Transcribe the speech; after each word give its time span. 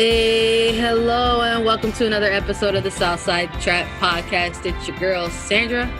Hey, 0.00 0.74
hello, 0.80 1.42
and 1.42 1.62
welcome 1.62 1.92
to 1.92 2.06
another 2.06 2.32
episode 2.32 2.74
of 2.74 2.84
the 2.84 2.90
Southside 2.90 3.52
Trap 3.60 3.86
Podcast. 4.00 4.64
It's 4.64 4.88
your 4.88 4.96
girl, 4.96 5.28
Sandra. 5.28 5.92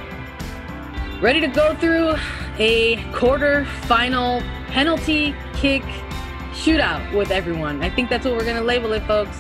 Ready 1.21 1.39
to 1.41 1.49
go 1.49 1.75
through 1.75 2.15
a 2.57 2.97
quarter 3.13 3.67
final 3.83 4.41
penalty 4.69 5.35
kick 5.53 5.83
shootout 6.53 7.15
with 7.15 7.31
everyone. 7.31 7.83
I 7.83 7.91
think 7.91 8.09
that's 8.09 8.25
what 8.25 8.33
we're 8.39 8.45
going 8.47 8.57
to 8.57 8.63
label 8.63 8.91
it, 8.95 9.03
folks. 9.03 9.39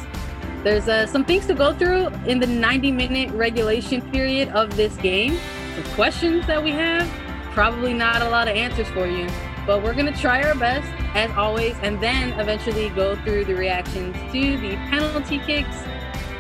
There's 0.63 0.89
uh, 0.89 1.07
some 1.07 1.25
things 1.25 1.47
to 1.47 1.55
go 1.55 1.73
through 1.73 2.09
in 2.27 2.39
the 2.39 2.47
90 2.47 2.93
minute 2.93 3.31
regulation 3.31 4.03
period 4.13 4.51
of 4.51 4.77
this 4.77 4.95
game. 4.99 5.39
Some 5.75 5.95
questions 5.95 6.47
that 6.49 6.63
we 6.63 6.73
have, 6.73 7.09
probably 7.55 7.95
not 7.95 8.21
a 8.21 8.29
lot 8.29 8.47
of 8.47 8.55
answers 8.55 8.89
for 8.89 9.07
you, 9.07 9.27
but 9.67 9.83
we're 9.83 9.95
going 9.95 10.13
to 10.13 10.21
try 10.21 10.43
our 10.43 10.55
best 10.55 10.89
as 11.15 11.31
always, 11.33 11.77
and 11.83 12.01
then 12.01 12.39
eventually 12.39 12.89
go 12.91 13.17
through 13.17 13.45
the 13.45 13.55
reactions 13.55 14.17
to 14.33 14.57
the 14.59 14.77
penalty 14.89 15.39
kicks. 15.39 15.77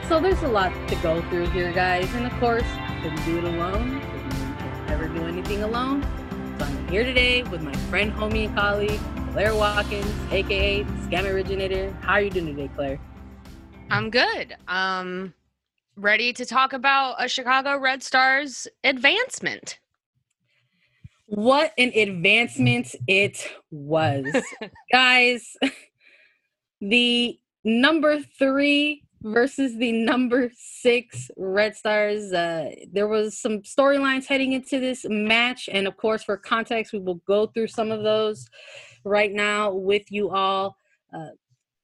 So 0.08 0.20
there's 0.20 0.42
a 0.42 0.48
lot 0.48 0.72
to 0.88 0.96
go 0.96 1.22
through 1.28 1.46
here, 1.50 1.72
guys. 1.72 2.12
And 2.14 2.26
of 2.26 2.32
course, 2.40 2.66
couldn't 3.02 3.24
do 3.24 3.38
it 3.38 3.44
alone. 3.44 4.00
Couldn't 4.00 4.90
ever 4.90 5.08
do 5.08 5.22
anything 5.26 5.62
alone. 5.62 6.02
So 6.58 6.64
I'm 6.64 6.88
here 6.88 7.04
today 7.04 7.42
with 7.44 7.62
my 7.62 7.72
friend, 7.88 8.12
homie, 8.12 8.46
and 8.46 8.56
colleague, 8.56 9.00
Claire 9.32 9.54
Watkins, 9.54 10.12
aka 10.32 10.84
Scam 10.84 11.24
Originator. 11.32 11.92
How 12.02 12.14
are 12.14 12.22
you 12.22 12.30
doing 12.30 12.54
today, 12.54 12.70
Claire? 12.74 13.00
I'm 13.90 14.10
good. 14.10 14.56
Um, 14.68 15.34
ready 15.96 16.32
to 16.32 16.44
talk 16.44 16.72
about 16.72 17.16
a 17.22 17.28
Chicago 17.28 17.78
Red 17.78 18.02
Stars 18.02 18.68
advancement. 18.84 19.78
What 21.30 21.72
an 21.78 21.92
advancement 21.94 22.92
it 23.06 23.48
was. 23.70 24.26
Guys, 24.92 25.56
the 26.80 27.38
number 27.62 28.18
three 28.36 29.04
versus 29.22 29.76
the 29.76 29.92
number 29.92 30.50
six 30.56 31.30
Red 31.36 31.76
Stars. 31.76 32.32
Uh, 32.32 32.70
there 32.92 33.06
was 33.06 33.38
some 33.38 33.60
storylines 33.60 34.26
heading 34.26 34.54
into 34.54 34.80
this 34.80 35.06
match, 35.08 35.68
and 35.72 35.86
of 35.86 35.96
course, 35.96 36.24
for 36.24 36.36
context, 36.36 36.92
we 36.92 36.98
will 36.98 37.22
go 37.28 37.46
through 37.46 37.68
some 37.68 37.92
of 37.92 38.02
those 38.02 38.48
right 39.04 39.30
now 39.32 39.72
with 39.72 40.10
you 40.10 40.30
all. 40.30 40.76
Uh, 41.14 41.28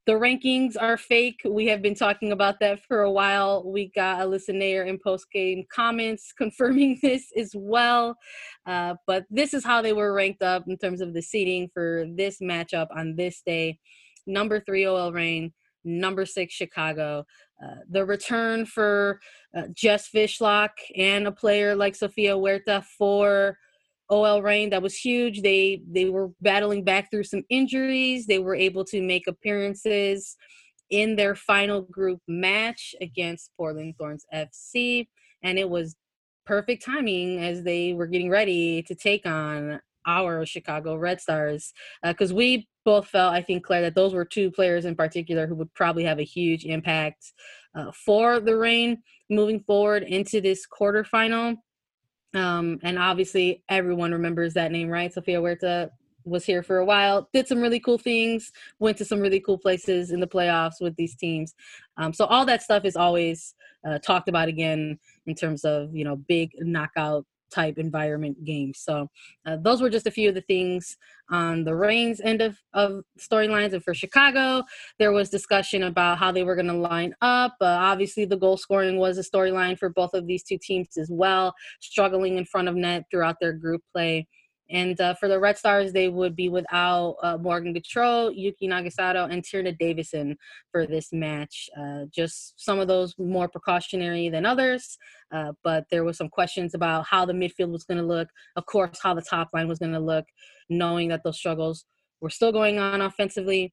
the 0.06 0.12
rankings 0.12 0.76
are 0.80 0.96
fake. 0.96 1.40
We 1.44 1.66
have 1.66 1.82
been 1.82 1.96
talking 1.96 2.30
about 2.30 2.60
that 2.60 2.80
for 2.84 3.02
a 3.02 3.10
while. 3.10 3.64
We 3.66 3.90
got 3.94 4.20
a 4.20 4.26
listener 4.26 4.84
in 4.84 4.98
post 5.02 5.26
game 5.32 5.64
comments 5.72 6.32
confirming 6.38 7.00
this 7.02 7.32
as 7.36 7.52
well. 7.56 8.16
Uh, 8.64 8.94
but 9.06 9.24
this 9.30 9.52
is 9.52 9.64
how 9.64 9.82
they 9.82 9.92
were 9.92 10.12
ranked 10.12 10.42
up 10.42 10.64
in 10.68 10.78
terms 10.78 11.00
of 11.00 11.12
the 11.12 11.22
seating 11.22 11.68
for 11.74 12.06
this 12.14 12.38
matchup 12.40 12.86
on 12.96 13.16
this 13.16 13.42
day. 13.44 13.78
Number 14.28 14.60
three, 14.60 14.86
OL 14.86 15.12
Reign. 15.12 15.52
Number 15.84 16.24
six, 16.24 16.54
Chicago. 16.54 17.26
Uh, 17.62 17.76
the 17.88 18.04
return 18.04 18.66
for 18.66 19.20
uh, 19.56 19.62
Jess 19.72 20.08
Fishlock 20.08 20.70
and 20.96 21.26
a 21.26 21.32
player 21.32 21.74
like 21.74 21.94
Sofia 21.94 22.36
Huerta 22.36 22.84
for 22.98 23.56
OL 24.08 24.42
Reign 24.42 24.70
that 24.70 24.82
was 24.82 24.96
huge. 24.96 25.42
They 25.42 25.82
they 25.90 26.06
were 26.06 26.30
battling 26.40 26.84
back 26.84 27.10
through 27.10 27.24
some 27.24 27.42
injuries. 27.50 28.26
They 28.26 28.38
were 28.38 28.54
able 28.54 28.84
to 28.86 29.02
make 29.02 29.26
appearances 29.26 30.36
in 30.90 31.16
their 31.16 31.34
final 31.34 31.82
group 31.82 32.20
match 32.28 32.94
against 33.00 33.50
Portland 33.56 33.94
Thorns 33.98 34.24
FC, 34.32 35.08
and 35.42 35.58
it 35.58 35.68
was 35.68 35.96
perfect 36.44 36.84
timing 36.84 37.40
as 37.40 37.64
they 37.64 37.92
were 37.92 38.06
getting 38.06 38.30
ready 38.30 38.82
to 38.84 38.94
take 38.94 39.26
on 39.26 39.80
our 40.06 40.46
Chicago 40.46 40.96
Red 40.96 41.20
Stars 41.20 41.72
because 42.02 42.32
uh, 42.32 42.36
we 42.36 42.68
both 42.84 43.08
felt, 43.08 43.34
I 43.34 43.42
think, 43.42 43.64
Claire, 43.64 43.82
that 43.82 43.96
those 43.96 44.14
were 44.14 44.24
two 44.24 44.50
players 44.50 44.84
in 44.84 44.94
particular 44.94 45.46
who 45.46 45.56
would 45.56 45.74
probably 45.74 46.04
have 46.04 46.20
a 46.20 46.24
huge 46.24 46.64
impact 46.64 47.32
uh, 47.74 47.90
for 47.92 48.38
the 48.38 48.56
Reign 48.56 49.02
moving 49.28 49.60
forward 49.60 50.04
into 50.04 50.40
this 50.40 50.64
quarterfinal. 50.66 51.56
Um, 52.34 52.78
and 52.82 52.98
obviously, 52.98 53.62
everyone 53.68 54.12
remembers 54.12 54.54
that 54.54 54.72
name, 54.72 54.88
right? 54.88 55.12
Sofia 55.12 55.40
Huerta 55.40 55.90
was 56.24 56.44
here 56.44 56.62
for 56.62 56.78
a 56.78 56.84
while, 56.84 57.28
did 57.32 57.46
some 57.46 57.60
really 57.60 57.80
cool 57.80 57.98
things, 57.98 58.52
went 58.78 58.96
to 58.98 59.04
some 59.04 59.20
really 59.20 59.40
cool 59.40 59.58
places 59.58 60.10
in 60.10 60.20
the 60.20 60.26
playoffs 60.26 60.80
with 60.80 60.94
these 60.96 61.14
teams. 61.14 61.54
Um, 61.96 62.12
so 62.12 62.26
all 62.26 62.44
that 62.46 62.62
stuff 62.62 62.84
is 62.84 62.96
always 62.96 63.54
uh, 63.86 63.98
talked 64.00 64.28
about 64.28 64.48
again 64.48 64.98
in 65.26 65.34
terms 65.34 65.64
of 65.64 65.94
you 65.94 66.04
know 66.04 66.16
big 66.16 66.50
knockout 66.58 67.24
type 67.52 67.78
environment 67.78 68.44
games. 68.44 68.80
So 68.80 69.08
uh, 69.46 69.56
those 69.60 69.80
were 69.80 69.90
just 69.90 70.06
a 70.06 70.10
few 70.10 70.28
of 70.28 70.34
the 70.34 70.40
things 70.42 70.96
on 71.30 71.64
the 71.64 71.74
Reigns 71.74 72.20
end 72.20 72.40
of, 72.40 72.56
of 72.72 73.02
storylines. 73.18 73.72
And 73.72 73.82
for 73.82 73.94
Chicago, 73.94 74.62
there 74.98 75.12
was 75.12 75.30
discussion 75.30 75.84
about 75.84 76.18
how 76.18 76.32
they 76.32 76.44
were 76.44 76.54
going 76.54 76.66
to 76.66 76.72
line 76.72 77.14
up. 77.20 77.56
Uh, 77.60 77.66
obviously, 77.66 78.24
the 78.24 78.36
goal 78.36 78.56
scoring 78.56 78.98
was 78.98 79.18
a 79.18 79.22
storyline 79.22 79.78
for 79.78 79.88
both 79.90 80.14
of 80.14 80.26
these 80.26 80.42
two 80.42 80.58
teams 80.60 80.96
as 80.96 81.10
well, 81.10 81.54
struggling 81.80 82.38
in 82.38 82.44
front 82.44 82.68
of 82.68 82.74
net 82.74 83.04
throughout 83.10 83.36
their 83.40 83.52
group 83.52 83.82
play. 83.92 84.26
And 84.70 85.00
uh, 85.00 85.14
for 85.14 85.28
the 85.28 85.38
Red 85.38 85.58
Stars, 85.58 85.92
they 85.92 86.08
would 86.08 86.34
be 86.34 86.48
without 86.48 87.16
uh, 87.22 87.38
Morgan 87.38 87.74
Gautreau, 87.74 88.32
Yuki 88.34 88.68
Nagasato, 88.68 89.30
and 89.30 89.42
Tierna 89.42 89.76
Davidson 89.78 90.36
for 90.72 90.86
this 90.86 91.12
match. 91.12 91.68
Uh, 91.78 92.04
just 92.12 92.54
some 92.56 92.80
of 92.80 92.88
those 92.88 93.14
more 93.18 93.48
precautionary 93.48 94.28
than 94.28 94.44
others. 94.44 94.98
Uh, 95.32 95.52
but 95.62 95.84
there 95.90 96.04
was 96.04 96.16
some 96.16 96.28
questions 96.28 96.74
about 96.74 97.06
how 97.06 97.24
the 97.24 97.32
midfield 97.32 97.70
was 97.70 97.84
going 97.84 97.98
to 97.98 98.04
look. 98.04 98.28
Of 98.56 98.66
course, 98.66 98.98
how 99.02 99.14
the 99.14 99.22
top 99.22 99.50
line 99.54 99.68
was 99.68 99.78
going 99.78 99.92
to 99.92 100.00
look, 100.00 100.24
knowing 100.68 101.08
that 101.08 101.22
those 101.22 101.38
struggles 101.38 101.84
were 102.20 102.30
still 102.30 102.52
going 102.52 102.78
on 102.78 103.00
offensively. 103.00 103.72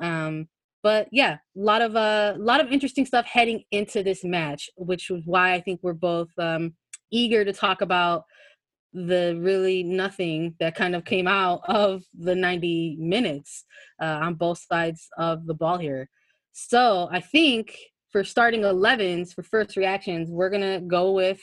Um, 0.00 0.48
but 0.82 1.08
yeah, 1.10 1.38
a 1.56 1.60
lot 1.60 1.80
of 1.80 1.94
a 1.94 1.98
uh, 1.98 2.34
lot 2.36 2.60
of 2.60 2.70
interesting 2.70 3.06
stuff 3.06 3.24
heading 3.24 3.64
into 3.70 4.02
this 4.02 4.22
match, 4.22 4.68
which 4.76 5.08
was 5.08 5.22
why 5.24 5.54
I 5.54 5.60
think 5.62 5.80
we're 5.82 5.94
both 5.94 6.28
um, 6.38 6.74
eager 7.10 7.44
to 7.44 7.54
talk 7.54 7.80
about 7.80 8.24
the 8.94 9.36
really 9.40 9.82
nothing 9.82 10.54
that 10.60 10.76
kind 10.76 10.94
of 10.94 11.04
came 11.04 11.26
out 11.26 11.60
of 11.68 12.04
the 12.16 12.34
90 12.34 12.96
minutes 13.00 13.64
uh, 14.00 14.20
on 14.22 14.34
both 14.34 14.58
sides 14.58 15.08
of 15.18 15.46
the 15.46 15.54
ball 15.54 15.78
here. 15.78 16.08
So 16.52 17.08
I 17.10 17.20
think 17.20 17.76
for 18.10 18.22
starting 18.22 18.60
11s 18.60 19.34
for 19.34 19.42
first 19.42 19.76
reactions, 19.76 20.30
we're 20.30 20.50
going 20.50 20.62
to 20.62 20.80
go 20.86 21.10
with 21.10 21.42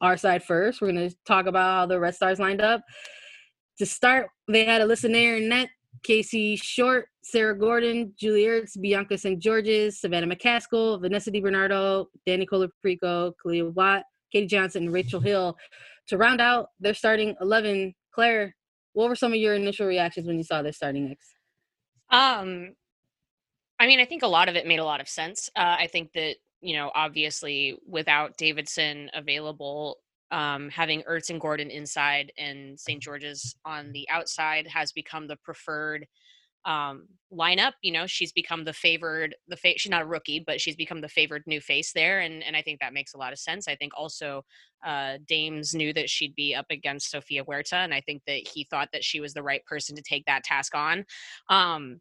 our 0.00 0.16
side 0.16 0.42
first. 0.42 0.80
We're 0.80 0.92
going 0.92 1.08
to 1.08 1.16
talk 1.24 1.46
about 1.46 1.80
how 1.80 1.86
the 1.86 2.00
Red 2.00 2.16
Stars 2.16 2.40
lined 2.40 2.60
up. 2.60 2.82
To 3.78 3.86
start, 3.86 4.28
they 4.48 4.64
had 4.64 4.82
Alyssa 4.82 5.08
Naeher 5.08 5.40
in 5.40 5.48
net 5.48 5.68
Casey 6.02 6.56
Short, 6.56 7.06
Sarah 7.22 7.56
Gordon, 7.56 8.12
Julie 8.18 8.44
Ertz, 8.44 8.80
Bianca 8.80 9.16
St. 9.16 9.38
Georges, 9.38 10.00
Savannah 10.00 10.26
McCaskill, 10.26 11.00
Vanessa 11.00 11.30
DiBernardo, 11.30 12.06
Dani 12.26 12.46
Colaprico, 12.46 13.32
Kealia 13.44 13.72
Watt, 13.72 14.02
Katie 14.32 14.46
Johnson, 14.46 14.84
and 14.84 14.92
Rachel 14.92 15.20
Hill 15.20 15.56
to 16.10 16.18
round 16.18 16.40
out 16.40 16.68
their 16.80 16.94
starting 16.94 17.34
11 17.40 17.94
claire 18.12 18.54
what 18.92 19.08
were 19.08 19.16
some 19.16 19.32
of 19.32 19.38
your 19.38 19.54
initial 19.54 19.86
reactions 19.86 20.26
when 20.26 20.36
you 20.36 20.44
saw 20.44 20.60
their 20.60 20.72
starting 20.72 21.08
mix 21.08 21.34
um 22.10 22.74
i 23.78 23.86
mean 23.86 24.00
i 24.00 24.04
think 24.04 24.22
a 24.22 24.28
lot 24.28 24.48
of 24.48 24.56
it 24.56 24.66
made 24.66 24.80
a 24.80 24.84
lot 24.84 25.00
of 25.00 25.08
sense 25.08 25.48
uh, 25.56 25.76
i 25.78 25.86
think 25.86 26.12
that 26.12 26.34
you 26.60 26.76
know 26.76 26.90
obviously 26.94 27.78
without 27.86 28.36
davidson 28.36 29.08
available 29.14 29.96
um, 30.32 30.68
having 30.68 31.02
Ertz 31.10 31.30
and 31.30 31.40
Gordon 31.40 31.70
inside 31.70 32.32
and 32.38 32.78
St. 32.78 33.02
Georges 33.02 33.56
on 33.64 33.90
the 33.90 34.08
outside 34.08 34.64
has 34.68 34.92
become 34.92 35.26
the 35.26 35.34
preferred 35.34 36.06
um, 36.64 37.06
lineup. 37.32 37.72
You 37.82 37.92
know, 37.92 38.06
she's 38.06 38.32
become 38.32 38.64
the 38.64 38.72
favored. 38.72 39.34
The 39.48 39.56
fa- 39.56 39.78
she's 39.78 39.90
not 39.90 40.02
a 40.02 40.06
rookie, 40.06 40.42
but 40.46 40.60
she's 40.60 40.76
become 40.76 41.00
the 41.00 41.08
favored 41.08 41.42
new 41.46 41.60
face 41.60 41.92
there, 41.92 42.20
and 42.20 42.42
and 42.42 42.56
I 42.56 42.62
think 42.62 42.80
that 42.80 42.92
makes 42.92 43.14
a 43.14 43.18
lot 43.18 43.32
of 43.32 43.38
sense. 43.38 43.68
I 43.68 43.76
think 43.76 43.92
also 43.96 44.44
uh, 44.84 45.18
Dames 45.26 45.74
knew 45.74 45.92
that 45.92 46.10
she'd 46.10 46.34
be 46.34 46.54
up 46.54 46.66
against 46.70 47.10
Sofia 47.10 47.44
Huerta, 47.44 47.76
and 47.76 47.94
I 47.94 48.00
think 48.00 48.22
that 48.26 48.46
he 48.46 48.64
thought 48.64 48.88
that 48.92 49.04
she 49.04 49.20
was 49.20 49.34
the 49.34 49.42
right 49.42 49.64
person 49.64 49.96
to 49.96 50.02
take 50.02 50.24
that 50.26 50.44
task 50.44 50.74
on. 50.74 51.04
Um, 51.48 52.00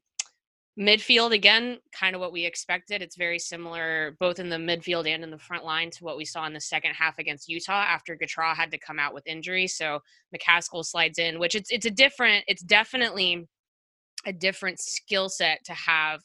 midfield 0.80 1.34
again 1.34 1.78
kind 1.92 2.16
of 2.16 2.22
what 2.22 2.31
we 2.31 2.45
expected 2.45 3.01
it's 3.01 3.18
very 3.18 3.38
similar 3.38 4.16
both 4.18 4.39
in 4.39 4.48
the 4.48 4.56
midfield 4.56 5.06
and 5.07 5.25
in 5.25 5.30
the 5.30 5.38
front 5.38 5.66
line 5.66 5.89
to 5.89 6.06
what 6.06 6.16
we 6.16 6.24
saw 6.24 6.45
in 6.45 6.54
the 6.54 6.62
second 6.62 6.94
half 6.94 7.19
against 7.19 7.50
utah 7.50 7.81
after 7.81 8.16
Gautreau 8.16 8.56
had 8.56 8.72
to 8.72 8.78
come 8.78 8.98
out 8.98 9.13
with 9.13 9.28
injury 9.28 9.68
so 9.68 10.00
mccaskill 10.34 10.86
slides 10.86 11.19
in 11.19 11.38
which 11.38 11.54
it's 11.54 11.69
it's 11.69 11.86
a 11.86 11.92
different 11.92 12.45
it's 12.48 12.62
definitely 12.62 13.45
a 14.25 14.33
different 14.33 14.80
skill 14.80 15.30
set 15.30 15.63
to 15.66 15.74
have 15.74 16.21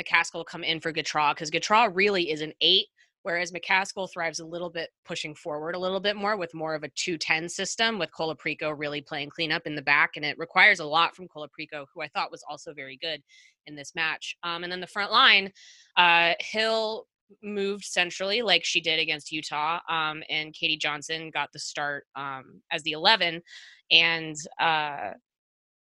McCaskill 0.00 0.46
come 0.46 0.64
in 0.64 0.80
for 0.80 0.92
Gautreau 0.92 1.34
because 1.34 1.50
Gautreau 1.50 1.90
really 1.94 2.30
is 2.30 2.40
an 2.40 2.52
eight, 2.60 2.86
whereas 3.22 3.52
McCaskill 3.52 4.10
thrives 4.10 4.40
a 4.40 4.46
little 4.46 4.70
bit 4.70 4.90
pushing 5.04 5.34
forward 5.34 5.74
a 5.74 5.78
little 5.78 6.00
bit 6.00 6.16
more 6.16 6.36
with 6.36 6.54
more 6.54 6.74
of 6.74 6.82
a 6.82 6.88
210 6.88 7.48
system 7.48 7.98
with 7.98 8.10
Colaprico 8.10 8.74
really 8.76 9.00
playing 9.00 9.30
cleanup 9.30 9.66
in 9.66 9.74
the 9.74 9.82
back. 9.82 10.12
And 10.16 10.24
it 10.24 10.38
requires 10.38 10.80
a 10.80 10.84
lot 10.84 11.14
from 11.14 11.28
Colaprico, 11.28 11.86
who 11.94 12.02
I 12.02 12.08
thought 12.08 12.30
was 12.30 12.44
also 12.48 12.72
very 12.72 12.96
good 12.96 13.22
in 13.66 13.74
this 13.74 13.94
match. 13.94 14.36
Um, 14.42 14.64
and 14.64 14.72
then 14.72 14.80
the 14.80 14.86
front 14.86 15.12
line, 15.12 15.52
uh, 15.96 16.32
Hill 16.40 17.06
moved 17.42 17.84
centrally 17.84 18.42
like 18.42 18.64
she 18.64 18.80
did 18.80 18.98
against 18.98 19.32
Utah. 19.32 19.78
Um, 19.88 20.22
and 20.28 20.52
Katie 20.52 20.76
Johnson 20.76 21.30
got 21.32 21.50
the 21.52 21.58
start 21.58 22.04
um, 22.16 22.62
as 22.70 22.82
the 22.82 22.92
11. 22.92 23.42
And 23.90 24.36
uh, 24.58 25.10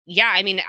yeah, 0.05 0.31
I 0.33 0.43
mean, 0.43 0.61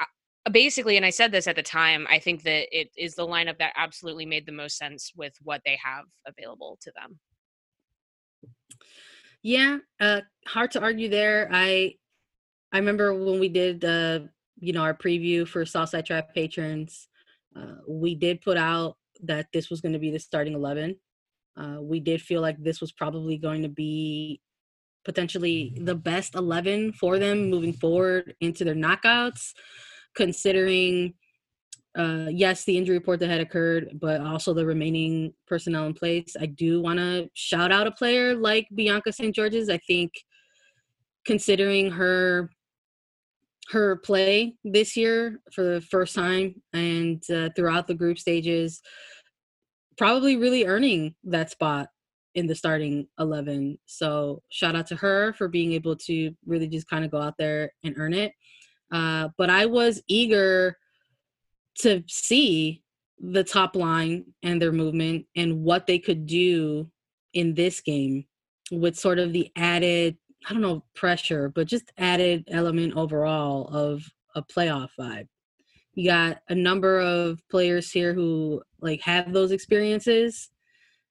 basically, 0.51 0.97
and 0.97 1.05
I 1.05 1.11
said 1.11 1.33
this 1.33 1.47
at 1.47 1.57
the 1.57 1.63
time, 1.63 2.07
I 2.11 2.19
think 2.19 2.43
that 2.45 2.67
it 2.77 2.91
is 2.97 3.15
the 3.15 3.27
lineup 3.27 3.59
that 3.59 3.73
absolutely 3.77 4.27
made 4.27 4.47
the 4.47 4.53
most 4.53 4.79
sense 4.79 5.13
with 5.15 5.35
what 5.43 5.61
they 5.65 5.79
have 5.83 6.05
available 6.27 6.79
to 6.83 6.93
them. 6.95 7.19
Yeah, 9.43 9.79
uh, 10.01 10.21
hard 10.47 10.71
to 10.73 10.81
argue 10.81 11.09
there. 11.09 11.49
I 11.53 11.95
I 12.73 12.79
remember 12.79 13.13
when 13.15 13.41
we 13.41 13.49
did 13.49 13.81
the 13.81 14.29
you 14.59 14.73
know 14.73 14.83
our 14.83 14.95
preview 14.95 15.47
for 15.47 15.65
Southside 15.65 16.07
Trap 16.07 16.35
patrons, 16.35 17.09
uh, 17.57 17.77
we 17.89 18.15
did 18.15 18.43
put 18.43 18.57
out 18.57 18.97
that 19.23 19.47
this 19.53 19.71
was 19.71 19.81
going 19.81 19.93
to 19.93 19.99
be 19.99 20.11
the 20.11 20.19
starting 20.19 20.55
eleven. 20.55 20.97
Uh, 21.57 21.79
we 21.81 22.01
did 22.01 22.23
feel 22.23 22.41
like 22.41 22.63
this 22.63 22.81
was 22.81 22.93
probably 22.93 23.37
going 23.37 23.63
to 23.63 23.69
be 23.69 24.41
potentially 25.05 25.75
the 25.81 25.95
best 25.95 26.35
11 26.35 26.93
for 26.93 27.19
them 27.19 27.49
moving 27.49 27.73
forward 27.73 28.35
into 28.41 28.65
their 28.65 28.75
knockouts 28.75 29.55
considering 30.15 31.15
uh 31.99 32.27
yes 32.31 32.65
the 32.65 32.77
injury 32.77 32.97
report 32.97 33.19
that 33.19 33.29
had 33.29 33.41
occurred 33.41 33.99
but 34.01 34.21
also 34.21 34.55
the 34.55 34.65
remaining 34.65 35.33
personnel 35.49 35.87
in 35.87 35.95
place 35.95 36.37
i 36.41 36.47
do 36.47 36.81
want 36.81 36.99
to 36.99 37.29
shout 37.35 37.73
out 37.73 37.87
a 37.87 37.91
player 37.91 38.35
like 38.37 38.69
bianca 38.75 39.13
st 39.13 39.35
georges. 39.35 39.69
I 39.69 39.79
think 39.79 40.13
considering 41.25 41.91
her 41.91 42.51
her 43.71 43.97
play 43.97 44.57
this 44.65 44.97
year 44.97 45.41
for 45.53 45.63
the 45.63 45.81
first 45.81 46.15
time 46.15 46.55
and 46.73 47.23
uh, 47.31 47.51
throughout 47.55 47.87
the 47.87 47.95
group 47.95 48.19
stages 48.19 48.81
probably 49.97 50.37
really 50.37 50.65
earning 50.65 51.15
that 51.23 51.51
spot 51.51 51.89
in 52.35 52.47
the 52.47 52.55
starting 52.55 53.07
11 53.19 53.79
so 53.87 54.43
shout 54.51 54.75
out 54.75 54.87
to 54.87 54.97
her 54.97 55.33
for 55.35 55.47
being 55.47 55.73
able 55.73 55.95
to 55.95 56.33
really 56.47 56.69
just 56.69 56.89
kind 56.89 57.05
of 57.05 57.11
go 57.11 57.21
out 57.21 57.35
there 57.39 57.71
and 57.85 57.95
earn 57.97 58.15
it 58.15 58.33
uh, 58.91 59.29
but 59.37 59.51
I 59.51 59.67
was 59.67 60.03
eager 60.09 60.77
to 61.79 62.03
see 62.09 62.83
the 63.19 63.45
top 63.45 63.77
line 63.77 64.25
and 64.43 64.61
their 64.61 64.73
movement 64.73 65.27
and 65.37 65.63
what 65.63 65.87
they 65.87 65.99
could 65.99 66.27
do 66.27 66.91
in 67.35 67.55
this 67.55 67.81
game 67.81 68.25
with 68.71 68.99
sort 68.99 69.19
of 69.19 69.33
the 69.33 69.51
added, 69.57 70.17
I 70.49 70.53
don't 70.53 70.63
know, 70.63 70.85
pressure, 70.95 71.49
but 71.49 71.67
just 71.67 71.93
added 71.99 72.49
element 72.51 72.97
overall 72.97 73.69
of 73.69 74.03
a 74.35 74.43
playoff 74.43 74.89
vibe. 74.99 75.29
You 75.95 76.09
got 76.09 76.39
a 76.49 76.55
number 76.55 77.01
of 77.01 77.41
players 77.51 77.91
here 77.91 78.15
who 78.15 78.63
like 78.81 79.01
have 79.03 79.33
those 79.33 79.51
experiences. 79.51 80.51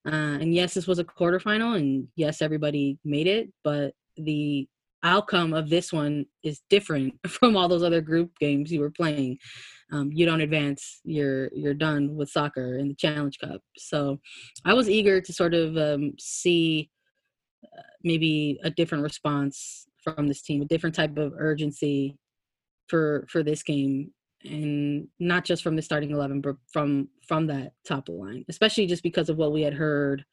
Uh, 0.06 0.40
and 0.40 0.54
yes, 0.54 0.74
this 0.74 0.88
was 0.88 0.98
a 1.00 1.04
quarterfinal, 1.04 1.78
and 1.78 2.08
yes, 2.16 2.42
everybody 2.42 2.98
made 3.04 3.28
it, 3.28 3.52
but 3.64 3.94
the 4.16 4.68
outcome 5.04 5.54
of 5.54 5.70
this 5.70 5.94
one 5.94 6.26
is 6.44 6.62
different 6.70 7.14
from 7.28 7.56
all 7.56 7.68
those 7.68 7.84
other 7.84 8.02
group 8.02 8.32
games 8.40 8.72
you 8.72 8.80
were 8.80 8.92
playing. 8.92 9.38
Um, 9.92 10.12
you 10.14 10.26
don't 10.26 10.42
advance, 10.42 11.02
you're 11.04 11.50
you're 11.54 11.74
done 11.74 12.16
with 12.16 12.30
soccer 12.30 12.78
in 12.78 12.90
the 12.90 12.96
Challenge 12.96 13.38
Cup. 13.40 13.62
So 13.78 14.20
I 14.66 14.74
was 14.74 14.90
eager 14.90 15.20
to 15.20 15.34
sort 15.34 15.56
of 15.56 15.78
um, 15.78 16.14
see 16.20 16.92
uh, 17.66 17.82
maybe 18.04 18.60
a 18.64 18.70
different 18.70 19.04
response 19.04 19.88
from 20.04 20.28
this 20.28 20.44
team, 20.44 20.62
a 20.62 20.66
different 20.66 20.96
type 20.96 21.18
of 21.18 21.34
urgency 21.38 22.18
for 22.88 23.26
for 23.30 23.42
this 23.44 23.64
game 23.64 24.12
and 24.44 25.08
not 25.20 25.46
just 25.46 25.64
from 25.64 25.76
the 25.76 25.82
starting 25.82 26.12
11 26.12 26.42
but 26.42 26.56
from 26.72 27.10
from 27.28 27.48
that 27.48 27.74
top 27.86 28.08
of 28.10 28.16
line 28.16 28.46
especially 28.50 28.86
just 28.86 29.04
because 29.04 29.30
of 29.30 29.38
what 29.38 29.52
we 29.52 29.62
had 29.62 29.74
heard 29.74 30.24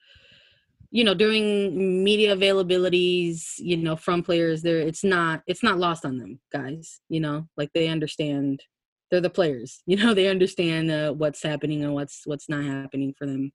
you 0.90 1.04
know 1.04 1.14
during 1.14 2.04
media 2.04 2.34
availabilities 2.36 3.54
you 3.58 3.76
know 3.76 3.96
from 3.96 4.22
players 4.22 4.62
there 4.62 4.78
it's 4.78 5.04
not 5.04 5.42
it's 5.46 5.62
not 5.62 5.78
lost 5.78 6.04
on 6.04 6.18
them 6.18 6.38
guys 6.52 7.00
you 7.08 7.20
know? 7.20 7.46
Like 7.56 7.70
they 7.72 7.88
understand 7.88 8.62
they're 9.10 9.20
the 9.20 9.30
players 9.30 9.82
you 9.86 9.96
know? 9.96 10.14
They 10.14 10.28
understand 10.28 10.90
uh, 10.90 11.12
what's 11.12 11.42
happening 11.42 11.84
and 11.84 11.94
what's 11.94 12.22
what's 12.24 12.48
not 12.48 12.64
happening 12.64 13.14
for 13.18 13.26
them 13.26 13.52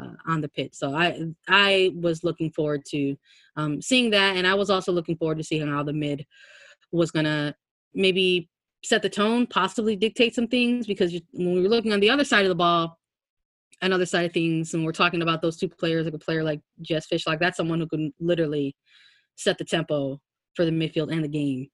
uh, 0.00 0.14
on 0.26 0.40
the 0.40 0.48
pitch. 0.48 0.74
So 0.74 0.94
i 0.94 1.20
i 1.48 1.92
was 1.94 2.24
looking 2.24 2.50
forward 2.50 2.84
to 2.86 3.16
um, 3.56 3.82
seeing 3.82 4.10
that 4.10 4.36
and 4.36 4.46
i 4.46 4.54
was 4.54 4.70
also 4.70 4.92
looking 4.92 5.16
forward 5.16 5.38
to 5.38 5.44
seeing 5.44 5.68
how 5.68 5.82
the 5.82 5.92
mid 5.92 6.26
was 6.90 7.10
gonna 7.10 7.54
maybe 7.94 8.48
set 8.84 9.02
the 9.02 9.08
tone 9.08 9.46
possibly 9.46 9.94
dictate 9.96 10.34
some 10.34 10.48
things 10.48 10.86
because 10.86 11.12
when 11.32 11.54
we 11.54 11.62
were 11.62 11.68
looking 11.68 11.92
on 11.92 12.00
the 12.00 12.10
other 12.10 12.24
side 12.24 12.44
of 12.44 12.48
the 12.48 12.54
ball 12.54 12.98
another 13.82 14.06
side 14.06 14.24
of 14.24 14.32
things, 14.32 14.74
and 14.74 14.84
we're 14.84 14.92
talking 14.92 15.22
about 15.22 15.42
those 15.42 15.56
two 15.56 15.68
players, 15.68 16.04
like 16.04 16.14
a 16.14 16.18
player 16.18 16.42
like 16.42 16.60
Jess 16.80 17.06
Fishlock, 17.12 17.38
that's 17.38 17.56
someone 17.56 17.80
who 17.80 17.88
can 17.88 18.12
literally 18.20 18.74
set 19.36 19.58
the 19.58 19.64
tempo 19.64 20.20
for 20.54 20.64
the 20.64 20.70
midfield 20.70 21.12
and 21.12 21.24
the 21.24 21.28
game 21.28 21.66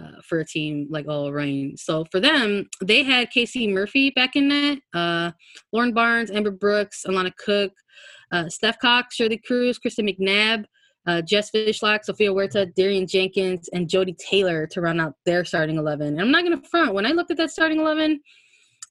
uh, 0.00 0.20
for 0.24 0.40
a 0.40 0.46
team 0.46 0.86
like 0.90 1.06
OL 1.08 1.32
Reign. 1.32 1.76
So 1.76 2.04
for 2.10 2.20
them, 2.20 2.66
they 2.82 3.02
had 3.02 3.30
Casey 3.30 3.66
Murphy 3.66 4.10
back 4.10 4.36
in 4.36 4.48
net, 4.48 4.78
uh, 4.94 5.32
Lauren 5.72 5.92
Barnes, 5.92 6.30
Amber 6.30 6.50
Brooks, 6.50 7.04
Alana 7.06 7.32
Cook, 7.36 7.72
uh, 8.32 8.48
Steph 8.48 8.78
Cox, 8.78 9.14
Shirley 9.16 9.38
Cruz, 9.38 9.78
Kristen 9.78 10.06
McNabb, 10.06 10.64
uh, 11.06 11.22
Jess 11.22 11.50
Fishlock, 11.50 12.04
Sofia 12.04 12.30
Huerta, 12.30 12.66
Darian 12.74 13.06
Jenkins, 13.06 13.68
and 13.72 13.88
Jodie 13.88 14.18
Taylor 14.18 14.66
to 14.68 14.80
round 14.80 15.00
out 15.00 15.14
their 15.24 15.44
starting 15.44 15.76
11. 15.76 16.08
And 16.08 16.20
I'm 16.20 16.30
not 16.30 16.44
going 16.44 16.60
to 16.60 16.68
front. 16.68 16.94
When 16.94 17.06
I 17.06 17.10
looked 17.10 17.30
at 17.30 17.36
that 17.36 17.50
starting 17.50 17.80
11, 17.80 18.20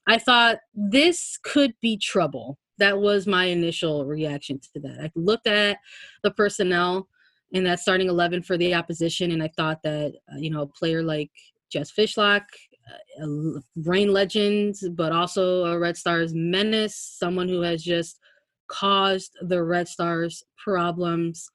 I 0.08 0.18
thought 0.18 0.58
this 0.74 1.38
could 1.44 1.74
be 1.82 1.98
trouble 1.98 2.58
that 2.78 3.00
was 3.00 3.28
my 3.28 3.46
initial 3.46 4.06
reaction 4.06 4.60
to 4.60 4.80
that. 4.82 5.00
I 5.02 5.12
looked 5.16 5.48
at 5.48 5.78
the 6.24 6.32
personnel 6.32 7.08
in 7.52 7.64
that 7.64 7.80
starting 7.80 8.10
11 8.10 8.44
for 8.44 8.58
the 8.58 8.74
opposition, 8.74 9.32
and 9.32 9.42
I 9.42 9.50
thought 9.56 9.82
that, 9.84 10.14
uh, 10.32 10.38
you 10.38 10.50
know, 10.50 10.64
a 10.64 10.68
player 10.68 11.04
like 11.04 11.32
Jess 11.72 11.92
Fishlock, 11.92 12.42
uh, 13.22 13.26
a 13.26 13.62
Reign 13.78 14.12
legend, 14.12 14.76
but 14.92 15.12
also 15.12 15.66
a 15.66 15.80
Red 15.80 15.98
Stars 15.98 16.34
menace, 16.34 16.96
someone 16.96 17.48
who 17.48 17.62
has 17.62 17.84
just 17.84 18.20
caused 18.68 19.38
the 19.42 19.64
Red 19.64 19.88
Stars 19.88 20.44
problems. 20.58 21.50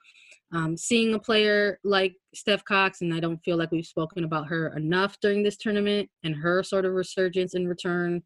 Um, 0.52 0.76
seeing 0.76 1.14
a 1.14 1.18
player 1.18 1.78
like 1.84 2.16
Steph 2.34 2.64
Cox, 2.64 3.02
and 3.02 3.14
I 3.14 3.20
don't 3.20 3.38
feel 3.44 3.56
like 3.56 3.70
we've 3.70 3.86
spoken 3.86 4.24
about 4.24 4.48
her 4.48 4.74
enough 4.76 5.16
during 5.20 5.44
this 5.44 5.56
tournament 5.56 6.10
and 6.24 6.34
her 6.34 6.64
sort 6.64 6.84
of 6.84 6.92
resurgence 6.92 7.54
and 7.54 7.68
return 7.68 8.22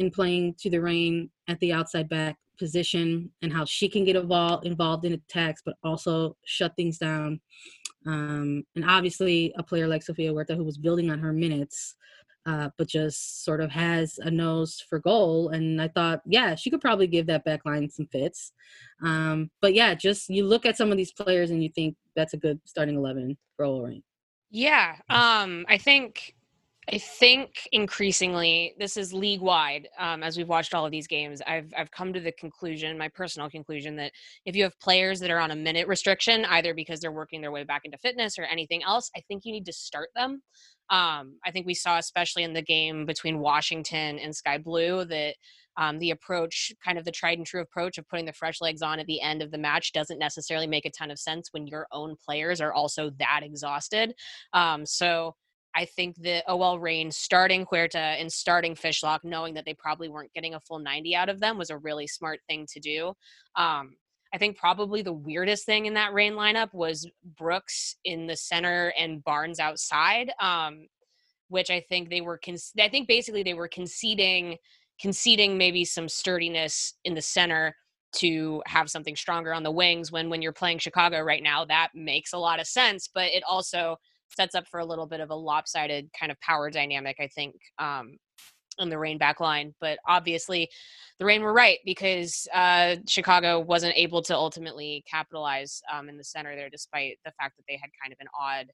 in 0.00 0.10
playing 0.10 0.54
to 0.58 0.70
the 0.70 0.80
Reign 0.80 1.30
at 1.46 1.60
the 1.60 1.72
outside 1.72 2.08
back 2.08 2.36
position 2.58 3.30
and 3.42 3.52
how 3.52 3.64
she 3.64 3.88
can 3.88 4.04
get 4.04 4.16
involved 4.16 4.66
involved 4.66 5.04
in 5.04 5.12
attacks, 5.12 5.62
but 5.64 5.76
also 5.84 6.36
shut 6.44 6.74
things 6.74 6.98
down. 6.98 7.40
Um, 8.06 8.64
and 8.74 8.84
obviously, 8.88 9.52
a 9.58 9.62
player 9.62 9.86
like 9.86 10.02
Sofia 10.02 10.32
Huerta, 10.32 10.56
who 10.56 10.64
was 10.64 10.78
building 10.78 11.10
on 11.10 11.18
her 11.18 11.34
minutes, 11.34 11.96
uh, 12.46 12.70
but 12.78 12.88
just 12.88 13.44
sort 13.44 13.60
of 13.60 13.70
has 13.70 14.18
a 14.18 14.30
nose 14.30 14.82
for 14.88 14.98
goal. 14.98 15.50
And 15.50 15.82
I 15.82 15.88
thought, 15.88 16.22
yeah, 16.24 16.54
she 16.54 16.70
could 16.70 16.80
probably 16.80 17.06
give 17.06 17.26
that 17.26 17.44
back 17.44 17.66
line 17.66 17.90
some 17.90 18.06
fits. 18.06 18.52
Um, 19.04 19.50
but 19.60 19.74
yeah, 19.74 19.92
just 19.94 20.30
you 20.30 20.46
look 20.46 20.64
at 20.64 20.78
some 20.78 20.90
of 20.90 20.96
these 20.96 21.12
players 21.12 21.50
and 21.50 21.62
you 21.62 21.68
think 21.68 21.94
that's 22.16 22.32
a 22.32 22.38
good 22.38 22.58
starting 22.64 22.96
11 22.96 23.36
for 23.54 23.66
OL 23.66 23.82
Reign. 23.82 24.02
Yeah. 24.50 24.96
Um, 25.10 25.66
I 25.68 25.76
think 25.76 26.34
I 26.92 26.98
think 26.98 27.68
increasingly 27.70 28.74
this 28.78 28.96
is 28.96 29.12
league 29.12 29.40
wide. 29.40 29.88
Um, 29.96 30.24
as 30.24 30.36
we've 30.36 30.48
watched 30.48 30.74
all 30.74 30.84
of 30.84 30.90
these 30.90 31.06
games, 31.06 31.40
I've 31.46 31.72
I've 31.76 31.90
come 31.92 32.12
to 32.12 32.20
the 32.20 32.32
conclusion, 32.32 32.98
my 32.98 33.08
personal 33.08 33.48
conclusion, 33.48 33.94
that 33.96 34.12
if 34.44 34.56
you 34.56 34.64
have 34.64 34.78
players 34.80 35.20
that 35.20 35.30
are 35.30 35.38
on 35.38 35.52
a 35.52 35.56
minute 35.56 35.86
restriction, 35.86 36.44
either 36.46 36.74
because 36.74 36.98
they're 36.98 37.12
working 37.12 37.40
their 37.40 37.52
way 37.52 37.62
back 37.62 37.82
into 37.84 37.98
fitness 37.98 38.38
or 38.38 38.44
anything 38.44 38.82
else, 38.82 39.08
I 39.16 39.20
think 39.20 39.44
you 39.44 39.52
need 39.52 39.66
to 39.66 39.72
start 39.72 40.08
them. 40.16 40.42
Um, 40.90 41.38
I 41.44 41.52
think 41.52 41.66
we 41.66 41.74
saw, 41.74 41.98
especially 41.98 42.42
in 42.42 42.54
the 42.54 42.62
game 42.62 43.06
between 43.06 43.38
Washington 43.38 44.18
and 44.18 44.34
Sky 44.34 44.58
Blue, 44.58 45.04
that 45.04 45.36
um, 45.76 46.00
the 46.00 46.10
approach, 46.10 46.72
kind 46.84 46.98
of 46.98 47.04
the 47.04 47.12
tried 47.12 47.38
and 47.38 47.46
true 47.46 47.60
approach 47.60 47.98
of 47.98 48.08
putting 48.08 48.26
the 48.26 48.32
fresh 48.32 48.60
legs 48.60 48.82
on 48.82 48.98
at 48.98 49.06
the 49.06 49.20
end 49.20 49.42
of 49.42 49.52
the 49.52 49.58
match, 49.58 49.92
doesn't 49.92 50.18
necessarily 50.18 50.66
make 50.66 50.86
a 50.86 50.90
ton 50.90 51.12
of 51.12 51.20
sense 51.20 51.50
when 51.52 51.68
your 51.68 51.86
own 51.92 52.16
players 52.26 52.60
are 52.60 52.72
also 52.72 53.10
that 53.20 53.42
exhausted. 53.44 54.12
Um, 54.52 54.84
so 54.84 55.36
I 55.74 55.84
think 55.84 56.16
the 56.16 56.42
OL 56.48 56.78
Reign 56.78 57.10
starting 57.10 57.64
Huerta 57.64 57.98
and 57.98 58.32
starting 58.32 58.74
Fishlock, 58.74 59.20
knowing 59.22 59.54
that 59.54 59.64
they 59.64 59.74
probably 59.74 60.08
weren't 60.08 60.32
getting 60.32 60.54
a 60.54 60.60
full 60.60 60.78
90 60.78 61.14
out 61.14 61.28
of 61.28 61.40
them, 61.40 61.58
was 61.58 61.70
a 61.70 61.78
really 61.78 62.06
smart 62.06 62.40
thing 62.48 62.66
to 62.72 62.80
do. 62.80 63.14
Um, 63.56 63.94
I 64.32 64.38
think 64.38 64.56
probably 64.56 65.02
the 65.02 65.12
weirdest 65.12 65.66
thing 65.66 65.86
in 65.86 65.94
that 65.94 66.12
Reign 66.12 66.34
lineup 66.34 66.72
was 66.72 67.08
Brooks 67.36 67.96
in 68.04 68.26
the 68.26 68.36
center 68.36 68.92
and 68.98 69.24
Barnes 69.24 69.58
outside, 69.58 70.32
um, 70.40 70.86
which 71.48 71.70
I 71.70 71.80
think 71.80 72.10
they 72.10 72.20
were. 72.20 72.38
Con- 72.38 72.56
I 72.78 72.88
think 72.88 73.08
basically 73.08 73.42
they 73.42 73.54
were 73.54 73.68
conceding, 73.68 74.56
conceding 75.00 75.58
maybe 75.58 75.84
some 75.84 76.08
sturdiness 76.08 76.94
in 77.04 77.14
the 77.14 77.22
center 77.22 77.74
to 78.12 78.62
have 78.66 78.90
something 78.90 79.16
stronger 79.16 79.52
on 79.52 79.62
the 79.62 79.70
wings. 79.70 80.12
When 80.12 80.30
when 80.30 80.42
you're 80.42 80.52
playing 80.52 80.78
Chicago 80.78 81.20
right 81.22 81.42
now, 81.42 81.64
that 81.64 81.90
makes 81.94 82.32
a 82.32 82.38
lot 82.38 82.60
of 82.60 82.66
sense, 82.68 83.08
but 83.12 83.30
it 83.32 83.42
also 83.48 83.96
sets 84.36 84.54
up 84.54 84.66
for 84.68 84.80
a 84.80 84.84
little 84.84 85.06
bit 85.06 85.20
of 85.20 85.30
a 85.30 85.34
lopsided 85.34 86.10
kind 86.18 86.32
of 86.32 86.40
power 86.40 86.70
dynamic, 86.70 87.16
I 87.20 87.28
think, 87.28 87.54
um, 87.78 88.16
in 88.78 88.88
the 88.88 88.98
Reign 88.98 89.18
back 89.18 89.40
line. 89.40 89.74
But 89.80 89.98
obviously, 90.06 90.68
the 91.18 91.24
Reign 91.24 91.42
were 91.42 91.52
right 91.52 91.78
because 91.84 92.48
uh, 92.54 92.96
Chicago 93.06 93.60
wasn't 93.60 93.96
able 93.96 94.22
to 94.22 94.34
ultimately 94.34 95.04
capitalize 95.10 95.82
um, 95.92 96.08
in 96.08 96.16
the 96.16 96.24
center 96.24 96.54
there, 96.56 96.70
despite 96.70 97.18
the 97.24 97.32
fact 97.32 97.56
that 97.56 97.64
they 97.68 97.78
had 97.80 97.90
kind 98.02 98.12
of 98.12 98.18
an 98.20 98.28
odd 98.38 98.66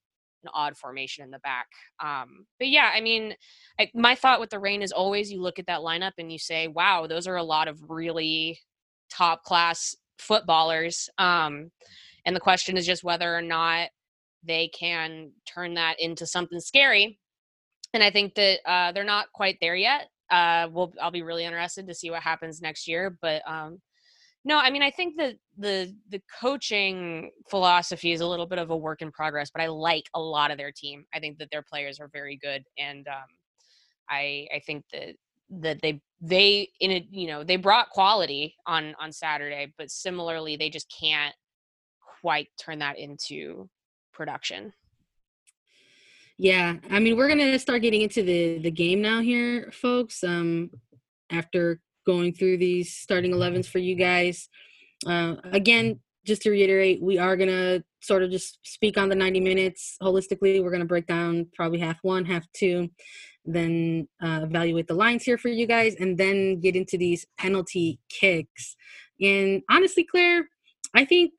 an 0.45 0.51
odd 0.55 0.77
formation 0.77 1.25
in 1.25 1.31
the 1.31 1.39
back. 1.41 1.67
Um, 1.99 2.47
but 2.59 2.69
yeah, 2.69 2.93
I 2.95 3.01
mean, 3.01 3.35
I, 3.81 3.91
my 3.95 4.15
thought 4.15 4.39
with 4.39 4.51
the 4.51 4.59
Reign 4.59 4.83
is 4.83 4.93
always 4.93 5.33
you 5.33 5.41
look 5.41 5.59
at 5.59 5.67
that 5.67 5.81
lineup 5.81 6.13
and 6.19 6.31
you 6.31 6.39
say, 6.39 6.69
wow, 6.69 7.07
those 7.07 7.27
are 7.27 7.37
a 7.37 7.43
lot 7.43 7.69
of 7.69 7.81
really 7.89 8.59
top 9.11 9.43
class 9.43 9.97
footballers. 10.19 11.09
Um, 11.19 11.71
and 12.25 12.37
the 12.37 12.41
question 12.41 12.77
is 12.77 12.87
just 12.87 13.03
whether 13.05 13.37
or 13.37 13.43
not 13.43 13.89
they 14.47 14.69
can 14.69 15.33
turn 15.47 15.75
that 15.75 16.01
into 16.01 16.27
something 16.27 16.61
scary. 16.61 17.19
And 17.93 18.03
I 18.03 18.11
think 18.11 18.35
that 18.35 18.59
uh, 18.67 18.93
they're 18.93 19.05
not 19.05 19.33
quite 19.33 19.59
there 19.61 19.77
yet. 19.77 20.09
Uh, 20.31 20.69
we'll, 20.71 20.93
I'll 21.01 21.11
be 21.11 21.23
really 21.23 21.45
interested 21.45 21.87
to 21.87 21.95
see 21.95 22.11
what 22.11 22.23
happens 22.23 22.61
next 22.61 22.89
year. 22.89 23.17
But 23.23 23.43
um, 23.49 23.81
no, 24.45 24.59
I 24.59 24.71
mean, 24.71 24.83
I 24.83 24.91
think 24.91 25.17
that 25.17 25.37
the 25.59 25.95
the 26.09 26.23
coaching 26.41 27.31
philosophy 27.51 28.13
is 28.13 28.21
a 28.21 28.27
little 28.27 28.47
bit 28.47 28.59
of 28.59 28.71
a 28.71 28.77
work 28.77 29.03
in 29.03 29.11
progress, 29.11 29.51
but 29.51 29.63
I 29.63 29.67
like 29.67 30.05
a 30.15 30.21
lot 30.21 30.51
of 30.51 30.59
their 30.59 30.73
team. 30.73 31.05
I 31.15 31.21
think 31.21 31.39
that 31.39 31.49
their 31.51 31.63
players 31.63 31.99
are 31.99 32.11
very 32.13 32.39
good, 32.41 32.65
and 32.79 33.07
um, 33.09 33.27
I 34.09 34.47
I 34.55 34.61
think 34.65 34.85
that 34.93 35.15
that 35.51 35.81
they 35.83 36.01
they 36.21 36.71
in 36.81 36.93
a 36.93 37.09
you 37.11 37.27
know 37.27 37.45
they 37.45 37.57
brought 37.57 37.91
quality 37.91 38.55
on 38.67 38.95
on 39.01 39.13
Saturday, 39.13 39.73
but 39.79 39.91
similarly 39.91 40.57
they 40.57 40.71
just 40.71 40.93
can't 40.97 41.35
quite 42.21 42.49
turn 42.61 42.79
that 42.79 42.99
into 42.99 43.69
production. 44.17 44.73
Yeah, 46.39 46.77
I 46.91 46.99
mean, 46.99 47.17
we're 47.17 47.29
gonna 47.29 47.59
start 47.59 47.83
getting 47.83 48.03
into 48.03 48.23
the 48.23 48.59
the 48.59 48.71
game 48.71 49.01
now 49.01 49.21
here, 49.21 49.71
folks. 49.73 50.25
Um, 50.25 50.71
after 51.31 51.81
going 52.07 52.33
through 52.33 52.59
these 52.59 52.95
starting 52.95 53.33
11s 53.33 53.67
for 53.67 53.79
you 53.79 53.97
guys. 53.97 54.49
Uh, 55.07 55.35
again, 55.53 56.01
just 56.25 56.43
to 56.43 56.51
reiterate, 56.51 57.03
we 57.03 57.19
are 57.19 57.37
to 57.49 57.85
sort 58.01 58.23
of 58.23 58.31
just 58.31 58.59
speak 58.63 58.97
on 58.97 59.09
the 59.09 59.15
90 59.15 59.41
minutes 59.41 59.97
holistically. 60.01 60.63
We're 60.63 60.71
to 60.81 60.87
break 60.87 61.07
down 61.07 61.47
probably 61.55 61.79
half 61.79 61.99
one, 62.03 62.25
half 62.25 62.47
two, 62.53 62.89
then 63.45 64.09
uh, 64.23 64.41
evaluate 64.43 64.87
the 64.87 64.95
lines 64.95 65.25
here 65.25 65.39
for 65.39 65.49
you 65.49 65.67
guys, 65.67 65.95
and 65.99 66.17
then 66.17 66.61
get 66.61 66.77
into 66.77 66.97
these 66.97 67.27
penalty 67.39 68.01
kicks. 68.09 68.77
And 69.21 69.63
honestly, 69.71 70.05
Claire, 70.05 70.49
I 70.95 71.05
think 71.05 71.33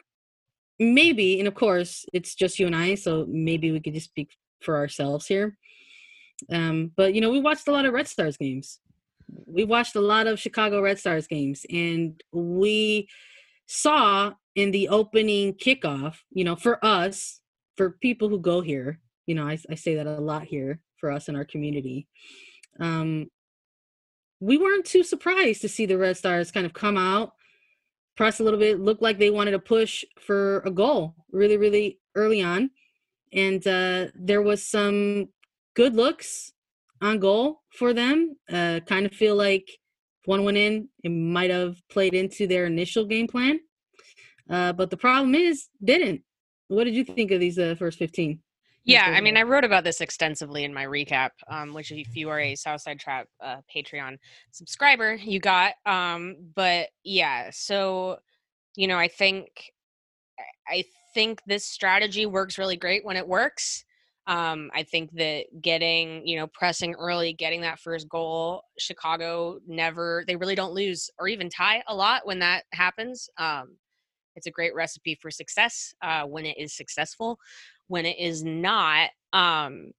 maybe, 0.80 1.40
and 1.40 1.48
of 1.48 1.56
course, 1.56 2.06
it's 2.14 2.36
just 2.36 2.60
you 2.60 2.68
and 2.68 2.76
I, 2.76 2.96
so 2.96 3.26
maybe 3.30 3.72
we 3.72 3.80
could 3.80 3.94
just 3.94 4.10
speak 4.10 4.32
for 4.62 4.76
ourselves 4.76 5.28
here. 5.28 5.58
Um, 6.52 6.92
but 6.96 7.14
you 7.14 7.22
know, 7.22 7.32
we 7.32 7.40
watched 7.40 7.68
a 7.68 7.72
lot 7.72 7.86
of 7.86 7.94
Red 7.94 8.08
Stars 8.08 8.38
games 8.38 8.80
we 9.30 9.64
watched 9.64 9.96
a 9.96 10.02
lot 10.02 10.28
of 10.28 10.40
Chicago 10.40 10.82
Red 10.82 11.00
Stars 11.00 11.28
games, 11.28 11.66
and 11.70 12.22
we 12.32 13.08
saw 13.68 14.34
in 14.56 14.72
the 14.72 14.90
opening 14.90 15.54
kickoff, 15.54 16.16
you 16.32 16.44
know, 16.44 16.56
for 16.56 16.84
us, 16.84 17.42
for 17.76 17.92
people 18.02 18.30
who 18.30 18.40
go 18.40 18.62
here, 18.62 19.00
you 19.26 19.36
know, 19.36 19.48
I, 19.48 19.58
I 19.70 19.76
say 19.76 19.96
that 19.96 20.08
a 20.08 20.20
lot 20.20 20.44
here 20.44 20.80
for 21.00 21.12
us 21.12 21.28
in 21.28 21.36
our 21.36 21.46
community. 21.46 22.08
Um, 22.80 23.28
we 24.40 24.58
weren't 24.58 24.86
too 24.86 25.04
surprised 25.04 25.62
to 25.62 25.70
see 25.70 25.86
the 25.86 25.98
Red 25.98 26.18
Stars 26.18 26.52
kind 26.52 26.66
of 26.66 26.74
come 26.74 26.98
out, 26.98 27.34
press 28.18 28.40
a 28.40 28.44
little 28.44 28.60
bit, 28.60 28.80
looked 28.80 29.02
like 29.02 29.18
they 29.18 29.30
wanted 29.30 29.52
to 29.52 29.60
push 29.60 30.04
for 30.20 30.60
a 30.60 30.72
goal 30.72 31.16
really, 31.32 31.56
really 31.56 32.00
early 32.16 32.42
on. 32.42 32.72
And 33.32 33.66
uh, 33.66 34.08
there 34.16 34.42
was 34.42 34.66
some 34.66 35.30
good 35.76 35.96
looks 35.96 36.52
on 37.02 37.20
goal 37.20 37.62
for 37.72 37.94
them. 37.94 38.36
Uh, 38.52 38.80
kind 38.86 39.06
of 39.06 39.14
feel 39.14 39.36
like 39.36 39.70
one 40.26 40.44
went 40.44 40.58
in, 40.58 40.90
it 41.04 41.10
might 41.10 41.52
have 41.52 41.78
played 41.90 42.14
into 42.14 42.48
their 42.48 42.66
initial 42.66 43.06
game 43.06 43.28
plan. 43.28 43.60
Uh, 44.50 44.74
but 44.74 44.90
the 44.90 44.98
problem 44.98 45.36
is, 45.36 45.68
didn't. 45.84 46.22
What 46.68 46.84
did 46.84 46.96
you 46.96 47.06
think 47.06 47.32
of 47.32 47.40
these 47.40 47.58
uh, 47.58 47.76
first 47.78 47.98
15? 47.98 48.40
Yeah, 48.88 49.14
I 49.14 49.20
mean, 49.20 49.36
I 49.36 49.44
wrote 49.44 49.66
about 49.66 49.84
this 49.84 50.00
extensively 50.00 50.64
in 50.64 50.74
my 50.74 50.86
recap, 50.86 51.32
um, 51.50 51.74
which 51.74 51.92
if 51.92 52.16
you 52.16 52.30
are 52.30 52.40
a 52.40 52.56
Southside 52.56 53.00
Trap 53.00 53.28
uh, 53.44 53.58
Patreon 53.74 54.18
subscriber, 54.52 55.16
you 55.16 55.42
got. 55.42 55.74
Um, 55.86 56.38
but 56.56 56.88
yeah, 57.04 57.50
so 57.52 58.18
you 58.78 58.88
know, 58.88 58.98
I 58.98 59.10
think 59.10 59.50
I 60.70 60.86
think 61.14 61.42
this 61.48 61.66
strategy 61.66 62.26
works 62.26 62.58
really 62.58 62.78
great 62.78 63.04
when 63.04 63.18
it 63.18 63.28
works. 63.28 63.84
Um, 64.26 64.70
I 64.74 64.84
think 64.84 65.12
that 65.14 65.46
getting, 65.62 66.26
you 66.28 66.38
know, 66.38 66.48
pressing 66.48 66.96
early, 66.96 67.34
getting 67.34 67.62
that 67.62 67.80
first 67.80 68.08
goal, 68.10 68.64
Chicago 68.78 69.60
never, 69.68 70.24
they 70.28 70.36
really 70.36 70.56
don't 70.56 70.74
lose 70.74 71.10
or 71.20 71.28
even 71.28 71.50
tie 71.50 71.82
a 71.88 71.96
lot 71.96 72.26
when 72.26 72.40
that 72.40 72.64
happens. 72.74 73.30
Um, 73.38 73.78
it's 74.36 74.48
a 74.48 74.52
great 74.52 74.76
recipe 74.76 75.18
for 75.20 75.32
success 75.32 75.94
uh, 76.02 76.24
when 76.24 76.46
it 76.46 76.58
is 76.58 76.76
successful. 76.76 77.40
When 77.88 78.06
it 78.06 78.20
is 78.20 78.44
not, 78.44 79.10
um, 79.34 79.92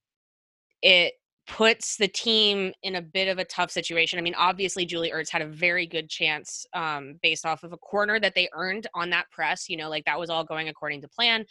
it 0.83 1.14
puts 1.49 1.97
the 1.97 2.09
team 2.09 2.73
in 2.83 2.97
a 2.97 3.02
bit 3.02 3.26
of 3.26 3.38
a 3.38 3.45
tough 3.45 3.71
situation. 3.71 4.18
I 4.18 4.23
mean, 4.23 4.35
obviously, 4.37 4.85
Julie 4.85 5.11
Ertz 5.11 5.30
had 5.30 5.42
a 5.42 5.47
very 5.47 5.87
good 5.87 6.09
chance 6.11 6.66
um, 6.75 7.18
based 7.23 7.47
off 7.47 7.64
of 7.64 7.73
a 7.73 7.78
corner 7.78 8.21
that 8.21 8.35
they 8.35 8.49
earned 8.52 8.87
on 8.95 9.11
that 9.11 9.30
press. 9.30 9.68
You 9.68 9.78
know, 9.78 9.88
like 9.88 10.04
that 10.04 10.18
was 10.18 10.30
all 10.30 10.45
going 10.45 10.68
according 10.68 11.00
to 11.02 11.09
plan. 11.09 11.47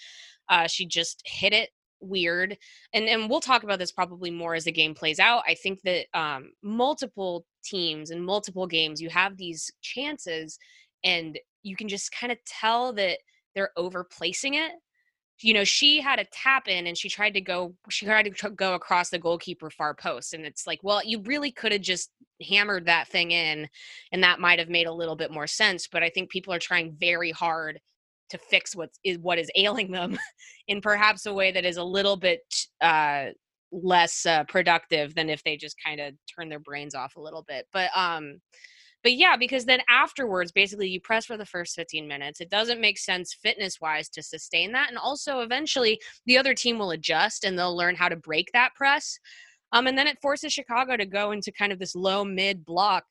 Uh, 0.49 0.67
she 0.67 0.85
just 0.85 1.21
hit 1.25 1.53
it 1.53 1.69
weird 1.99 2.55
and 2.93 3.05
and 3.05 3.29
we'll 3.29 3.39
talk 3.39 3.63
about 3.63 3.79
this 3.79 3.91
probably 3.91 4.29
more 4.29 4.53
as 4.53 4.65
the 4.65 4.71
game 4.71 4.93
plays 4.93 5.19
out 5.19 5.41
i 5.47 5.55
think 5.55 5.81
that 5.81 6.05
um 6.13 6.51
multiple 6.61 7.45
teams 7.63 8.11
and 8.11 8.23
multiple 8.23 8.67
games 8.67 9.01
you 9.01 9.09
have 9.09 9.35
these 9.37 9.71
chances 9.81 10.59
and 11.03 11.39
you 11.63 11.75
can 11.75 11.87
just 11.87 12.11
kind 12.11 12.31
of 12.31 12.37
tell 12.45 12.93
that 12.93 13.17
they're 13.55 13.71
overplacing 13.77 14.53
it 14.53 14.73
you 15.41 15.53
know 15.53 15.63
she 15.63 16.01
had 16.01 16.19
a 16.19 16.25
tap 16.25 16.67
in 16.67 16.87
and 16.87 16.97
she 16.97 17.09
tried 17.09 17.33
to 17.33 17.41
go 17.41 17.73
she 17.89 18.05
tried 18.05 18.23
to 18.23 18.49
go 18.51 18.73
across 18.73 19.09
the 19.09 19.19
goalkeeper 19.19 19.69
far 19.69 19.93
post 19.93 20.33
and 20.33 20.45
it's 20.45 20.65
like 20.65 20.79
well 20.83 21.01
you 21.03 21.21
really 21.21 21.51
could 21.51 21.71
have 21.71 21.81
just 21.81 22.11
hammered 22.47 22.85
that 22.85 23.07
thing 23.07 23.31
in 23.31 23.67
and 24.11 24.23
that 24.23 24.39
might 24.39 24.59
have 24.59 24.69
made 24.69 24.87
a 24.87 24.93
little 24.93 25.15
bit 25.15 25.31
more 25.31 25.47
sense 25.47 25.87
but 25.87 26.03
i 26.03 26.09
think 26.09 26.29
people 26.29 26.53
are 26.53 26.59
trying 26.59 26.95
very 26.99 27.31
hard 27.31 27.79
to 28.29 28.37
fix 28.37 28.75
what 28.75 28.89
is 29.03 29.17
what 29.19 29.39
is 29.39 29.49
ailing 29.55 29.91
them 29.91 30.17
in 30.67 30.81
perhaps 30.81 31.25
a 31.25 31.33
way 31.33 31.51
that 31.51 31.65
is 31.65 31.77
a 31.77 31.83
little 31.83 32.17
bit 32.17 32.41
uh, 32.81 33.27
less 33.71 34.25
uh, 34.25 34.43
productive 34.45 35.13
than 35.15 35.29
if 35.29 35.43
they 35.43 35.57
just 35.57 35.75
kind 35.83 35.99
of 35.99 36.13
turn 36.33 36.49
their 36.49 36.59
brains 36.59 36.95
off 36.95 37.15
a 37.15 37.21
little 37.21 37.43
bit. 37.47 37.67
But 37.73 37.89
um, 37.95 38.39
but 39.07 39.13
yeah, 39.13 39.37
because 39.37 39.63
then 39.63 39.79
afterwards, 39.89 40.51
basically, 40.51 40.89
you 40.89 40.99
press 40.99 41.25
for 41.25 41.37
the 41.37 41.45
first 41.45 41.75
15 41.77 42.09
minutes. 42.09 42.41
It 42.41 42.49
doesn't 42.49 42.81
make 42.81 42.97
sense 42.97 43.33
fitness 43.33 43.79
wise 43.79 44.09
to 44.09 44.21
sustain 44.21 44.73
that, 44.73 44.89
and 44.89 44.97
also 44.97 45.39
eventually 45.39 45.97
the 46.25 46.37
other 46.37 46.53
team 46.53 46.77
will 46.77 46.91
adjust 46.91 47.45
and 47.45 47.57
they'll 47.57 47.73
learn 47.73 47.95
how 47.95 48.09
to 48.09 48.17
break 48.17 48.49
that 48.51 48.75
press. 48.75 49.17
Um, 49.71 49.87
and 49.87 49.97
then 49.97 50.07
it 50.07 50.19
forces 50.21 50.51
Chicago 50.51 50.97
to 50.97 51.05
go 51.05 51.31
into 51.31 51.53
kind 51.53 51.71
of 51.71 51.79
this 51.79 51.95
low 51.95 52.25
mid 52.25 52.65
block 52.65 53.05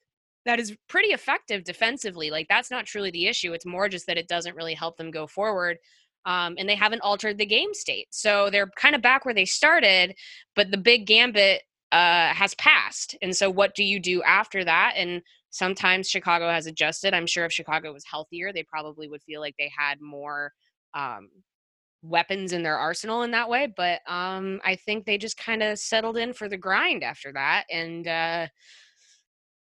that 0.44 0.60
is 0.60 0.76
pretty 0.86 1.14
effective 1.14 1.64
defensively. 1.64 2.30
Like 2.30 2.48
that's 2.50 2.70
not 2.70 2.84
truly 2.84 3.10
the 3.10 3.26
issue. 3.26 3.54
It's 3.54 3.64
more 3.64 3.88
just 3.88 4.06
that 4.06 4.18
it 4.18 4.28
doesn't 4.28 4.54
really 4.54 4.74
help 4.74 4.98
them 4.98 5.10
go 5.10 5.26
forward. 5.26 5.78
Um, 6.26 6.56
and 6.58 6.68
they 6.68 6.74
haven't 6.74 7.00
altered 7.00 7.38
the 7.38 7.46
game 7.46 7.72
state. 7.72 8.08
So 8.10 8.50
they're 8.50 8.70
kind 8.76 8.94
of 8.94 9.00
back 9.00 9.24
where 9.24 9.32
they 9.32 9.46
started, 9.46 10.14
but 10.54 10.70
the 10.70 10.76
big 10.76 11.06
gambit 11.06 11.62
uh, 11.90 12.34
has 12.34 12.54
passed. 12.56 13.16
And 13.22 13.34
so 13.34 13.48
what 13.48 13.74
do 13.74 13.82
you 13.82 13.98
do 13.98 14.22
after 14.22 14.62
that? 14.62 14.92
And 14.96 15.22
sometimes 15.56 16.08
Chicago 16.08 16.48
has 16.50 16.66
adjusted. 16.66 17.14
I'm 17.14 17.26
sure 17.26 17.46
if 17.46 17.52
Chicago 17.52 17.92
was 17.92 18.04
healthier, 18.04 18.52
they 18.52 18.62
probably 18.62 19.08
would 19.08 19.22
feel 19.22 19.40
like 19.40 19.54
they 19.58 19.70
had 19.76 20.00
more 20.00 20.52
um, 20.94 21.30
weapons 22.02 22.52
in 22.52 22.62
their 22.62 22.76
arsenal 22.76 23.22
in 23.22 23.30
that 23.30 23.48
way. 23.48 23.72
But 23.74 24.00
um, 24.06 24.60
I 24.64 24.76
think 24.76 25.06
they 25.06 25.16
just 25.16 25.38
kind 25.38 25.62
of 25.62 25.78
settled 25.78 26.18
in 26.18 26.34
for 26.34 26.48
the 26.48 26.58
grind 26.58 27.02
after 27.02 27.32
that. 27.32 27.64
And, 27.70 28.06
uh, 28.06 28.48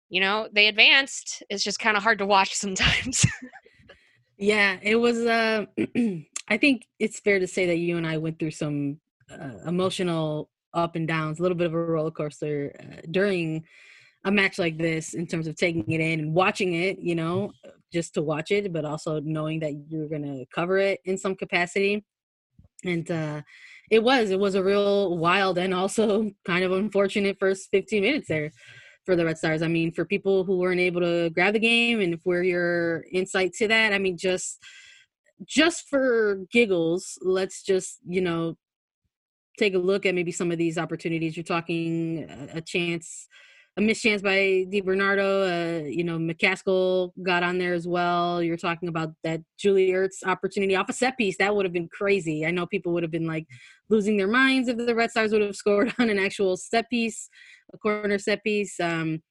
you 0.09 0.19
know, 0.19 0.49
they 0.51 0.67
advanced. 0.67 1.41
It's 1.49 1.63
just 1.63 1.79
kind 1.79 1.95
of 1.95 2.03
hard 2.03 2.19
to 2.19 2.25
watch 2.25 2.53
sometimes. 2.53 3.25
yeah, 4.37 4.77
it 4.81 4.97
was. 4.97 5.19
Uh, 5.19 5.65
I 6.49 6.57
think 6.57 6.85
it's 6.99 7.19
fair 7.19 7.39
to 7.39 7.47
say 7.47 7.65
that 7.67 7.77
you 7.77 7.97
and 7.97 8.07
I 8.07 8.17
went 8.17 8.39
through 8.39 8.51
some 8.51 8.99
uh, 9.31 9.59
emotional 9.65 10.49
up 10.73 10.95
and 10.95 11.07
downs, 11.07 11.39
a 11.39 11.41
little 11.41 11.57
bit 11.57 11.67
of 11.67 11.73
a 11.73 11.77
roller 11.77 12.11
coaster 12.11 12.73
uh, 12.79 13.01
during 13.09 13.65
a 14.27 14.31
match 14.31 14.59
like 14.59 14.77
this 14.77 15.13
in 15.13 15.25
terms 15.25 15.47
of 15.47 15.55
taking 15.55 15.89
it 15.89 16.01
in 16.01 16.19
and 16.19 16.33
watching 16.33 16.73
it, 16.73 16.99
you 16.99 17.15
know, 17.15 17.53
just 17.93 18.13
to 18.13 18.21
watch 18.21 18.51
it, 18.51 18.73
but 18.73 18.83
also 18.83 19.21
knowing 19.21 19.61
that 19.61 19.73
you're 19.87 20.09
to 20.09 20.45
cover 20.53 20.77
it 20.77 20.99
in 21.05 21.17
some 21.17 21.33
capacity. 21.33 22.03
And 22.83 23.09
uh, 23.09 23.41
it 23.89 24.03
was, 24.03 24.29
it 24.29 24.39
was 24.39 24.55
a 24.55 24.63
real 24.63 25.17
wild 25.17 25.57
and 25.57 25.73
also 25.73 26.29
kind 26.45 26.65
of 26.65 26.73
unfortunate 26.73 27.37
first 27.39 27.69
15 27.71 28.01
minutes 28.01 28.27
there 28.27 28.51
for 29.05 29.15
the 29.15 29.23
Red 29.23 29.37
Stars. 29.37 29.61
I 29.61 29.69
mean, 29.69 29.93
for 29.93 30.03
people 30.03 30.43
who 30.43 30.57
weren't 30.57 30.81
able 30.81 30.99
to 30.99 31.29
grab 31.29 31.53
the 31.53 31.59
game, 31.59 32.01
and 32.01 32.21
for 32.21 32.43
your 32.43 33.05
insight 33.09 33.53
to 33.53 33.67
that, 33.69 33.93
I 33.93 33.97
mean, 33.97 34.17
just 34.17 34.61
just 35.45 35.87
for 35.87 36.43
giggles, 36.51 37.17
let's 37.21 37.63
just 37.63 37.99
you 38.05 38.19
know 38.19 38.57
take 39.57 39.73
a 39.73 39.79
look 39.79 40.05
at 40.05 40.13
maybe 40.13 40.33
some 40.33 40.51
of 40.51 40.57
these 40.57 40.77
opportunities. 40.77 41.37
You're 41.37 41.45
talking 41.45 42.27
a 42.53 42.59
chance 42.59 43.27
a 43.77 43.81
missed 43.81 44.01
chance 44.01 44.23
by 44.23 44.65
DiBernardo. 44.71 45.83
Uh, 45.83 45.85
you 45.85 46.03
know, 46.03 46.17
McCaskill 46.17 47.11
got 47.23 47.43
on 47.43 47.59
there 47.59 47.73
as 47.73 47.87
well. 47.87 48.41
You're 48.41 48.57
talking 48.57 48.89
about 48.89 49.13
that 49.23 49.41
Julie 49.59 49.91
Ertz 49.91 50.23
opportunity 50.25 50.75
off 50.75 50.89
a 50.89 50.93
set 50.93 51.15
piece. 51.15 51.37
That 51.37 51.55
would 51.55 51.65
have 51.65 51.73
been 51.73 51.87
crazy. 51.89 52.45
I 52.45 52.51
know 52.51 52.65
people 52.65 52.91
would 52.93 53.03
have 53.03 53.11
been 53.11 53.27
like 53.27 53.45
losing 53.89 54.17
their 54.17 54.27
minds 54.27 54.67
if 54.67 54.77
the 54.77 54.95
Red 54.95 55.11
Stars 55.11 55.31
would 55.31 55.43
have 55.43 55.55
scored 55.55 55.93
on 55.99 56.09
an 56.09 56.17
actual 56.17 56.57
set 56.57 56.89
piece, 56.89 57.29
a 57.71 57.77
corner 57.77 58.17
set 58.17 58.43
piece. 58.43 58.79
Um, 58.79 59.21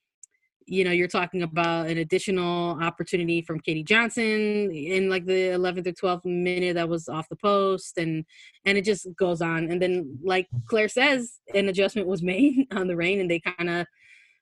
you 0.69 0.85
know, 0.85 0.91
you're 0.91 1.07
talking 1.09 1.43
about 1.43 1.87
an 1.87 1.99
additional 1.99 2.81
opportunity 2.83 3.41
from 3.41 3.61
Katie 3.61 3.85
Johnson 3.85 4.73
in 4.73 5.09
like 5.09 5.25
the 5.25 5.50
11th 5.50 5.87
or 5.87 5.93
12th 5.93 6.25
minute 6.25 6.75
that 6.75 6.88
was 6.88 7.09
off 7.09 7.29
the 7.29 7.37
post, 7.37 7.99
and 7.99 8.25
and 8.65 8.76
it 8.76 8.85
just 8.85 9.07
goes 9.17 9.41
on. 9.41 9.71
And 9.71 9.81
then, 9.81 10.19
like 10.25 10.49
Claire 10.69 10.88
says, 10.88 11.38
an 11.55 11.69
adjustment 11.69 12.09
was 12.09 12.23
made 12.25 12.67
on 12.73 12.88
the 12.88 12.97
Reign, 12.97 13.21
and 13.21 13.31
they 13.31 13.41
kind 13.41 13.71
of 13.71 13.87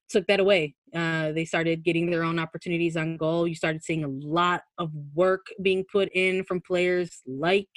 took 0.09 0.27
that 0.27 0.41
away. 0.41 0.75
Uh, 0.95 1.33
they 1.33 1.45
started 1.45 1.85
getting 1.85 2.11
their 2.11 2.25
own 2.25 2.39
opportunities 2.39 2.97
on 2.97 3.17
goal. 3.17 3.49
You 3.49 3.55
started 3.55 3.83
seeing 3.83 4.05
a 4.05 4.09
lot 4.09 4.63
of 4.79 4.91
work 5.15 5.47
being 5.63 5.85
put 5.91 6.09
in 6.15 6.45
from 6.45 6.61
players 6.61 7.21
like 7.27 7.69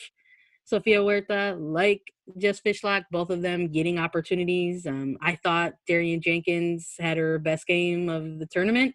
Sofia 0.68 1.02
Huerta, 1.02 1.56
like 1.58 2.02
Jess 2.38 2.60
Fishlock, 2.60 3.06
both 3.10 3.30
of 3.30 3.42
them 3.42 3.70
getting 3.70 3.98
opportunities. 3.98 4.86
Um, 4.86 5.18
I 5.22 5.36
thought 5.36 5.74
Darian 5.88 6.22
Jenkins 6.22 6.94
had 7.00 7.18
her 7.18 7.40
best 7.40 7.66
game 7.66 8.10
of 8.10 8.40
the 8.40 8.46
tournament 8.46 8.94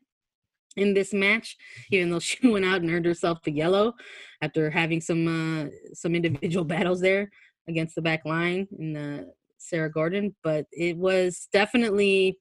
in 0.77 0.93
this 0.93 1.15
match, 1.15 1.57
even 1.91 2.11
though 2.11 2.19
she 2.21 2.47
went 2.47 2.67
out 2.67 2.83
and 2.83 2.91
earned 2.91 3.07
herself 3.07 3.43
the 3.43 3.53
yellow 3.53 3.95
after 4.43 4.71
having 4.71 5.01
some 5.01 5.27
uh, 5.27 5.71
some 5.95 6.15
individual 6.15 6.65
battles 6.77 7.01
there 7.01 7.31
against 7.69 7.95
the 7.95 8.03
back 8.03 8.25
line 8.25 8.69
in 8.79 8.93
the 8.93 9.33
Sarah 9.57 9.91
Gordon. 9.91 10.35
But 10.45 10.67
it 10.73 10.97
was 10.99 11.49
definitely 11.53 12.37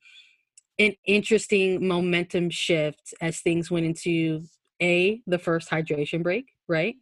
an 0.80 0.94
interesting 1.06 1.88
momentum 1.88 2.50
shift 2.50 3.14
as 3.22 3.40
things 3.42 3.70
went 3.70 3.86
into 3.86 4.44
a 4.82 5.22
the 5.28 5.40
first 5.40 5.70
hydration 5.70 6.24
break, 6.24 6.46
right, 6.68 6.96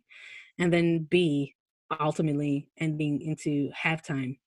and 0.58 0.74
then 0.74 1.08
b 1.10 1.56
ultimately 2.00 2.68
ending 2.78 3.22
into 3.22 3.72
halftime. 3.72 4.38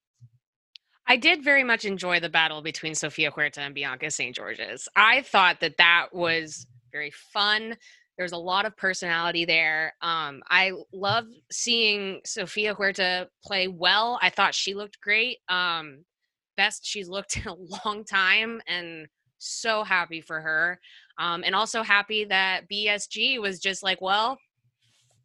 I 1.05 1.17
did 1.17 1.43
very 1.43 1.63
much 1.63 1.83
enjoy 1.83 2.19
the 2.19 2.29
battle 2.29 2.61
between 2.61 2.95
Sofia 2.95 3.31
Huerta 3.31 3.59
and 3.59 3.75
Bianca 3.75 4.09
St. 4.09 4.35
Georges. 4.35 4.87
I 4.95 5.21
thought 5.21 5.59
that 5.59 5.77
that 5.77 6.07
was 6.13 6.65
very 6.91 7.11
fun. 7.11 7.75
There's 8.17 8.31
a 8.31 8.37
lot 8.37 8.65
of 8.65 8.77
personality 8.77 9.43
there. 9.43 9.95
Um, 10.01 10.41
I 10.49 10.71
love 10.93 11.25
seeing 11.51 12.21
Sofia 12.25 12.73
Huerta 12.73 13.27
play 13.43 13.67
well. 13.67 14.19
I 14.21 14.29
thought 14.29 14.55
she 14.55 14.75
looked 14.75 15.01
great. 15.01 15.39
Um, 15.49 16.05
best 16.57 16.85
she's 16.85 17.09
looked 17.09 17.37
in 17.37 17.47
a 17.47 17.55
long 17.85 18.03
time, 18.05 18.61
and 18.67 19.07
so 19.37 19.83
happy 19.83 20.21
for 20.21 20.41
her. 20.41 20.79
Um, 21.17 21.43
and 21.45 21.53
also 21.53 21.83
happy 21.83 22.25
that 22.25 22.69
BSG 22.71 23.39
was 23.39 23.59
just 23.59 23.83
like, 23.83 24.01
well, 24.01 24.37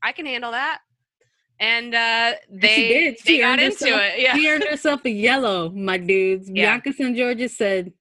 I 0.03 0.13
can 0.13 0.27
handle 0.27 0.51
that 0.53 0.81
and 1.61 1.95
uh, 1.95 2.33
they 2.51 2.75
she 2.75 2.89
did. 2.89 3.21
She 3.21 3.37
they 3.37 3.43
got 3.43 3.59
into 3.59 3.87
it. 3.87 4.21
Yeah, 4.21 4.35
she 4.35 4.49
earned 4.49 4.65
herself 4.65 5.05
a 5.05 5.11
yellow, 5.11 5.71
my 5.71 5.99
dudes. 5.99 6.49
Yeah. 6.49 6.79
Bianca 6.79 6.93
St. 6.93 7.17
Georges 7.17 7.57
said, 7.57 7.93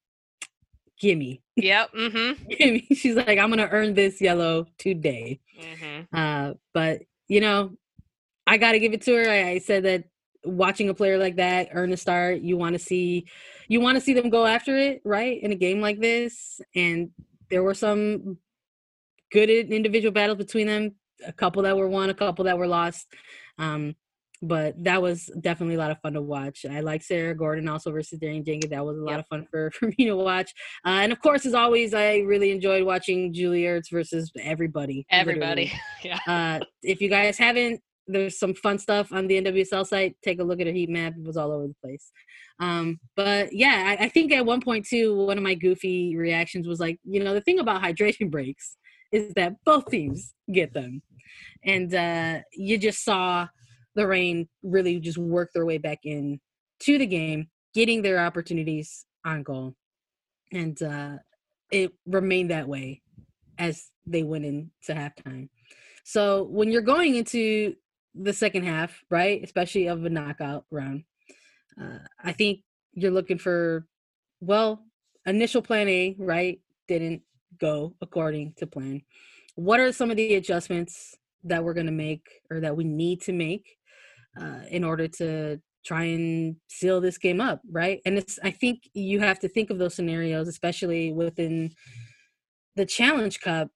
"Gimme." 1.00 1.42
Yep. 1.58 1.94
Mm-hmm. 1.94 2.50
Gimme. 2.50 2.88
She's 2.94 3.16
like, 3.16 3.40
"I'm 3.40 3.50
gonna 3.50 3.68
earn 3.72 3.96
this 3.96 4.22
yellow 4.22 4.68
today." 4.78 5.40
Mm-hmm. 5.60 6.16
Uh, 6.16 6.54
but 6.72 7.02
you 7.28 7.42
know, 7.42 7.72
I 8.46 8.58
got 8.58 8.74
to 8.74 8.80
give 8.80 8.94
it 8.94 9.02
to 9.04 9.16
her. 9.16 9.28
I, 9.28 9.50
I 9.50 9.58
said 9.58 9.84
that 9.86 10.04
watching 10.44 10.90
a 10.90 10.94
player 10.94 11.18
like 11.18 11.36
that 11.38 11.70
earn 11.74 11.94
a 11.94 11.98
start, 11.98 12.42
you 12.42 12.58
want 12.58 12.74
to 12.74 12.80
see, 12.80 13.28
you 13.68 13.82
want 13.82 13.96
to 13.96 14.02
see 14.02 14.14
them 14.14 14.30
go 14.30 14.46
after 14.46 14.78
it, 14.78 15.02
right? 15.04 15.42
In 15.42 15.52
a 15.52 15.56
game 15.56 15.82
like 15.82 16.00
this, 16.00 16.62
and 16.76 17.10
there 17.50 17.64
were 17.64 17.74
some 17.74 18.38
good 19.32 19.50
individual 19.50 20.12
battles 20.12 20.38
between 20.38 20.68
them. 20.68 20.96
A 21.26 21.34
couple 21.34 21.64
that 21.64 21.78
were 21.78 21.90
won, 21.90 22.10
a 22.10 22.14
couple 22.14 22.46
that 22.46 22.58
were 22.58 22.68
lost. 22.68 23.08
Um, 23.58 23.96
but 24.42 24.82
that 24.84 25.02
was 25.02 25.32
definitely 25.40 25.76
a 25.76 25.80
lot 25.80 25.92
of 25.92 26.00
fun 26.02 26.14
to 26.14 26.22
watch. 26.22 26.66
I 26.70 26.82
like 26.82 27.02
Sarah 27.02 27.36
Gordon 27.36 27.68
also 27.68 27.92
versus 27.92 28.20
Darian 28.20 28.46
Jenkins. 28.46 28.72
That 28.72 28.86
was 28.86 28.98
a 28.98 29.02
lot 29.02 29.12
yep. 29.12 29.20
of 29.22 29.28
fun 29.28 29.48
for, 29.50 29.72
for 29.74 29.88
me 29.98 30.06
to 30.06 30.16
watch. 30.16 30.54
Uh, 30.86 31.00
and 31.02 31.12
of 31.12 31.22
course, 31.22 31.46
as 31.46 31.54
always, 31.54 31.94
I 31.94 32.18
really 32.18 32.52
enjoyed 32.52 32.84
watching 32.84 33.34
Julie 33.34 33.64
Ertz 33.64 33.90
versus 33.92 34.32
everybody. 34.40 35.06
Everybody. 35.10 35.72
yeah. 36.04 36.20
Uh, 36.28 36.66
if 36.84 37.02
you 37.02 37.10
guys 37.10 37.38
haven't, 37.38 37.82
there's 38.08 38.40
some 38.40 38.54
fun 38.54 38.80
stuff 38.80 39.12
on 39.12 39.28
the 39.28 39.42
NWSL 39.42 39.86
site. 39.86 40.16
Take 40.24 40.40
a 40.40 40.44
look 40.44 40.60
at 40.62 40.68
a 40.68 40.72
heat 40.72 40.90
map. 40.90 41.14
It 41.18 41.26
was 41.26 41.38
all 41.38 41.52
over 41.52 41.68
the 41.68 41.76
place. 41.84 42.12
Um, 42.60 43.00
but 43.16 43.54
yeah, 43.54 43.96
I, 44.00 44.06
I 44.06 44.10
think 44.10 44.32
at 44.32 44.46
one 44.46 44.62
point 44.62 44.88
too, 44.88 45.16
one 45.16 45.38
of 45.38 45.44
my 45.44 45.54
goofy 45.54 46.16
reactions 46.16 46.68
was 46.68 46.80
like, 46.80 47.00
you 47.04 47.24
know, 47.24 47.34
the 47.34 47.42
thing 47.42 47.60
about 47.60 47.84
hydration 47.84 48.32
breaks 48.32 48.78
is 49.12 49.34
that 49.36 49.54
both 49.66 49.86
teams 49.90 50.34
get 50.52 50.74
them 50.74 51.02
and 51.64 51.94
uh, 51.94 52.40
you 52.54 52.78
just 52.78 53.04
saw 53.04 53.48
the 53.96 54.08
Reign 54.08 54.48
really 54.64 55.00
just 55.00 55.18
work 55.18 55.50
their 55.54 55.66
way 55.66 55.78
back 55.78 56.00
in 56.04 56.40
to 56.82 56.98
the 56.98 57.08
game, 57.08 57.48
getting 57.74 58.02
their 58.02 58.20
opportunities 58.20 59.06
on 59.26 59.44
goal, 59.44 59.74
and 60.52 60.82
uh, 60.82 61.16
it 61.72 61.92
remained 62.06 62.52
that 62.52 62.68
way 62.68 63.02
as 63.58 63.90
they 64.06 64.24
went 64.24 64.46
into 64.46 64.70
halftime. 64.90 65.50
So 66.06 66.44
when 66.44 66.72
you're 66.72 66.82
going 66.82 67.16
into 67.16 67.76
the 68.22 68.34
second 68.34 68.64
half, 68.64 69.04
right, 69.10 69.42
especially 69.44 69.88
of 69.88 70.06
a 70.06 70.10
knockout 70.10 70.66
round, 70.72 71.04
uh, 71.82 72.00
I 72.24 72.32
think 72.32 72.62
you're 72.94 73.12
looking 73.12 73.38
for 73.38 73.86
well, 74.40 74.84
initial 75.26 75.62
plan 75.62 75.88
A, 75.90 76.16
right, 76.20 76.60
didn't 76.88 77.22
go 77.60 77.96
according 78.02 78.54
to 78.58 78.68
plan. 78.68 79.02
What 79.56 79.80
are 79.80 79.92
some 79.92 80.12
of 80.12 80.18
the 80.18 80.36
adjustments 80.36 81.16
that 81.44 81.64
we're 81.64 81.74
going 81.74 81.88
to 81.88 81.92
make 81.92 82.28
or 82.52 82.60
that 82.60 82.76
we 82.76 82.84
need 82.84 83.22
to 83.22 83.34
make 83.34 83.78
uh, 84.40 84.62
in 84.70 84.84
order 84.84 85.08
to 85.08 85.60
try 85.86 86.04
and 86.04 86.58
seal 86.68 87.00
this 87.00 87.18
game 87.18 87.40
up 87.40 87.62
right 87.72 88.02
and 88.06 88.18
it's 88.18 88.38
i 88.44 88.52
think 88.52 88.82
you 88.94 89.22
have 89.22 89.40
to 89.40 89.48
think 89.48 89.70
of 89.70 89.78
those 89.78 89.96
scenarios 89.96 90.48
especially 90.48 91.14
within 91.14 91.72
the 92.76 92.86
challenge 92.86 93.40
cup 93.40 93.70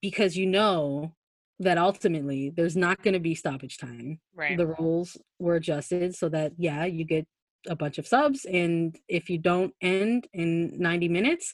because 0.00 0.36
you 0.36 0.46
know 0.46 1.14
that 1.60 1.78
ultimately 1.78 2.50
there's 2.50 2.76
not 2.76 3.02
going 3.02 3.14
to 3.14 3.20
be 3.20 3.34
stoppage 3.34 3.78
time 3.78 4.18
right 4.34 4.56
the 4.58 4.66
rules 4.66 5.16
were 5.38 5.56
adjusted 5.56 6.14
so 6.14 6.28
that 6.28 6.52
yeah 6.58 6.84
you 6.84 7.04
get 7.04 7.26
a 7.68 7.76
bunch 7.76 7.98
of 7.98 8.06
subs 8.06 8.44
and 8.46 8.96
if 9.08 9.28
you 9.28 9.38
don't 9.38 9.72
end 9.82 10.26
in 10.32 10.72
90 10.78 11.08
minutes 11.08 11.52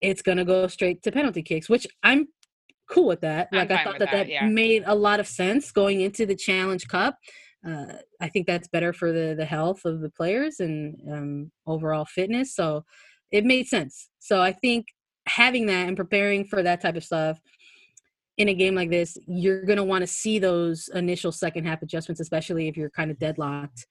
it's 0.00 0.22
going 0.22 0.38
to 0.38 0.44
go 0.44 0.66
straight 0.66 1.02
to 1.02 1.12
penalty 1.12 1.42
kicks 1.42 1.68
which 1.68 1.86
i'm 2.02 2.26
cool 2.90 3.06
with 3.06 3.20
that. 3.20 3.48
Like 3.52 3.70
I 3.70 3.84
thought 3.84 3.98
that 3.98 4.10
that, 4.10 4.26
that 4.26 4.28
yeah. 4.28 4.46
made 4.46 4.82
a 4.86 4.94
lot 4.94 5.20
of 5.20 5.26
sense 5.26 5.70
going 5.70 6.00
into 6.00 6.26
the 6.26 6.34
Challenge 6.34 6.86
Cup. 6.88 7.16
Uh, 7.66 7.94
I 8.20 8.28
think 8.28 8.46
that's 8.46 8.68
better 8.68 8.92
for 8.92 9.12
the 9.12 9.34
the 9.36 9.44
health 9.44 9.84
of 9.84 10.00
the 10.00 10.10
players 10.10 10.60
and 10.60 10.96
um, 11.10 11.52
overall 11.66 12.04
fitness. 12.04 12.54
So 12.54 12.84
it 13.30 13.44
made 13.44 13.66
sense. 13.66 14.10
So 14.18 14.40
I 14.40 14.52
think 14.52 14.86
having 15.26 15.66
that 15.66 15.86
and 15.86 15.96
preparing 15.96 16.44
for 16.44 16.62
that 16.62 16.80
type 16.80 16.96
of 16.96 17.04
stuff 17.04 17.38
in 18.40 18.48
a 18.48 18.54
game 18.54 18.74
like 18.74 18.88
this, 18.88 19.18
you're 19.26 19.66
going 19.66 19.76
to 19.76 19.84
want 19.84 20.00
to 20.00 20.06
see 20.06 20.38
those 20.38 20.88
initial 20.94 21.30
second 21.30 21.66
half 21.66 21.82
adjustments, 21.82 22.22
especially 22.22 22.68
if 22.68 22.76
you're 22.76 22.88
kind 22.88 23.10
of 23.10 23.18
deadlocked 23.18 23.86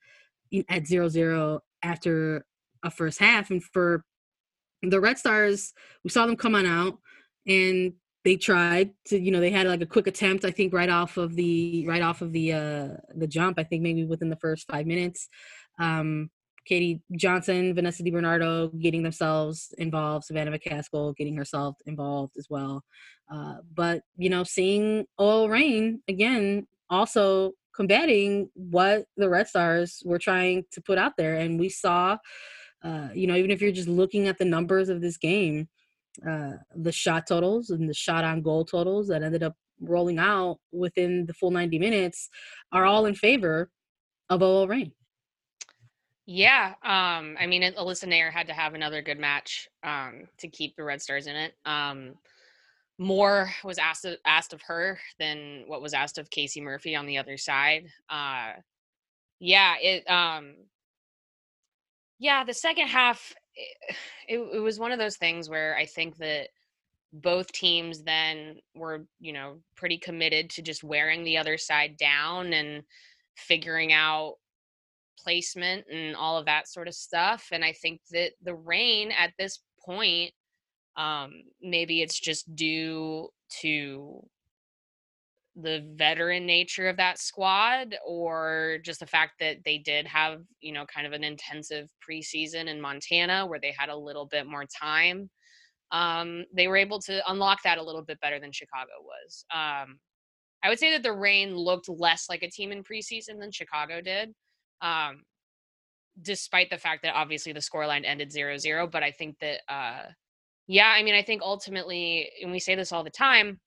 at 0.68 0.88
zero 0.88 1.08
zero 1.08 1.60
after 1.84 2.44
a 2.82 2.90
first 2.90 3.20
half. 3.20 3.50
And 3.50 3.62
for 3.62 4.04
the 4.82 5.00
Red 5.00 5.18
Stars, 5.18 5.72
we 6.02 6.10
saw 6.10 6.26
them 6.26 6.34
come 6.34 6.56
on 6.56 6.66
out 6.66 6.98
and 7.46 7.92
they 8.24 8.34
tried 8.34 8.90
to 9.06 9.18
you 9.18 9.30
know 9.30 9.38
they 9.38 9.50
had 9.50 9.66
like 9.66 9.80
a 9.80 9.86
quick 9.86 10.06
attempt 10.06 10.44
i 10.44 10.50
think 10.50 10.74
right 10.74 10.90
off 10.90 11.16
of 11.16 11.34
the 11.36 11.86
right 11.88 12.02
off 12.02 12.20
of 12.20 12.32
the 12.32 12.52
uh 12.52 12.88
the 13.14 13.26
jump 13.26 13.58
i 13.58 13.64
think 13.64 13.82
maybe 13.82 14.04
within 14.04 14.28
the 14.28 14.36
first 14.36 14.70
five 14.70 14.84
minutes 14.84 15.26
um 15.78 16.28
katie 16.66 17.00
johnson 17.16 17.74
vanessa 17.74 18.02
DiBernardo 18.02 18.78
getting 18.80 19.02
themselves 19.02 19.74
involved 19.78 20.24
savannah 20.24 20.56
mccaskill 20.56 21.16
getting 21.16 21.36
herself 21.36 21.76
involved 21.86 22.36
as 22.38 22.46
well 22.50 22.82
uh 23.32 23.56
but 23.74 24.02
you 24.16 24.30
know 24.30 24.44
seeing 24.44 25.04
OL 25.18 25.48
Reign 25.48 26.02
again 26.08 26.66
also 26.88 27.52
combating 27.74 28.50
what 28.54 29.04
the 29.16 29.28
red 29.28 29.48
stars 29.48 30.02
were 30.04 30.18
trying 30.18 30.64
to 30.72 30.80
put 30.82 30.98
out 30.98 31.12
there 31.16 31.36
and 31.36 31.58
we 31.58 31.68
saw 31.68 32.16
uh 32.84 33.08
you 33.14 33.26
know 33.26 33.36
even 33.36 33.50
if 33.50 33.60
you're 33.60 33.72
just 33.72 33.88
looking 33.88 34.28
at 34.28 34.38
the 34.38 34.44
numbers 34.44 34.88
of 34.88 35.00
this 35.00 35.16
game 35.16 35.68
uh, 36.28 36.52
the 36.74 36.92
shot 36.92 37.26
totals 37.26 37.70
and 37.70 37.88
the 37.88 37.94
shot 37.94 38.24
on 38.24 38.42
goal 38.42 38.64
totals 38.64 39.08
that 39.08 39.22
ended 39.22 39.42
up 39.42 39.54
rolling 39.80 40.18
out 40.18 40.58
within 40.72 41.26
the 41.26 41.34
full 41.34 41.50
90 41.50 41.78
minutes 41.78 42.28
are 42.72 42.84
all 42.84 43.06
in 43.06 43.14
favor 43.14 43.70
of 44.28 44.42
OL 44.42 44.68
Reign. 44.68 44.92
Yeah, 46.26 46.74
um, 46.84 47.36
I 47.40 47.46
mean, 47.46 47.62
Alyssa 47.62 48.06
Naeher 48.06 48.30
had 48.30 48.46
to 48.48 48.52
have 48.52 48.74
another 48.74 49.02
good 49.02 49.18
match 49.18 49.68
um, 49.82 50.28
to 50.38 50.48
keep 50.48 50.76
the 50.76 50.84
Red 50.84 51.02
Stars 51.02 51.26
in 51.26 51.34
it. 51.34 51.54
Um, 51.64 52.14
more 52.98 53.50
was 53.64 53.78
asked 53.78 54.04
of, 54.04 54.16
asked 54.26 54.52
of 54.52 54.62
her 54.62 54.98
than 55.18 55.64
what 55.66 55.82
was 55.82 55.94
asked 55.94 56.18
of 56.18 56.30
Casey 56.30 56.60
Murphy 56.60 56.94
on 56.94 57.06
the 57.06 57.18
other 57.18 57.36
side. 57.36 57.86
Uh, 58.08 58.52
yeah, 59.40 59.74
it. 59.80 60.08
Um, 60.08 60.54
yeah, 62.18 62.44
the 62.44 62.54
second 62.54 62.88
half 62.88 63.34
it, 64.28 64.38
it 64.38 64.60
was 64.60 64.78
one 64.78 64.92
of 64.92 64.98
those 64.98 65.16
things 65.16 65.48
where 65.48 65.76
I 65.76 65.86
think 65.86 66.16
that 66.18 66.48
both 67.12 67.50
teams 67.52 68.02
then 68.02 68.56
were, 68.74 69.04
you 69.18 69.32
know, 69.32 69.56
pretty 69.76 69.98
committed 69.98 70.50
to 70.50 70.62
just 70.62 70.84
wearing 70.84 71.24
the 71.24 71.38
other 71.38 71.58
side 71.58 71.96
down 71.96 72.52
and 72.52 72.84
figuring 73.36 73.92
out 73.92 74.34
placement 75.22 75.84
and 75.90 76.16
all 76.16 76.36
of 76.36 76.46
that 76.46 76.68
sort 76.68 76.88
of 76.88 76.94
stuff. 76.94 77.48
And 77.52 77.64
I 77.64 77.72
think 77.72 78.00
that 78.12 78.32
the 78.42 78.54
Reign 78.54 79.12
at 79.12 79.32
this 79.38 79.60
point, 79.84 80.32
um, 80.96 81.32
maybe 81.62 82.02
it's 82.02 82.18
just 82.18 82.54
due 82.54 83.28
to 83.60 84.22
the 85.56 85.84
veteran 85.94 86.46
nature 86.46 86.88
of 86.88 86.96
that 86.96 87.18
squad 87.18 87.96
or 88.06 88.78
just 88.84 89.00
the 89.00 89.06
fact 89.06 89.32
that 89.40 89.58
they 89.64 89.78
did 89.78 90.06
have, 90.06 90.40
you 90.60 90.72
know, 90.72 90.86
kind 90.86 91.06
of 91.06 91.12
an 91.12 91.24
intensive 91.24 91.88
preseason 92.08 92.66
in 92.66 92.80
Montana 92.80 93.46
where 93.46 93.60
they 93.60 93.74
had 93.76 93.88
a 93.88 93.96
little 93.96 94.26
bit 94.26 94.46
more 94.46 94.64
time. 94.80 95.28
Um, 95.92 96.44
they 96.54 96.68
were 96.68 96.76
able 96.76 97.00
to 97.00 97.30
unlock 97.30 97.62
that 97.64 97.78
a 97.78 97.82
little 97.82 98.02
bit 98.02 98.20
better 98.20 98.38
than 98.38 98.52
Chicago 98.52 98.92
was. 99.02 99.44
Um, 99.52 99.98
I 100.62 100.68
would 100.68 100.78
say 100.78 100.92
that 100.92 101.02
the 101.02 101.12
Reign 101.12 101.56
looked 101.56 101.88
less 101.88 102.26
like 102.28 102.42
a 102.42 102.50
team 102.50 102.70
in 102.70 102.84
preseason 102.84 103.40
than 103.40 103.50
Chicago 103.50 104.00
did. 104.00 104.32
Um, 104.82 105.24
despite 106.22 106.70
the 106.70 106.78
fact 106.78 107.02
that 107.02 107.14
obviously 107.14 107.52
the 107.52 107.60
scoreline 107.60 108.04
ended 108.04 108.30
0-0, 108.30 108.90
but 108.90 109.02
I 109.02 109.10
think 109.10 109.38
that 109.40 109.60
uh, 109.68 110.10
yeah, 110.66 110.92
I 110.96 111.02
mean, 111.02 111.14
I 111.16 111.22
think 111.22 111.42
ultimately, 111.42 112.30
and 112.40 112.52
we 112.52 112.60
say 112.60 112.76
this 112.76 112.92
all 112.92 113.02
the 113.02 113.10
time, 113.10 113.58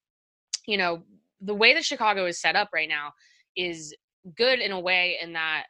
you 0.66 0.78
know, 0.78 1.04
the 1.42 1.54
way 1.54 1.74
that 1.74 1.84
Chicago 1.84 2.26
is 2.26 2.40
set 2.40 2.56
up 2.56 2.70
right 2.74 2.88
now 2.88 3.12
is 3.58 3.94
good 4.38 4.60
in 4.60 4.72
a 4.72 4.80
way 4.80 5.18
in 5.22 5.34
that 5.34 5.66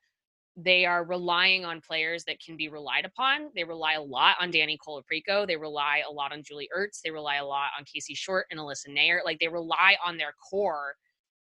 they 0.56 0.86
are 0.86 1.04
relying 1.04 1.66
on 1.66 1.82
players 1.82 2.24
that 2.26 2.40
can 2.40 2.56
be 2.56 2.70
relied 2.70 3.06
upon. 3.06 3.50
They 3.56 3.64
rely 3.64 3.94
a 3.94 4.02
lot 4.02 4.36
on 4.40 4.52
Dani 4.52 4.78
Colaprico. 4.78 5.48
They 5.48 5.58
rely 5.58 6.04
a 6.08 6.12
lot 6.12 6.32
on 6.32 6.44
Julie 6.44 6.70
Ertz. 6.78 7.02
They 7.04 7.10
rely 7.10 7.38
a 7.38 7.46
lot 7.46 7.72
on 7.78 7.86
Casey 7.86 8.14
Short 8.14 8.46
and 8.52 8.60
Alyssa 8.60 8.90
Naeher. 8.90 9.26
Like 9.26 9.40
they 9.40 9.48
rely 9.48 9.96
on 10.06 10.18
their 10.18 10.36
core 10.52 10.94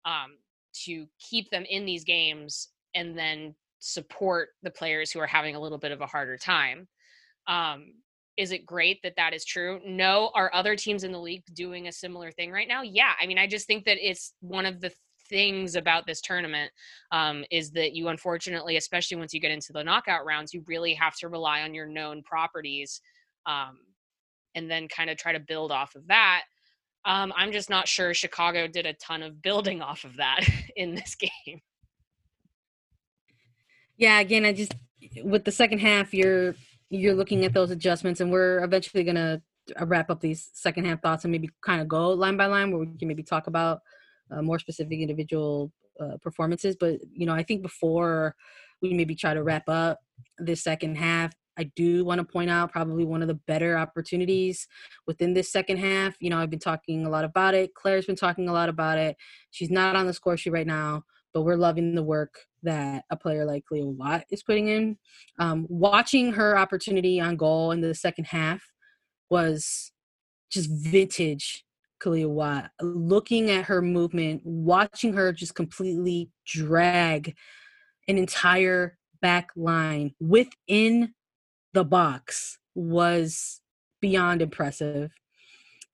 um, 0.04 0.36
to 0.84 1.06
keep 1.18 1.50
them 1.50 1.64
in 1.68 1.84
these 1.84 2.04
games 2.04 2.68
and 2.94 3.18
then 3.18 3.56
support 3.80 4.50
the 4.62 4.70
players 4.70 5.10
who 5.10 5.18
are 5.18 5.26
having 5.26 5.56
a 5.56 5.60
little 5.60 5.78
bit 5.78 5.92
of 5.92 6.00
a 6.00 6.06
harder 6.06 6.36
time. 6.36 6.86
Um, 7.46 7.94
is 8.36 8.52
it 8.52 8.64
great 8.64 9.02
that 9.02 9.16
that 9.16 9.34
is 9.34 9.44
true? 9.44 9.80
No. 9.84 10.30
Are 10.34 10.50
other 10.54 10.76
teams 10.76 11.04
in 11.04 11.12
the 11.12 11.18
league 11.18 11.42
doing 11.52 11.88
a 11.88 11.92
similar 11.92 12.30
thing 12.30 12.50
right 12.52 12.68
now? 12.68 12.82
Yeah. 12.82 13.12
I 13.20 13.26
mean, 13.26 13.38
I 13.38 13.46
just 13.46 13.66
think 13.66 13.84
that 13.84 13.98
it's 14.00 14.34
one 14.40 14.64
of 14.64 14.80
the 14.80 14.92
things 15.28 15.76
about 15.76 16.06
this 16.06 16.20
tournament 16.20 16.70
um, 17.12 17.44
is 17.50 17.70
that 17.72 17.94
you 17.94 18.08
unfortunately, 18.08 18.76
especially 18.76 19.16
once 19.16 19.34
you 19.34 19.40
get 19.40 19.50
into 19.50 19.72
the 19.72 19.84
knockout 19.84 20.24
rounds, 20.24 20.54
you 20.54 20.62
really 20.66 20.94
have 20.94 21.16
to 21.16 21.28
rely 21.28 21.62
on 21.62 21.74
your 21.74 21.86
known 21.86 22.22
properties 22.22 23.00
um, 23.46 23.78
and 24.54 24.70
then 24.70 24.88
kind 24.88 25.10
of 25.10 25.16
try 25.16 25.32
to 25.32 25.40
build 25.40 25.72
off 25.72 25.94
of 25.94 26.06
that. 26.08 26.42
Um, 27.04 27.32
I'm 27.36 27.52
just 27.52 27.70
not 27.70 27.88
sure 27.88 28.12
Chicago 28.12 28.66
did 28.66 28.86
a 28.86 28.92
ton 28.94 29.22
of 29.22 29.40
building 29.40 29.80
off 29.82 30.04
of 30.04 30.16
that 30.16 30.40
in 30.76 30.94
this 30.94 31.14
game. 31.46 31.60
Yeah, 34.00 34.18
again, 34.18 34.46
I 34.46 34.54
just 34.54 34.72
with 35.22 35.44
the 35.44 35.52
second 35.52 35.80
half, 35.80 36.14
you're 36.14 36.54
you're 36.88 37.14
looking 37.14 37.44
at 37.44 37.52
those 37.52 37.70
adjustments, 37.70 38.22
and 38.22 38.32
we're 38.32 38.64
eventually 38.64 39.04
gonna 39.04 39.42
uh, 39.78 39.86
wrap 39.86 40.08
up 40.08 40.22
these 40.22 40.48
second 40.54 40.86
half 40.86 41.02
thoughts 41.02 41.24
and 41.24 41.30
maybe 41.30 41.50
kind 41.62 41.82
of 41.82 41.86
go 41.86 42.08
line 42.08 42.38
by 42.38 42.46
line 42.46 42.70
where 42.70 42.80
we 42.80 42.86
can 42.98 43.08
maybe 43.08 43.22
talk 43.22 43.46
about 43.46 43.80
uh, 44.30 44.40
more 44.40 44.58
specific 44.58 45.00
individual 45.00 45.70
uh, 46.00 46.16
performances. 46.22 46.76
But 46.80 47.00
you 47.12 47.26
know, 47.26 47.34
I 47.34 47.42
think 47.42 47.60
before 47.60 48.34
we 48.80 48.94
maybe 48.94 49.14
try 49.14 49.34
to 49.34 49.42
wrap 49.42 49.68
up 49.68 49.98
this 50.38 50.64
second 50.64 50.96
half, 50.96 51.34
I 51.58 51.64
do 51.76 52.02
want 52.02 52.20
to 52.20 52.24
point 52.24 52.48
out 52.48 52.72
probably 52.72 53.04
one 53.04 53.20
of 53.20 53.28
the 53.28 53.38
better 53.46 53.76
opportunities 53.76 54.66
within 55.06 55.34
this 55.34 55.52
second 55.52 55.76
half. 55.76 56.16
You 56.20 56.30
know, 56.30 56.38
I've 56.38 56.48
been 56.48 56.58
talking 56.58 57.04
a 57.04 57.10
lot 57.10 57.26
about 57.26 57.52
it. 57.52 57.74
Claire's 57.74 58.06
been 58.06 58.16
talking 58.16 58.48
a 58.48 58.52
lot 58.54 58.70
about 58.70 58.96
it. 58.96 59.18
She's 59.50 59.70
not 59.70 59.94
on 59.94 60.06
the 60.06 60.14
score 60.14 60.38
sheet 60.38 60.54
right 60.54 60.66
now, 60.66 61.02
but 61.34 61.42
we're 61.42 61.56
loving 61.56 61.94
the 61.94 62.02
work 62.02 62.46
that 62.62 63.04
a 63.10 63.16
player 63.16 63.44
like 63.44 63.64
Kealia 63.70 63.94
Watt 63.96 64.24
is 64.30 64.42
putting 64.42 64.68
in. 64.68 64.98
Um, 65.38 65.66
watching 65.68 66.32
her 66.32 66.56
opportunity 66.56 67.20
on 67.20 67.36
goal 67.36 67.72
in 67.72 67.80
the 67.80 67.94
second 67.94 68.26
half 68.26 68.62
was 69.30 69.92
just 70.50 70.70
vintage 70.70 71.64
Kealia 72.02 72.28
Watt. 72.28 72.70
Looking 72.80 73.50
at 73.50 73.66
her 73.66 73.82
movement, 73.82 74.42
watching 74.44 75.12
her 75.14 75.32
just 75.32 75.54
completely 75.54 76.30
drag 76.46 77.34
an 78.08 78.18
entire 78.18 78.98
back 79.22 79.50
line 79.54 80.14
within 80.18 81.14
the 81.72 81.84
box 81.84 82.58
was 82.74 83.60
beyond 84.00 84.42
impressive. 84.42 85.12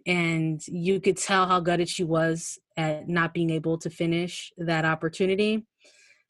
And 0.06 0.60
you 0.68 1.00
could 1.00 1.16
tell 1.16 1.46
how 1.48 1.60
gutted 1.60 1.88
she 1.88 2.04
was 2.04 2.58
at 2.76 3.08
not 3.08 3.34
being 3.34 3.50
able 3.50 3.76
to 3.78 3.90
finish 3.90 4.52
that 4.56 4.84
opportunity. 4.84 5.66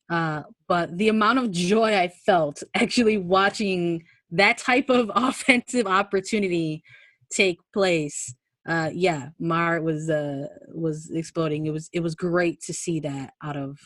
Uh, 0.09 0.43
but 0.69 0.97
the 0.97 1.09
amount 1.09 1.39
of 1.39 1.51
joy 1.51 1.97
I 1.97 2.09
felt 2.09 2.63
actually 2.75 3.19
watching 3.19 4.05
that 4.31 4.59
type 4.59 4.89
of 4.89 5.11
offensive 5.15 5.87
opportunity 5.87 6.83
take 7.31 7.59
place, 7.73 8.35
uh, 8.69 8.91
yeah, 8.93 9.29
Mar 9.39 9.81
was 9.81 10.11
uh, 10.11 10.47
was 10.75 11.11
exploding. 11.13 11.67
It 11.67 11.73
was 11.73 11.89
it 11.93 12.01
was 12.01 12.15
great 12.15 12.61
to 12.63 12.73
see 12.73 13.01
that 13.01 13.35
out 13.43 13.57
of 13.57 13.79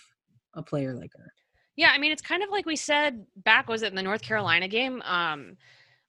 a 0.54 0.62
player 0.62 0.94
like 0.94 1.10
her. 1.16 1.32
Yeah, 1.76 1.90
I 1.94 1.98
mean, 1.98 2.12
it's 2.12 2.22
kind 2.22 2.42
of 2.42 2.50
like 2.50 2.66
we 2.66 2.76
said 2.76 3.24
back. 3.36 3.68
Was 3.68 3.82
it 3.82 3.88
in 3.88 3.94
the 3.94 4.02
North 4.02 4.22
Carolina 4.22 4.68
game? 4.68 5.02
Um, 5.02 5.56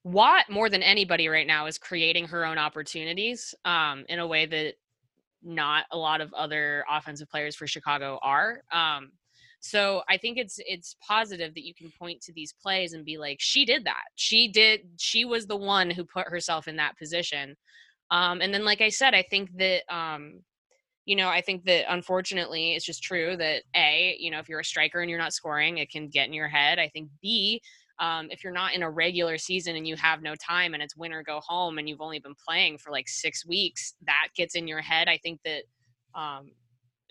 Watt 0.04 0.50
more 0.50 0.68
than 0.68 0.82
anybody 0.82 1.28
right 1.28 1.46
now 1.46 1.66
is 1.66 1.78
creating 1.78 2.26
her 2.26 2.44
own 2.44 2.58
opportunities 2.58 3.54
um, 3.64 4.04
in 4.08 4.18
a 4.18 4.26
way 4.26 4.46
that 4.46 4.74
not 5.44 5.84
a 5.92 5.96
lot 5.96 6.20
of 6.20 6.32
other 6.34 6.84
offensive 6.90 7.28
players 7.28 7.54
for 7.54 7.66
Chicago 7.66 8.18
are. 8.20 8.62
Um, 8.72 9.12
so 9.62 10.02
I 10.10 10.16
think 10.16 10.38
it's 10.38 10.58
it's 10.66 10.96
positive 11.06 11.54
that 11.54 11.64
you 11.64 11.72
can 11.72 11.92
point 11.96 12.20
to 12.22 12.32
these 12.32 12.52
plays 12.52 12.94
and 12.94 13.04
be 13.04 13.16
like, 13.16 13.38
she 13.40 13.64
did 13.64 13.84
that. 13.84 14.02
She 14.16 14.48
did. 14.48 14.80
She 14.98 15.24
was 15.24 15.46
the 15.46 15.56
one 15.56 15.88
who 15.88 16.04
put 16.04 16.28
herself 16.28 16.66
in 16.66 16.76
that 16.76 16.98
position. 16.98 17.56
Um, 18.10 18.40
and 18.40 18.52
then, 18.52 18.64
like 18.64 18.80
I 18.80 18.88
said, 18.88 19.14
I 19.14 19.22
think 19.22 19.56
that 19.58 19.82
um, 19.88 20.40
you 21.04 21.14
know, 21.14 21.28
I 21.28 21.42
think 21.42 21.64
that 21.66 21.92
unfortunately, 21.92 22.74
it's 22.74 22.84
just 22.84 23.04
true 23.04 23.36
that 23.36 23.62
a, 23.76 24.16
you 24.18 24.32
know, 24.32 24.40
if 24.40 24.48
you're 24.48 24.60
a 24.60 24.64
striker 24.64 25.00
and 25.00 25.08
you're 25.08 25.18
not 25.18 25.32
scoring, 25.32 25.78
it 25.78 25.90
can 25.90 26.08
get 26.08 26.26
in 26.26 26.32
your 26.32 26.48
head. 26.48 26.80
I 26.80 26.88
think 26.88 27.08
b, 27.22 27.62
um, 28.00 28.28
if 28.32 28.42
you're 28.42 28.52
not 28.52 28.74
in 28.74 28.82
a 28.82 28.90
regular 28.90 29.38
season 29.38 29.76
and 29.76 29.86
you 29.86 29.94
have 29.94 30.22
no 30.22 30.34
time 30.34 30.74
and 30.74 30.82
it's 30.82 30.96
win 30.96 31.12
or 31.12 31.22
go 31.22 31.40
home 31.40 31.78
and 31.78 31.88
you've 31.88 32.00
only 32.00 32.18
been 32.18 32.34
playing 32.34 32.78
for 32.78 32.90
like 32.90 33.08
six 33.08 33.46
weeks, 33.46 33.94
that 34.06 34.28
gets 34.36 34.56
in 34.56 34.66
your 34.66 34.80
head. 34.80 35.08
I 35.08 35.18
think 35.18 35.38
that 35.44 35.62
um, 36.16 36.50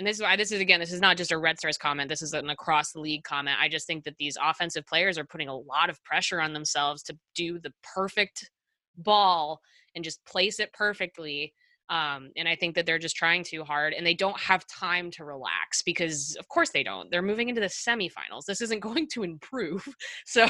and 0.02 0.08
this 0.08 0.18
is 0.18 0.24
why 0.24 0.36
this 0.36 0.52
is 0.52 0.60
again 0.60 0.80
this 0.80 0.92
is 0.92 1.00
not 1.00 1.16
just 1.16 1.32
a 1.32 1.38
red 1.38 1.60
stars 1.60 1.78
comment 1.78 2.10
this 2.10 2.24
is 2.24 2.34
an 2.34 2.50
across 2.50 2.92
the 2.92 3.00
league 3.00 3.24
comment. 3.24 3.58
I 3.62 3.70
just 3.70 3.86
think 3.86 4.04
that 4.06 4.18
these 4.18 4.36
offensive 4.44 4.84
players 4.88 5.16
are 5.20 5.26
putting 5.26 5.48
a 5.48 5.56
lot 5.56 5.92
of 5.92 6.04
pressure 6.04 6.42
on 6.42 6.54
themselves 6.54 7.04
to 7.04 7.18
do 7.36 7.60
the 7.60 7.72
perfect 7.84 8.50
ball 8.98 9.60
and 9.94 10.04
just 10.04 10.26
place 10.26 10.60
it 10.60 10.74
perfectly 10.74 11.54
um, 11.90 12.32
and 12.36 12.48
i 12.48 12.56
think 12.56 12.74
that 12.74 12.88
they're 12.88 12.98
just 12.98 13.16
trying 13.16 13.44
too 13.44 13.64
hard 13.64 13.94
and 13.94 14.04
they 14.04 14.16
don't 14.16 14.40
have 14.40 14.66
time 14.66 15.12
to 15.12 15.24
relax 15.24 15.84
because 15.84 16.36
of 16.40 16.48
course 16.48 16.72
they 16.72 16.84
don't. 16.84 17.12
They're 17.12 17.22
moving 17.22 17.50
into 17.50 17.62
the 17.62 17.68
semifinals. 17.68 18.46
This 18.48 18.62
isn't 18.62 18.80
going 18.90 19.08
to 19.14 19.24
improve. 19.24 19.88
So 20.26 20.48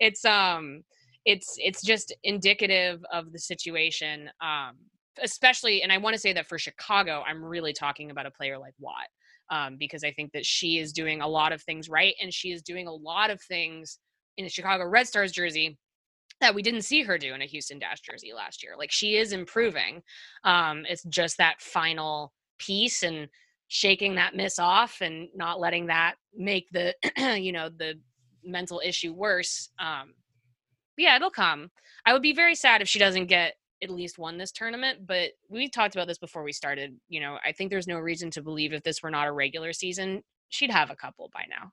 it's 0.00 0.24
um 0.24 0.82
it's 1.24 1.54
it's 1.58 1.82
just 1.82 2.12
indicative 2.24 3.04
of 3.12 3.32
the 3.32 3.38
situation 3.38 4.30
um 4.40 4.76
especially, 5.22 5.82
and 5.82 5.92
I 5.92 5.98
want 5.98 6.14
to 6.14 6.20
say 6.20 6.32
that 6.32 6.48
for 6.48 6.58
Chicago, 6.58 7.22
I'm 7.26 7.44
really 7.44 7.72
talking 7.72 8.10
about 8.10 8.26
a 8.26 8.30
player 8.30 8.58
like 8.58 8.74
Watt 8.78 9.08
um, 9.50 9.76
because 9.78 10.04
I 10.04 10.12
think 10.12 10.32
that 10.32 10.46
she 10.46 10.78
is 10.78 10.92
doing 10.92 11.20
a 11.20 11.28
lot 11.28 11.52
of 11.52 11.62
things 11.62 11.88
right, 11.88 12.14
and 12.20 12.32
she 12.32 12.52
is 12.52 12.62
doing 12.62 12.86
a 12.86 12.92
lot 12.92 13.30
of 13.30 13.40
things 13.42 13.98
in 14.36 14.44
the 14.44 14.50
Chicago 14.50 14.86
Red 14.86 15.06
Stars 15.06 15.32
jersey 15.32 15.78
that 16.40 16.54
we 16.54 16.62
didn't 16.62 16.82
see 16.82 17.02
her 17.02 17.16
do 17.16 17.32
in 17.34 17.42
a 17.42 17.46
Houston 17.46 17.78
Dash 17.78 18.00
jersey 18.00 18.32
last 18.34 18.62
year. 18.62 18.72
Like 18.76 18.90
she 18.90 19.16
is 19.16 19.32
improving. 19.32 20.02
Um, 20.42 20.84
it's 20.88 21.04
just 21.04 21.38
that 21.38 21.60
final 21.60 22.32
piece 22.58 23.02
and 23.02 23.28
shaking 23.68 24.14
that 24.16 24.36
miss 24.36 24.58
off 24.58 24.98
and 25.00 25.28
not 25.34 25.60
letting 25.60 25.86
that 25.86 26.14
make 26.36 26.68
the 26.72 26.94
you 27.40 27.52
know 27.52 27.68
the 27.68 27.94
mental 28.44 28.80
issue 28.84 29.12
worse. 29.12 29.70
Um, 29.78 30.14
yeah, 30.96 31.16
it'll 31.16 31.30
come. 31.30 31.70
I 32.06 32.12
would 32.12 32.22
be 32.22 32.34
very 32.34 32.54
sad 32.54 32.82
if 32.82 32.88
she 32.88 32.98
doesn't 32.98 33.26
get 33.26 33.54
at 33.82 33.90
least 33.90 34.18
won 34.18 34.38
this 34.38 34.52
tournament. 34.52 35.06
But 35.06 35.32
we 35.48 35.68
talked 35.68 35.94
about 35.94 36.08
this 36.08 36.18
before 36.18 36.42
we 36.42 36.52
started. 36.52 36.96
You 37.08 37.20
know, 37.20 37.38
I 37.44 37.52
think 37.52 37.70
there's 37.70 37.86
no 37.86 37.98
reason 37.98 38.30
to 38.32 38.42
believe 38.42 38.72
if 38.72 38.82
this 38.82 39.02
were 39.02 39.10
not 39.10 39.28
a 39.28 39.32
regular 39.32 39.72
season, 39.72 40.22
she'd 40.48 40.70
have 40.70 40.90
a 40.90 40.96
couple 40.96 41.30
by 41.32 41.44
now. 41.48 41.72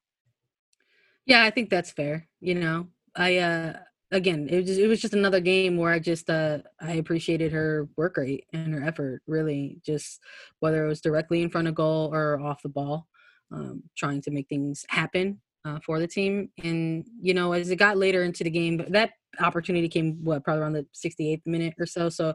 Yeah, 1.26 1.44
I 1.44 1.50
think 1.50 1.70
that's 1.70 1.92
fair. 1.92 2.28
You 2.40 2.56
know, 2.56 2.88
I 3.16 3.38
uh 3.38 3.74
again, 4.12 4.48
it 4.50 4.62
was 4.62 4.78
it 4.78 4.88
was 4.88 5.02
just 5.02 5.14
another 5.14 5.40
game 5.40 5.78
where 5.78 5.94
I 5.94 6.00
just 6.00 6.30
uh 6.30 6.60
I 6.80 6.94
appreciated 6.94 7.52
her 7.52 7.88
work 7.96 8.18
rate 8.18 8.46
and 8.54 8.74
her 8.74 8.84
effort. 8.84 9.22
Really, 9.28 9.78
just 9.86 10.20
whether 10.60 10.84
it 10.86 10.90
was 10.90 11.02
directly 11.02 11.42
in 11.42 11.50
front 11.50 11.68
of 11.68 11.76
goal 11.76 12.10
or 12.14 12.40
off 12.42 12.64
the 12.64 12.70
ball, 12.70 13.08
um, 13.52 13.84
trying 13.96 14.22
to 14.24 14.32
make 14.32 14.48
things 14.50 14.86
happen 14.90 15.42
uh, 15.66 15.80
for 15.86 16.00
the 16.00 16.08
team. 16.08 16.50
And 16.64 17.06
you 17.22 17.34
know, 17.34 17.54
as 17.54 17.70
it 17.70 17.78
got 17.78 17.98
later 17.98 18.24
into 18.24 18.44
the 18.44 18.50
game, 18.50 18.84
that 18.90 19.12
opportunity 19.40 19.88
came 19.88 20.24
what 20.24 20.44
probably 20.44 20.62
around 20.62 20.74
the 20.74 20.86
68th 20.94 21.42
minute 21.46 21.74
or 21.80 21.86
so. 21.86 22.10
So 22.10 22.34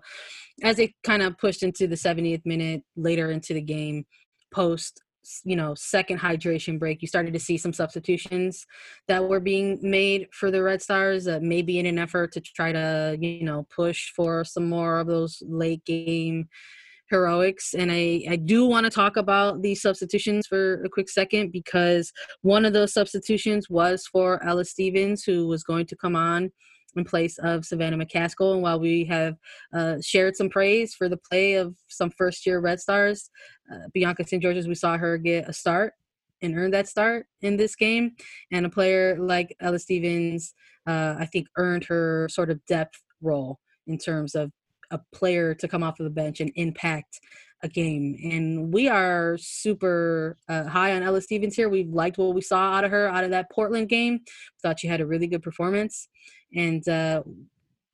as 0.62 0.78
it 0.78 0.92
kind 1.04 1.22
of 1.22 1.36
pushed 1.38 1.62
into 1.62 1.86
the 1.86 1.96
70th 1.96 2.46
minute 2.46 2.82
later 2.96 3.30
into 3.30 3.54
the 3.54 3.60
game, 3.60 4.06
post 4.52 5.02
you 5.44 5.56
know 5.56 5.74
second 5.74 6.18
hydration 6.20 6.78
break 6.78 7.02
you 7.02 7.08
started 7.08 7.32
to 7.32 7.40
see 7.40 7.58
some 7.58 7.72
substitutions 7.72 8.64
that 9.08 9.28
were 9.28 9.40
being 9.40 9.78
made 9.82 10.28
for 10.32 10.50
the 10.50 10.62
red 10.62 10.80
stars 10.80 11.26
uh, 11.26 11.38
maybe 11.42 11.78
in 11.78 11.86
an 11.86 11.98
effort 11.98 12.32
to 12.32 12.40
try 12.40 12.70
to 12.70 13.16
you 13.20 13.44
know 13.44 13.66
push 13.74 14.12
for 14.14 14.44
some 14.44 14.68
more 14.68 15.00
of 15.00 15.08
those 15.08 15.42
late 15.48 15.84
game 15.84 16.48
heroics 17.10 17.74
and 17.74 17.92
i 17.92 18.22
i 18.28 18.36
do 18.36 18.66
want 18.66 18.84
to 18.84 18.90
talk 18.90 19.16
about 19.16 19.62
these 19.62 19.80
substitutions 19.80 20.46
for 20.46 20.82
a 20.82 20.88
quick 20.88 21.08
second 21.08 21.52
because 21.52 22.12
one 22.42 22.64
of 22.64 22.72
those 22.72 22.92
substitutions 22.92 23.70
was 23.70 24.06
for 24.06 24.42
ella 24.44 24.64
stevens 24.64 25.22
who 25.22 25.46
was 25.46 25.62
going 25.62 25.86
to 25.86 25.96
come 25.96 26.16
on 26.16 26.50
in 26.96 27.04
place 27.04 27.38
of 27.38 27.64
Savannah 27.64 27.98
McCaskill. 27.98 28.54
And 28.54 28.62
while 28.62 28.80
we 28.80 29.04
have 29.04 29.36
uh, 29.74 29.96
shared 30.02 30.36
some 30.36 30.48
praise 30.48 30.94
for 30.94 31.08
the 31.08 31.18
play 31.18 31.54
of 31.54 31.76
some 31.88 32.10
first 32.10 32.46
year 32.46 32.60
Red 32.60 32.80
Stars, 32.80 33.30
uh, 33.72 33.88
Bianca 33.92 34.26
St. 34.26 34.42
Georges, 34.42 34.66
we 34.66 34.74
saw 34.74 34.96
her 34.96 35.18
get 35.18 35.48
a 35.48 35.52
start 35.52 35.94
and 36.42 36.56
earn 36.56 36.70
that 36.72 36.88
start 36.88 37.26
in 37.42 37.56
this 37.56 37.76
game. 37.76 38.12
And 38.50 38.66
a 38.66 38.70
player 38.70 39.16
like 39.18 39.54
Ella 39.60 39.78
Stevens, 39.78 40.54
uh, 40.86 41.16
I 41.18 41.26
think, 41.26 41.48
earned 41.56 41.84
her 41.84 42.28
sort 42.30 42.50
of 42.50 42.64
depth 42.66 43.02
role 43.20 43.58
in 43.86 43.98
terms 43.98 44.34
of 44.34 44.50
a 44.90 45.00
player 45.12 45.54
to 45.54 45.68
come 45.68 45.82
off 45.82 46.00
of 46.00 46.04
the 46.04 46.10
bench 46.10 46.40
and 46.40 46.52
impact 46.56 47.20
a 47.62 47.68
game. 47.68 48.16
And 48.22 48.72
we 48.72 48.88
are 48.88 49.38
super 49.38 50.36
uh, 50.48 50.64
high 50.64 50.94
on 50.94 51.02
Ella 51.02 51.20
Stevens 51.20 51.56
here. 51.56 51.68
We 51.68 51.84
liked 51.84 52.18
what 52.18 52.34
we 52.34 52.42
saw 52.42 52.74
out 52.74 52.84
of 52.84 52.90
her 52.90 53.08
out 53.08 53.24
of 53.24 53.30
that 53.30 53.50
Portland 53.50 53.88
game. 53.88 54.20
Thought 54.62 54.80
she 54.80 54.88
had 54.88 55.00
a 55.00 55.06
really 55.06 55.26
good 55.26 55.42
performance 55.42 56.08
and 56.54 56.86
uh, 56.88 57.22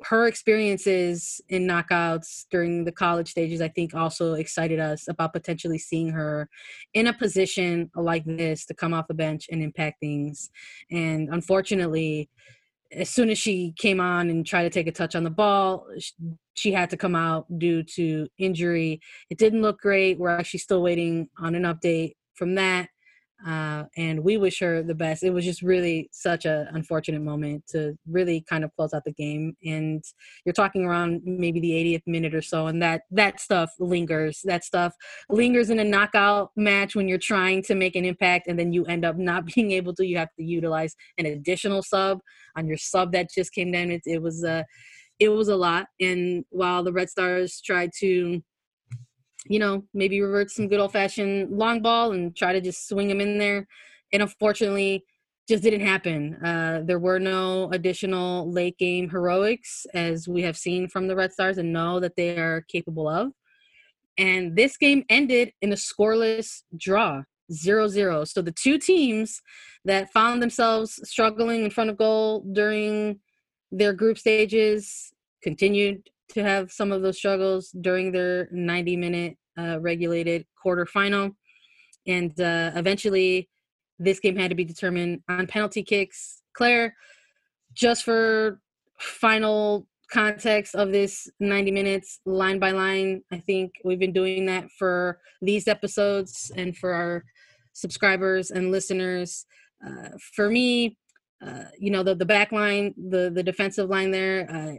her 0.05 0.27
experiences 0.27 1.41
in 1.49 1.67
knockouts 1.67 2.47
during 2.51 2.85
the 2.85 2.93
college 2.93 3.31
stages 3.31 3.61
i 3.61 3.69
think 3.69 3.95
also 3.95 4.35
excited 4.35 4.81
us 4.81 5.07
about 5.09 5.33
potentially 5.33 5.79
seeing 5.79 6.09
her 6.09 6.49
in 6.95 7.07
a 7.07 7.13
position 7.13 7.91
like 7.95 8.25
this 8.25 8.67
to 8.67 8.75
come 8.75 8.93
off 8.93 9.07
the 9.07 9.15
bench 9.15 9.47
and 9.51 9.63
impact 9.63 10.01
things 10.01 10.51
and 10.91 11.29
unfortunately 11.31 12.29
as 12.95 13.09
soon 13.09 13.31
as 13.31 13.39
she 13.39 13.73
came 13.79 14.01
on 14.01 14.31
and 14.31 14.47
tried 14.47 14.65
to 14.65 14.71
take 14.71 14.87
a 14.87 14.93
touch 14.93 15.15
on 15.15 15.25
the 15.25 15.31
ball 15.31 15.87
she 16.55 16.73
had 16.73 16.91
to 16.91 16.97
come 16.97 17.17
out 17.17 17.47
due 17.59 17.83
to 17.83 18.29
injury. 18.39 19.01
It 19.31 19.39
didn't 19.39 19.63
look 19.63 19.81
great. 19.81 20.19
We're 20.19 20.37
actually 20.37 20.61
still 20.61 20.83
waiting 20.83 21.29
on 21.39 21.55
an 21.55 21.63
update 21.63 22.13
from 22.35 22.55
that 22.57 22.89
uh, 23.47 23.85
and 23.97 24.23
we 24.23 24.37
wish 24.37 24.61
her 24.61 24.83
the 24.83 24.95
best. 24.95 25.23
It 25.23 25.31
was 25.31 25.45
just 25.45 25.63
really 25.63 26.09
such 26.13 26.45
an 26.45 26.69
unfortunate 26.73 27.23
moment 27.23 27.67
to 27.69 27.97
really 28.09 28.45
kind 28.49 28.65
of 28.65 28.75
close 28.77 28.95
out 28.95 29.05
the 29.05 29.13
game. 29.13 29.57
And 29.65 30.05
you're 30.45 30.53
talking 30.53 30.85
around 30.85 31.23
maybe 31.25 31.61
the 31.61 31.71
80th 31.71 32.03
minute 32.07 32.35
or 32.35 32.43
so, 32.43 32.67
and 32.67 32.81
that 32.83 33.03
that 33.11 33.41
stuff 33.41 33.71
lingers. 33.79 34.41
That 34.45 34.65
stuff 34.65 34.95
lingers 35.29 35.71
in 35.71 35.79
a 35.79 35.85
knockout 35.85 36.51
match 36.57 36.95
when 36.95 37.09
you're 37.09 37.19
trying 37.19 37.63
to 37.65 37.75
make 37.75 37.97
an 37.97 38.05
impact, 38.05 38.47
and 38.47 38.59
then 38.59 38.73
you 38.73 38.85
end 38.87 39.05
up 39.05 39.17
not 39.17 39.47
being 39.55 39.73
able 39.73 39.95
to. 39.95 40.07
You 40.07 40.19
have 40.19 40.33
to 40.39 40.45
utilize 40.45 40.95
an 41.19 41.27
additional 41.27 41.83
sub 41.83 42.21
on 42.57 42.67
your 42.67 42.79
sub 42.79 43.13
that 43.13 43.31
just 43.35 43.53
came 43.53 43.73
down. 43.73 43.91
It, 43.91 44.03
it 44.07 44.23
was 44.23 44.45
a 44.45 44.65
it 45.19 45.29
was 45.29 45.49
a 45.49 45.57
lot. 45.57 45.87
And 46.01 46.45
while 46.51 46.83
the 46.83 46.93
Red 46.93 47.09
Stars 47.09 47.61
tried 47.65 47.91
to 48.01 48.43
you 49.47 49.59
know, 49.59 49.85
maybe 49.95 50.21
revert 50.21 50.51
some 50.51 50.69
good 50.69 50.81
old 50.81 50.93
fashioned 50.93 51.51
long 51.51 51.83
ball 51.83 52.13
and 52.13 52.37
try 52.37 52.53
to 52.53 52.61
just 52.61 52.89
swing 52.89 53.09
them 53.09 53.21
in 53.21 53.39
there. 53.39 53.67
And 54.13 54.23
unfortunately, 54.23 55.05
just 55.49 55.63
didn't 55.63 55.81
happen. 55.81 56.35
Uh, 56.45 56.83
there 56.85 56.99
were 56.99 57.19
no 57.19 57.69
additional 57.73 58.51
late 58.51 58.79
game 58.79 59.09
heroics, 59.09 59.87
as 59.95 60.29
we 60.29 60.43
have 60.43 60.57
seen 60.57 60.89
from 60.89 61.09
the 61.09 61.17
Red 61.17 61.33
Stars 61.33 61.59
and 61.59 61.73
know 61.73 61.99
that 62.01 62.17
they 62.17 62.39
are 62.39 62.65
capable 62.69 63.09
of. 63.09 63.33
And 64.19 64.55
this 64.57 64.77
game 64.77 65.05
ended 65.09 65.53
in 65.63 65.73
a 65.73 65.77
scoreless 65.77 66.63
draw, 66.77 67.23
0 67.53 67.89
0. 67.89 68.25
So 68.25 68.43
the 68.43 68.53
two 68.53 68.79
teams 68.79 69.41
that 69.85 70.13
found 70.13 70.43
themselves 70.43 71.01
struggling 71.03 71.65
in 71.65 71.71
front 71.71 71.91
of 71.91 71.99
goal 71.99 72.45
during 72.53 73.19
their 73.73 73.93
group 73.93 74.19
stages 74.19 75.13
continued 75.43 76.09
to 76.33 76.43
have 76.43 76.73
some 76.73 76.93
of 76.93 77.03
those 77.03 77.19
struggles 77.19 77.71
during 77.81 78.13
their 78.13 78.49
90 78.53 78.97
minute 78.97 79.37
uh, 79.59 79.79
regulated 79.81 80.47
quarterfinal. 80.65 81.35
And 82.07 82.39
uh, 82.41 82.73
eventually, 82.75 83.49
this 83.99 84.21
game 84.21 84.37
had 84.37 84.51
to 84.51 84.57
be 84.57 84.65
determined 84.65 85.23
on 85.29 85.47
penalty 85.47 85.83
kicks. 85.83 86.43
Claire, 86.55 86.95
just 87.75 88.05
for 88.05 88.61
final 88.99 89.87
context 90.13 90.75
of 90.75 90.93
this 90.93 91.29
90 91.41 91.71
minutes 91.71 92.21
line 92.27 92.59
by 92.59 92.71
line, 92.73 93.23
I 93.31 93.39
think 93.39 93.73
we've 93.85 93.99
been 93.99 94.13
doing 94.13 94.47
that 94.47 94.71
for 94.79 95.21
these 95.41 95.69
episodes 95.69 96.51
and 96.57 96.77
for 96.77 96.93
our 96.93 97.25
subscribers 97.73 98.51
and 98.51 98.71
listeners. 98.71 99.47
Uh, 99.85 100.11
for 100.35 100.51
me, 100.51 100.97
uh, 101.45 101.65
you 101.79 101.91
know 101.91 102.03
the 102.03 102.15
the 102.15 102.25
back 102.25 102.53
line, 102.53 102.95
the 102.97 103.31
the 103.35 103.43
defensive 103.43 103.89
line 103.89 104.13
there. 104.13 104.49
Uh, 104.49 104.75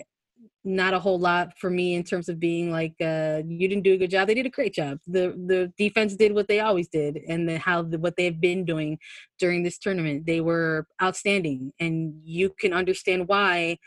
not 0.66 0.94
a 0.94 1.00
whole 1.00 1.20
lot 1.20 1.58
for 1.58 1.70
me 1.70 1.96
in 1.96 2.04
terms 2.04 2.30
of 2.30 2.40
being 2.40 2.72
like 2.72 2.94
uh, 3.02 3.42
you 3.46 3.68
didn't 3.68 3.84
do 3.84 3.94
a 3.94 3.98
good 3.98 4.10
job. 4.10 4.28
They 4.28 4.34
did 4.34 4.46
a 4.46 4.50
great 4.52 4.74
job. 4.74 5.00
The 5.08 5.34
the 5.48 5.74
defense 5.78 6.16
did 6.16 6.34
what 6.34 6.48
they 6.48 6.62
always 6.62 6.88
did 6.88 7.20
and 7.28 7.48
the, 7.48 7.58
how 7.58 7.84
the, 7.84 8.00
what 8.00 8.16
they've 8.16 8.40
been 8.40 8.64
doing 8.64 8.98
during 9.40 9.64
this 9.64 9.78
tournament. 9.78 10.26
They 10.26 10.42
were 10.42 10.88
outstanding 11.02 11.74
and 11.80 12.14
you 12.24 12.54
can 12.58 12.74
understand 12.74 13.28
why 13.28 13.78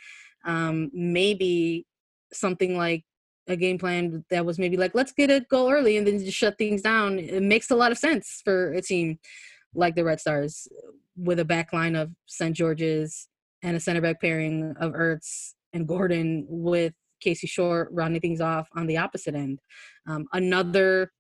um, 0.44 0.90
maybe 0.92 1.86
something 2.32 2.76
like 2.76 3.04
a 3.48 3.56
game 3.56 3.78
plan 3.78 4.24
that 4.30 4.44
was 4.44 4.58
maybe 4.58 4.76
like 4.76 4.94
let's 4.94 5.12
get 5.12 5.30
a 5.30 5.40
goal 5.40 5.70
early 5.70 5.96
and 5.96 6.06
then 6.06 6.18
just 6.18 6.36
shut 6.36 6.58
things 6.58 6.82
down. 6.82 7.18
It 7.18 7.42
makes 7.42 7.70
a 7.70 7.76
lot 7.76 7.92
of 7.92 7.98
sense 7.98 8.42
for 8.44 8.72
a 8.72 8.82
team 8.82 9.18
like 9.74 9.94
the 9.94 10.04
red 10.04 10.20
stars 10.20 10.68
with 11.16 11.38
a 11.38 11.44
back 11.44 11.72
line 11.72 11.96
of 11.96 12.10
st 12.26 12.54
georges 12.54 13.28
and 13.62 13.76
a 13.76 13.80
center 13.80 14.00
back 14.00 14.20
pairing 14.20 14.74
of 14.78 14.92
ertz 14.92 15.54
and 15.76 15.86
Gordon 15.86 16.46
with 16.48 16.94
Casey 17.20 17.46
Short 17.46 17.88
rounding 17.92 18.20
things 18.20 18.40
off 18.40 18.68
on 18.74 18.86
the 18.86 18.96
opposite 18.96 19.34
end. 19.34 19.60
Um, 20.08 20.26
another 20.32 21.12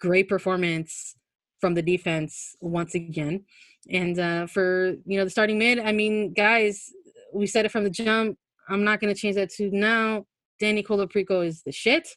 great 0.00 0.28
performance 0.28 1.16
from 1.60 1.74
the 1.74 1.82
defense 1.82 2.56
once 2.60 2.94
again. 2.94 3.44
And 3.90 4.18
uh, 4.18 4.46
for 4.46 4.94
you 5.06 5.18
know 5.18 5.24
the 5.24 5.30
starting 5.30 5.58
mid, 5.58 5.78
I 5.78 5.92
mean, 5.92 6.32
guys, 6.32 6.90
we 7.32 7.46
said 7.46 7.64
it 7.64 7.72
from 7.72 7.84
the 7.84 7.90
jump. 7.90 8.38
I'm 8.68 8.84
not 8.84 9.00
going 9.00 9.12
to 9.12 9.20
change 9.20 9.36
that 9.36 9.50
to 9.54 9.70
now. 9.70 10.26
Dani 10.62 10.84
Colaprico 10.86 11.44
is 11.44 11.62
the 11.64 11.72
shit. 11.72 12.08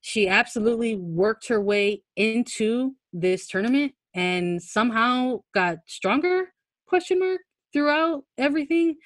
She 0.00 0.28
absolutely 0.28 0.96
worked 0.96 1.48
her 1.48 1.60
way 1.60 2.02
into 2.16 2.94
this 3.12 3.48
tournament 3.48 3.92
and 4.14 4.62
somehow 4.62 5.40
got 5.54 5.78
stronger. 5.86 6.52
Question 6.86 7.18
mark 7.18 7.40
throughout 7.72 8.24
everything. 8.36 8.96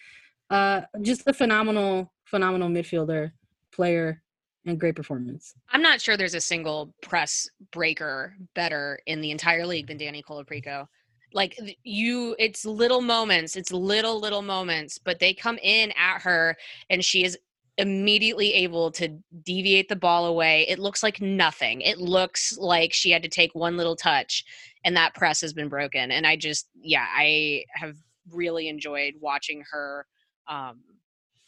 Uh, 0.50 0.82
just 1.00 1.22
a 1.26 1.32
phenomenal 1.32 2.12
phenomenal 2.32 2.70
midfielder, 2.70 3.30
player, 3.72 4.22
and 4.64 4.80
great 4.80 4.96
performance. 4.96 5.54
I'm 5.70 5.82
not 5.82 6.00
sure 6.00 6.16
there's 6.16 6.34
a 6.34 6.40
single 6.40 6.94
press 7.02 7.48
breaker 7.70 8.34
better 8.54 8.98
in 9.06 9.20
the 9.20 9.30
entire 9.30 9.66
league 9.66 9.88
than 9.88 9.98
Dani 9.98 10.22
Colaprico. 10.24 10.86
Like 11.34 11.58
you, 11.84 12.34
it's 12.38 12.64
little 12.64 13.02
moments, 13.02 13.54
it's 13.54 13.72
little, 13.72 14.18
little 14.18 14.42
moments, 14.42 14.98
but 14.98 15.18
they 15.18 15.34
come 15.34 15.58
in 15.62 15.92
at 15.92 16.22
her 16.22 16.56
and 16.90 17.04
she 17.04 17.24
is 17.24 17.38
immediately 17.78 18.52
able 18.54 18.90
to 18.92 19.08
deviate 19.42 19.88
the 19.88 19.96
ball 19.96 20.26
away. 20.26 20.66
It 20.68 20.78
looks 20.78 21.02
like 21.02 21.20
nothing. 21.20 21.80
It 21.80 21.98
looks 21.98 22.56
like 22.58 22.92
she 22.92 23.10
had 23.10 23.22
to 23.22 23.28
take 23.28 23.54
one 23.54 23.76
little 23.76 23.96
touch 23.96 24.44
and 24.84 24.96
that 24.96 25.14
press 25.14 25.40
has 25.42 25.52
been 25.52 25.68
broken. 25.68 26.10
And 26.10 26.26
I 26.26 26.36
just, 26.36 26.68
yeah, 26.80 27.06
I 27.14 27.64
have 27.74 27.96
really 28.30 28.68
enjoyed 28.68 29.14
watching 29.20 29.64
her 29.70 30.06
um, 30.48 30.80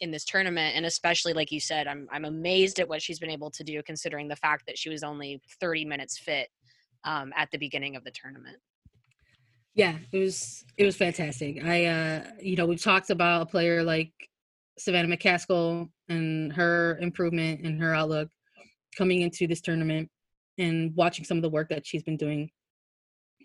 in 0.05 0.11
this 0.11 0.25
tournament 0.25 0.77
and 0.77 0.87
especially 0.87 1.33
like 1.33 1.51
you 1.51 1.59
said 1.59 1.89
I'm 1.89 2.07
I'm 2.13 2.27
amazed 2.27 2.79
at 2.79 2.89
what 2.89 3.03
she's 3.03 3.19
been 3.19 3.31
able 3.31 3.51
to 3.51 3.65
do 3.65 3.83
considering 3.83 4.29
the 4.29 4.37
fact 4.37 4.65
that 4.67 4.79
she 4.79 4.91
was 4.91 5.03
only 5.03 5.41
30 5.61 5.87
minutes 5.87 6.19
fit 6.19 6.49
um, 7.05 7.33
at 7.37 7.51
the 7.51 7.59
beginning 7.59 7.97
of 7.97 8.05
the 8.05 8.11
tournament. 8.11 8.59
Yeah, 9.75 9.97
it 10.13 10.19
was 10.19 10.65
it 10.77 10.85
was 10.85 10.97
fantastic. 10.97 11.65
I 11.65 11.87
uh 11.87 12.25
you 12.41 12.55
know, 12.55 12.67
we've 12.67 12.83
talked 12.83 13.11
about 13.11 13.43
a 13.43 13.47
player 13.47 13.83
like 13.83 14.13
Savannah 14.79 15.17
McCaskill 15.17 15.89
and 16.09 16.53
her 16.53 16.99
improvement 17.01 17.63
and 17.65 17.81
her 17.81 17.95
outlook 17.95 18.29
coming 18.97 19.23
into 19.23 19.47
this 19.47 19.61
tournament 19.61 20.09
and 20.59 20.95
watching 20.95 21.25
some 21.25 21.39
of 21.39 21.43
the 21.43 21.49
work 21.49 21.69
that 21.71 21.87
she's 21.87 22.03
been 22.03 22.17
doing 22.17 22.51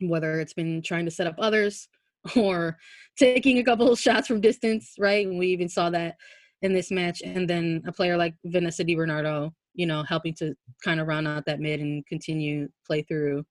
whether 0.01 0.39
it's 0.39 0.53
been 0.53 0.81
trying 0.81 1.05
to 1.05 1.11
set 1.11 1.27
up 1.27 1.35
others 1.39 1.87
or 2.35 2.77
taking 3.17 3.57
a 3.57 3.63
couple 3.63 3.91
of 3.91 3.99
shots 3.99 4.27
from 4.27 4.41
distance, 4.41 4.93
right? 4.97 5.25
And 5.25 5.37
we 5.39 5.47
even 5.47 5.69
saw 5.69 5.89
that 5.89 6.15
in 6.61 6.73
this 6.73 6.91
match. 6.91 7.21
And 7.23 7.49
then 7.49 7.81
a 7.87 7.91
player 7.91 8.17
like 8.17 8.35
Vanessa 8.45 8.83
Di 8.83 8.95
Bernardo, 8.95 9.53
you 9.73 9.85
know, 9.85 10.03
helping 10.03 10.33
to 10.35 10.55
kind 10.83 10.99
of 10.99 11.07
round 11.07 11.27
out 11.27 11.45
that 11.45 11.59
mid 11.59 11.79
and 11.79 12.05
continue 12.07 12.67
play 12.85 13.01
through. 13.03 13.43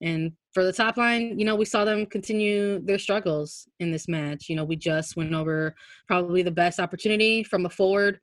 And 0.00 0.32
for 0.52 0.64
the 0.64 0.72
top 0.72 0.96
line, 0.96 1.38
you 1.38 1.44
know, 1.44 1.54
we 1.54 1.64
saw 1.64 1.84
them 1.84 2.06
continue 2.06 2.80
their 2.84 2.98
struggles 2.98 3.66
in 3.80 3.90
this 3.90 4.08
match. 4.08 4.48
You 4.48 4.56
know, 4.56 4.64
we 4.64 4.76
just 4.76 5.16
went 5.16 5.34
over 5.34 5.74
probably 6.06 6.42
the 6.42 6.50
best 6.50 6.78
opportunity 6.78 7.44
from 7.44 7.66
a 7.66 7.70
forward 7.70 8.18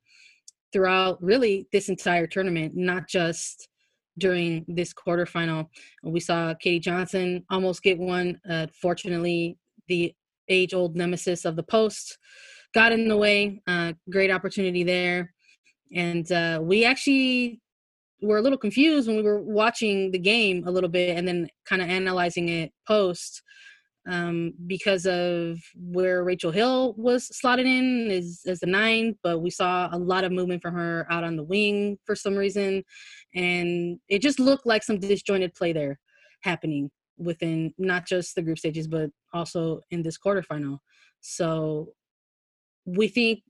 throughout 0.72 1.22
really 1.22 1.68
this 1.72 1.90
entire 1.90 2.28
tournament, 2.28 2.74
not 2.76 3.08
just 3.08 3.68
during 4.18 4.66
this 4.68 4.94
quarterfinal. 4.94 5.68
We 6.04 6.20
saw 6.20 6.54
Katie 6.54 6.80
Johnson 6.80 7.44
almost 7.50 7.84
get 7.84 7.98
one. 7.98 8.40
Uh, 8.50 8.68
fortunately, 8.82 9.58
the 9.88 10.14
age 10.50 10.74
old 10.74 10.96
nemesis 10.96 11.46
of 11.46 11.56
the 11.56 11.64
post 11.64 12.18
got 12.74 12.92
in 12.92 13.08
the 13.08 13.18
way. 13.18 13.62
Uh, 13.68 13.94
great 14.10 14.32
opportunity 14.32 14.84
there. 14.84 15.34
And 15.94 16.30
uh, 16.32 16.60
we 16.62 16.86
actually 16.86 17.62
were 18.22 18.38
a 18.38 18.42
little 18.42 18.58
confused 18.58 19.08
when 19.08 19.18
we 19.18 19.24
were 19.24 19.42
watching 19.42 20.12
the 20.12 20.20
game 20.20 20.64
a 20.68 20.72
little 20.72 20.90
bit 20.90 21.18
and 21.18 21.28
then 21.28 21.50
kind 21.66 21.82
of 21.82 21.90
analyzing 21.90 22.50
it 22.50 22.72
post 22.88 23.42
um, 24.08 24.54
because 24.68 25.06
of 25.06 25.60
where 25.76 26.24
Rachel 26.24 26.52
Hill 26.52 26.96
was 26.98 27.26
slotted 27.38 27.68
in 27.68 28.10
as, 28.10 28.42
as 28.48 28.60
the 28.60 28.68
nine, 28.68 29.16
but 29.22 29.40
we 29.40 29.50
saw 29.50 29.90
a 29.92 29.98
lot 29.98 30.24
of 30.24 30.32
movement 30.32 30.62
from 30.62 30.74
her 30.74 31.06
out 31.10 31.24
on 31.24 31.36
the 31.36 31.44
wing 31.44 31.98
for 32.06 32.16
some 32.16 32.36
reason. 32.36 32.84
And 33.36 34.00
it 34.08 34.22
just 34.22 34.40
looked 34.40 34.66
like 34.66 34.84
some 34.84 35.00
disjointed 35.00 35.54
play 35.54 35.74
there 35.74 36.00
happening 36.42 36.90
within 37.18 37.74
not 37.78 38.08
just 38.08 38.34
the 38.34 38.42
group 38.42 38.58
stages, 38.58 38.88
but 38.88 39.12
also 39.34 39.82
in 39.92 40.02
this 40.02 40.18
quarterfinal. 40.18 40.80
So 41.22 41.94
we 42.86 43.08
think 43.08 43.44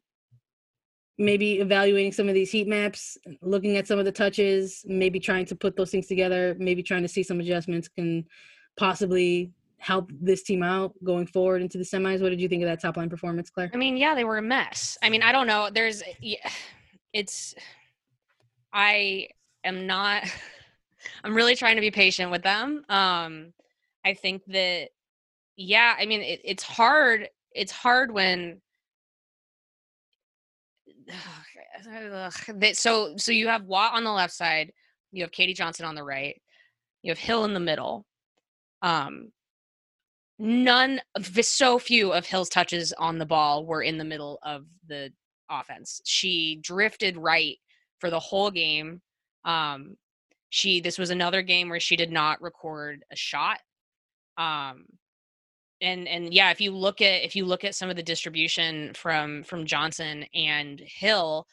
maybe 1.17 1.59
evaluating 1.59 2.11
some 2.11 2.27
of 2.27 2.33
these 2.33 2.51
heat 2.51 2.67
maps, 2.67 3.17
looking 3.41 3.77
at 3.77 3.87
some 3.87 3.99
of 3.99 4.05
the 4.05 4.11
touches, 4.11 4.83
maybe 4.85 5.19
trying 5.19 5.45
to 5.45 5.55
put 5.55 5.75
those 5.75 5.91
things 5.91 6.07
together, 6.07 6.55
maybe 6.59 6.81
trying 6.81 7.03
to 7.03 7.07
see 7.07 7.23
some 7.23 7.39
adjustments 7.39 7.87
can 7.87 8.25
possibly 8.77 9.51
help 9.77 10.11
this 10.19 10.43
team 10.43 10.63
out 10.63 10.93
going 11.03 11.25
forward 11.27 11.61
into 11.61 11.77
the 11.77 11.83
semis. 11.83 12.21
What 12.21 12.29
did 12.29 12.41
you 12.41 12.47
think 12.47 12.63
of 12.63 12.69
that 12.69 12.81
top 12.81 12.97
line 12.97 13.09
performance, 13.09 13.49
Claire? 13.49 13.71
I 13.73 13.77
mean, 13.77 13.97
yeah, 13.97 14.15
they 14.15 14.23
were 14.23 14.37
a 14.37 14.41
mess. 14.41 14.97
I 15.01 15.09
mean, 15.09 15.23
I 15.23 15.31
don't 15.31 15.47
know. 15.47 15.69
There's, 15.73 16.03
it's, 17.13 17.55
I 18.73 19.27
am 19.63 19.87
not, 19.87 20.23
I'm 21.23 21.33
really 21.33 21.55
trying 21.55 21.75
to 21.75 21.81
be 21.81 21.91
patient 21.91 22.31
with 22.31 22.43
them. 22.43 22.83
Um, 22.89 23.53
I 24.05 24.13
think 24.13 24.43
that, 24.47 24.89
yeah, 25.55 25.95
I 25.99 26.05
mean, 26.05 26.21
it, 26.21 26.41
it's 26.43 26.63
hard. 26.63 27.29
It's 27.53 27.71
hard 27.71 28.11
when, 28.11 28.61
so 32.73 33.15
so 33.17 33.31
you 33.31 33.47
have 33.47 33.65
Watt 33.65 33.93
on 33.93 34.03
the 34.03 34.11
left 34.11 34.33
side, 34.33 34.71
you 35.11 35.23
have 35.23 35.31
Katie 35.31 35.53
Johnson 35.53 35.85
on 35.85 35.95
the 35.95 36.03
right, 36.03 36.41
you 37.01 37.11
have 37.11 37.19
Hill 37.19 37.45
in 37.45 37.53
the 37.53 37.59
middle. 37.59 38.05
Um, 38.81 39.31
none 40.39 40.99
of 41.15 41.45
so 41.45 41.77
few 41.77 42.11
of 42.13 42.25
Hill's 42.25 42.49
touches 42.49 42.93
on 42.93 43.17
the 43.17 43.25
ball 43.25 43.65
were 43.65 43.83
in 43.83 43.97
the 43.97 44.03
middle 44.03 44.39
of 44.43 44.65
the 44.87 45.11
offense. 45.49 46.01
She 46.05 46.59
drifted 46.61 47.17
right 47.17 47.57
for 47.99 48.09
the 48.09 48.19
whole 48.19 48.51
game. 48.51 49.01
Um, 49.45 49.97
she 50.49 50.81
this 50.81 50.97
was 50.97 51.09
another 51.09 51.41
game 51.41 51.69
where 51.69 51.79
she 51.79 51.95
did 51.95 52.11
not 52.11 52.41
record 52.41 53.03
a 53.11 53.15
shot. 53.15 53.59
Um, 54.37 54.85
and 55.81 56.07
and 56.07 56.33
yeah, 56.33 56.51
if 56.51 56.61
you 56.61 56.71
look 56.71 57.01
at 57.01 57.23
if 57.23 57.35
you 57.35 57.45
look 57.45 57.63
at 57.63 57.75
some 57.75 57.89
of 57.89 57.95
the 57.95 58.03
distribution 58.03 58.93
from 58.93 59.43
from 59.43 59.65
Johnson 59.65 60.25
and 60.33 60.79
Hill, 60.79 61.47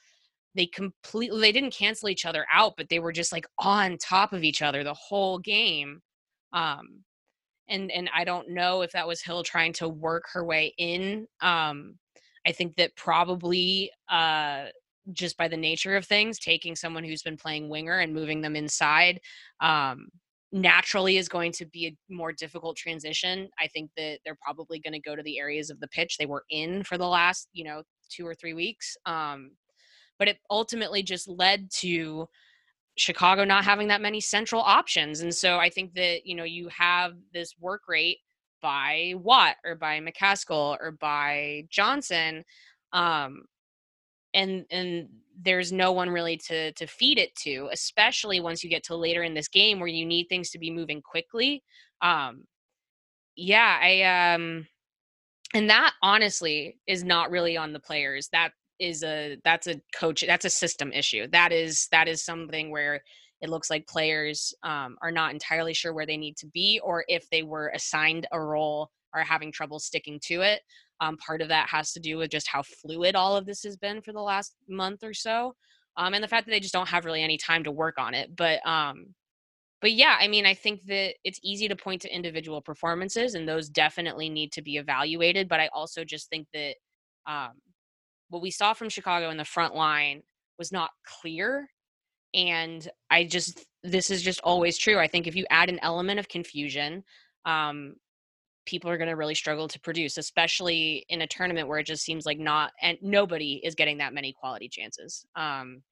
they 0.54 0.66
completely 0.66 1.40
they 1.40 1.52
didn't 1.52 1.74
cancel 1.74 2.08
each 2.08 2.26
other 2.26 2.46
out, 2.52 2.74
but 2.76 2.88
they 2.88 2.98
were 2.98 3.12
just 3.12 3.32
like 3.32 3.46
on 3.58 3.96
top 3.98 4.32
of 4.32 4.44
each 4.44 4.62
other 4.62 4.84
the 4.84 4.94
whole 4.94 5.38
game. 5.38 6.02
Um, 6.52 7.04
and 7.68 7.90
and 7.90 8.10
I 8.14 8.24
don't 8.24 8.50
know 8.50 8.82
if 8.82 8.92
that 8.92 9.08
was 9.08 9.22
Hill 9.22 9.42
trying 9.42 9.72
to 9.74 9.88
work 9.88 10.24
her 10.32 10.44
way 10.44 10.74
in. 10.78 11.26
Um, 11.40 11.98
I 12.46 12.52
think 12.52 12.76
that 12.76 12.96
probably 12.96 13.90
uh, 14.08 14.66
just 15.12 15.36
by 15.36 15.48
the 15.48 15.56
nature 15.56 15.96
of 15.96 16.06
things, 16.06 16.38
taking 16.38 16.76
someone 16.76 17.04
who's 17.04 17.22
been 17.22 17.36
playing 17.36 17.68
winger 17.68 17.98
and 17.98 18.14
moving 18.14 18.40
them 18.40 18.56
inside 18.56 19.20
um, 19.60 20.08
naturally 20.50 21.18
is 21.18 21.28
going 21.28 21.52
to 21.52 21.66
be 21.66 21.86
a 21.86 22.12
more 22.12 22.32
difficult 22.32 22.76
transition. 22.76 23.48
I 23.58 23.66
think 23.66 23.90
that 23.96 24.20
they're 24.24 24.38
probably 24.42 24.78
going 24.78 24.94
to 24.94 25.00
go 25.00 25.14
to 25.14 25.22
the 25.22 25.38
areas 25.38 25.70
of 25.70 25.80
the 25.80 25.88
pitch 25.88 26.16
they 26.16 26.26
were 26.26 26.44
in 26.50 26.84
for 26.84 26.96
the 26.96 27.06
last, 27.06 27.48
you 27.52 27.64
know, 27.64 27.82
two 28.08 28.26
or 28.26 28.34
three 28.34 28.54
weeks. 28.54 28.96
Um, 29.04 29.52
but 30.18 30.28
it 30.28 30.38
ultimately 30.50 31.02
just 31.02 31.28
led 31.28 31.70
to 31.70 32.28
Chicago 32.96 33.44
not 33.44 33.64
having 33.64 33.88
that 33.88 34.00
many 34.00 34.20
central 34.20 34.62
options. 34.62 35.20
And 35.20 35.34
so 35.34 35.58
I 35.58 35.68
think 35.70 35.94
that, 35.94 36.26
you 36.26 36.34
know, 36.34 36.44
you 36.44 36.68
have 36.68 37.12
this 37.32 37.54
work 37.60 37.82
rate 37.88 38.18
by 38.60 39.14
Watt 39.16 39.56
or 39.64 39.76
by 39.76 40.00
McCaskill 40.00 40.76
or 40.80 40.92
by 40.92 41.64
Johnson. 41.68 42.44
Um, 42.92 43.42
and 44.34 44.64
and 44.70 45.08
there's 45.40 45.72
no 45.72 45.92
one 45.92 46.10
really 46.10 46.36
to 46.36 46.72
to 46.72 46.86
feed 46.86 47.18
it 47.18 47.34
to, 47.36 47.68
especially 47.72 48.40
once 48.40 48.62
you 48.62 48.70
get 48.70 48.84
to 48.84 48.96
later 48.96 49.22
in 49.22 49.34
this 49.34 49.48
game 49.48 49.78
where 49.78 49.88
you 49.88 50.04
need 50.04 50.26
things 50.28 50.50
to 50.50 50.58
be 50.58 50.70
moving 50.70 51.02
quickly. 51.02 51.62
Um, 52.02 52.44
yeah, 53.36 53.78
I 53.80 54.34
um, 54.34 54.66
and 55.54 55.70
that 55.70 55.94
honestly 56.02 56.78
is 56.86 57.04
not 57.04 57.30
really 57.30 57.56
on 57.56 57.72
the 57.72 57.80
players. 57.80 58.28
That 58.32 58.52
is 58.78 59.02
a 59.02 59.38
that's 59.44 59.66
a 59.66 59.80
coach 59.94 60.24
that's 60.26 60.44
a 60.44 60.50
system 60.50 60.92
issue. 60.92 61.26
That 61.28 61.52
is 61.52 61.88
that 61.92 62.08
is 62.08 62.24
something 62.24 62.70
where 62.70 63.02
it 63.40 63.48
looks 63.48 63.70
like 63.70 63.86
players 63.86 64.52
um, 64.62 64.96
are 65.00 65.12
not 65.12 65.32
entirely 65.32 65.74
sure 65.74 65.92
where 65.92 66.06
they 66.06 66.16
need 66.16 66.36
to 66.38 66.46
be 66.46 66.80
or 66.82 67.04
if 67.08 67.28
they 67.30 67.42
were 67.42 67.72
assigned 67.74 68.26
a 68.32 68.40
role 68.40 68.90
are 69.14 69.22
having 69.22 69.52
trouble 69.52 69.78
sticking 69.78 70.18
to 70.24 70.42
it 70.42 70.60
um, 71.00 71.16
part 71.18 71.42
of 71.42 71.48
that 71.48 71.68
has 71.68 71.92
to 71.92 72.00
do 72.00 72.16
with 72.16 72.30
just 72.30 72.48
how 72.48 72.62
fluid 72.62 73.14
all 73.14 73.36
of 73.36 73.46
this 73.46 73.62
has 73.62 73.76
been 73.76 74.02
for 74.02 74.12
the 74.12 74.20
last 74.20 74.54
month 74.68 75.02
or 75.02 75.14
so, 75.14 75.54
um, 75.96 76.14
and 76.14 76.22
the 76.22 76.28
fact 76.28 76.46
that 76.46 76.52
they 76.52 76.60
just 76.60 76.74
don't 76.74 76.88
have 76.88 77.04
really 77.04 77.22
any 77.22 77.38
time 77.38 77.64
to 77.64 77.70
work 77.70 77.96
on 77.98 78.14
it. 78.14 78.34
But 78.36 78.66
um, 78.66 79.14
but 79.80 79.92
yeah, 79.92 80.16
I 80.20 80.26
mean, 80.26 80.44
I 80.44 80.54
think 80.54 80.84
that 80.86 81.14
it's 81.24 81.38
easy 81.42 81.68
to 81.68 81.76
point 81.76 82.02
to 82.02 82.14
individual 82.14 82.60
performances, 82.60 83.34
and 83.34 83.48
those 83.48 83.68
definitely 83.68 84.28
need 84.28 84.52
to 84.52 84.62
be 84.62 84.76
evaluated. 84.76 85.48
But 85.48 85.60
I 85.60 85.68
also 85.72 86.04
just 86.04 86.28
think 86.30 86.48
that 86.52 86.74
um, 87.26 87.52
what 88.30 88.42
we 88.42 88.50
saw 88.50 88.72
from 88.72 88.88
Chicago 88.88 89.30
in 89.30 89.36
the 89.36 89.44
front 89.44 89.74
line 89.74 90.22
was 90.58 90.72
not 90.72 90.90
clear. 91.20 91.68
And 92.34 92.86
I 93.10 93.24
just, 93.24 93.64
this 93.82 94.10
is 94.10 94.22
just 94.22 94.40
always 94.42 94.76
true. 94.76 94.98
I 94.98 95.06
think 95.06 95.26
if 95.26 95.36
you 95.36 95.46
add 95.50 95.70
an 95.70 95.78
element 95.82 96.18
of 96.18 96.28
confusion, 96.28 97.04
um, 97.46 97.94
people 98.68 98.90
are 98.90 98.98
going 98.98 99.08
to 99.08 99.16
really 99.16 99.34
struggle 99.34 99.66
to 99.66 99.80
produce, 99.80 100.18
especially 100.18 101.06
in 101.08 101.22
a 101.22 101.26
tournament 101.26 101.68
where 101.68 101.78
it 101.78 101.86
just 101.86 102.04
seems 102.04 102.26
like 102.26 102.38
not 102.38 102.72
and 102.82 102.98
nobody 103.00 103.54
is 103.64 103.74
getting 103.74 103.98
that 103.98 104.12
many 104.12 104.32
quality 104.32 104.68
chances. 104.68 105.24
Um, 105.34 105.82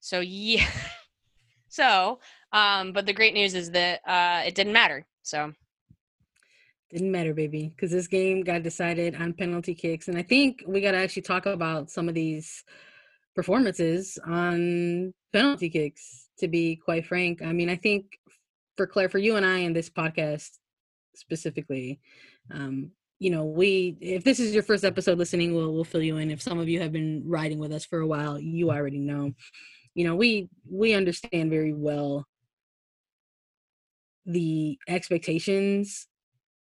so 0.00 0.20
yeah, 0.20 0.68
so 1.68 2.20
um, 2.52 2.92
but 2.92 3.06
the 3.06 3.14
great 3.14 3.32
news 3.32 3.54
is 3.54 3.70
that 3.70 4.00
uh, 4.06 4.42
it 4.46 4.54
didn't 4.54 4.74
matter. 4.74 5.06
So 5.22 5.52
didn't 6.90 7.10
matter, 7.10 7.32
baby, 7.32 7.72
because 7.74 7.90
this 7.90 8.06
game 8.06 8.42
got 8.42 8.62
decided 8.62 9.16
on 9.16 9.32
penalty 9.32 9.74
kicks, 9.74 10.08
and 10.08 10.18
I 10.18 10.22
think 10.22 10.62
we 10.66 10.82
got 10.82 10.92
to 10.92 10.98
actually 10.98 11.22
talk 11.22 11.46
about 11.46 11.90
some 11.90 12.08
of 12.10 12.14
these 12.14 12.62
performances 13.34 14.18
on 14.26 15.14
penalty 15.32 15.70
kicks. 15.70 16.24
To 16.40 16.48
be 16.48 16.76
quite 16.76 17.06
frank, 17.06 17.40
I 17.40 17.52
mean, 17.52 17.70
I 17.70 17.76
think 17.76 18.04
for 18.76 18.86
Claire, 18.86 19.08
for 19.08 19.16
you 19.16 19.36
and 19.36 19.46
I 19.46 19.60
in 19.60 19.72
this 19.72 19.88
podcast, 19.88 20.50
specifically. 21.16 22.00
Um, 22.50 22.90
you 23.18 23.30
know, 23.30 23.44
we 23.44 23.96
if 24.00 24.24
this 24.24 24.38
is 24.38 24.52
your 24.52 24.62
first 24.62 24.84
episode 24.84 25.18
listening, 25.18 25.54
we'll 25.54 25.72
we'll 25.72 25.84
fill 25.84 26.02
you 26.02 26.18
in. 26.18 26.30
If 26.30 26.42
some 26.42 26.58
of 26.58 26.68
you 26.68 26.80
have 26.80 26.92
been 26.92 27.22
riding 27.26 27.58
with 27.58 27.72
us 27.72 27.84
for 27.84 28.00
a 28.00 28.06
while, 28.06 28.38
you 28.38 28.70
already 28.70 28.98
know. 28.98 29.32
You 29.94 30.04
know, 30.04 30.14
we 30.14 30.48
we 30.70 30.92
understand 30.92 31.50
very 31.50 31.72
well 31.72 32.26
the 34.26 34.78
expectations 34.88 36.08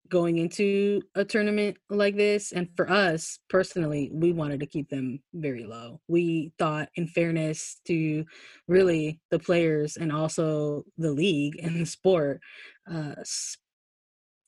going 0.09 0.37
into 0.37 1.01
a 1.15 1.23
tournament 1.23 1.77
like 1.89 2.15
this 2.15 2.51
and 2.51 2.67
for 2.75 2.89
us 2.89 3.39
personally 3.47 4.09
we 4.11 4.33
wanted 4.33 4.59
to 4.59 4.65
keep 4.65 4.89
them 4.89 5.19
very 5.33 5.65
low 5.65 6.01
we 6.07 6.51
thought 6.57 6.89
in 6.95 7.07
fairness 7.07 7.79
to 7.85 8.25
really 8.67 9.19
the 9.29 9.37
players 9.39 9.97
and 9.97 10.11
also 10.11 10.83
the 10.97 11.11
league 11.11 11.59
and 11.61 11.79
the 11.79 11.85
sport 11.85 12.41
uh, 12.91 13.13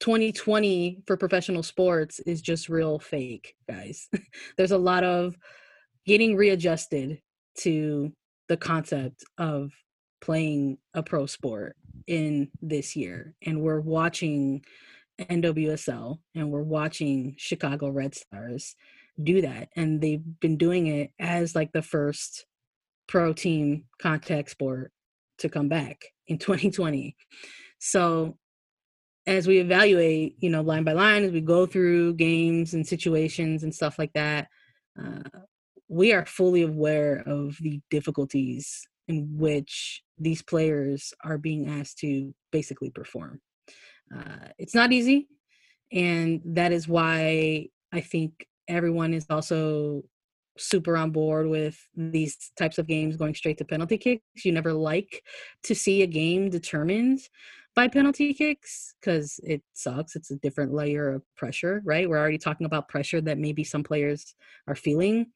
2020 0.02 1.04
for 1.06 1.16
professional 1.16 1.64
sports 1.64 2.20
is 2.22 2.42
just 2.42 2.70
real 2.70 3.00
fake, 3.00 3.56
guys. 3.70 4.10
There's 4.58 4.72
a 4.72 4.78
lot 4.78 5.04
of 5.04 5.36
getting 6.06 6.36
readjusted 6.36 7.22
to 7.60 8.12
the 8.50 8.58
concept 8.58 9.24
of 9.38 9.72
playing 10.20 10.80
a 10.94 11.04
pro 11.04 11.28
sport 11.28 11.76
in 12.08 12.50
this 12.62 12.96
year. 12.96 13.36
And 13.46 13.62
we're 13.62 13.80
watching 13.80 14.64
NWSL 15.20 16.18
and 16.36 16.52
we're 16.52 16.64
watching 16.64 17.36
Chicago 17.38 17.90
Red 17.90 18.16
Stars 18.16 18.76
do 19.22 19.42
that. 19.42 19.70
And 19.76 20.02
they've 20.02 20.24
been 20.40 20.58
doing 20.58 20.88
it 20.88 21.12
as 21.20 21.54
like 21.54 21.72
the 21.74 21.84
first 21.84 22.46
pro 23.08 23.34
team 23.34 23.86
contact 24.02 24.50
sport 24.50 24.92
to 25.40 25.50
come 25.50 25.70
back 25.70 26.06
in 26.28 26.40
2020. 26.40 27.16
So 27.80 28.38
as 29.28 29.48
we 29.48 29.60
evaluate, 29.60 30.36
you 30.40 30.50
know, 30.50 30.62
line 30.62 30.84
by 30.84 30.94
line, 30.94 31.24
as 31.24 31.32
we 31.32 31.42
go 31.42 31.66
through 31.66 32.16
games 32.16 32.74
and 32.74 32.86
situations 32.86 33.64
and 33.64 33.74
stuff 33.74 34.00
like 34.00 34.14
that, 34.14 34.48
uh, 35.02 35.40
we 35.88 36.14
are 36.14 36.26
fully 36.26 36.64
aware 36.64 37.24
of 37.26 37.58
the 37.60 37.80
difficulties 37.90 38.82
in 39.08 39.28
which 39.38 40.02
these 40.18 40.42
players 40.42 41.14
are 41.24 41.38
being 41.38 41.70
asked 41.70 42.00
to 42.00 42.34
basically 42.52 42.90
perform. 42.90 43.42
Uh, 44.16 44.48
it's 44.58 44.76
not 44.76 44.92
easy, 44.92 45.28
and 45.92 46.42
that 46.46 46.72
is 46.72 46.88
why 46.88 47.68
I 47.92 48.02
think 48.02 48.48
everyone 48.68 49.14
is 49.14 49.26
also 49.30 50.04
super 50.58 50.98
on 50.98 51.12
board 51.12 51.48
with 51.48 51.78
these 51.96 52.52
types 52.58 52.78
of 52.78 52.88
games 52.88 53.18
going 53.18 53.36
straight 53.36 53.58
to 53.58 53.66
penalty 53.66 53.98
kicks. 53.98 54.46
You 54.46 54.52
never 54.52 54.74
like 54.74 55.24
to 55.64 55.76
see 55.76 56.02
a 56.02 56.08
game 56.08 56.50
determined 56.50 57.20
by 57.76 57.88
penalty 57.88 58.34
kicks 58.34 58.96
because 59.00 59.40
it 59.44 59.62
sucks. 59.74 60.16
It's 60.16 60.32
a 60.32 60.36
different 60.38 60.74
layer 60.74 61.12
of 61.14 61.24
pressure, 61.38 61.82
right? 61.86 62.10
We're 62.10 62.20
already 62.20 62.38
talking 62.38 62.66
about 62.66 62.90
pressure 62.90 63.22
that 63.22 63.38
maybe 63.38 63.64
some 63.64 63.84
players 63.84 64.36
are 64.68 64.76
feeling. 64.76 65.28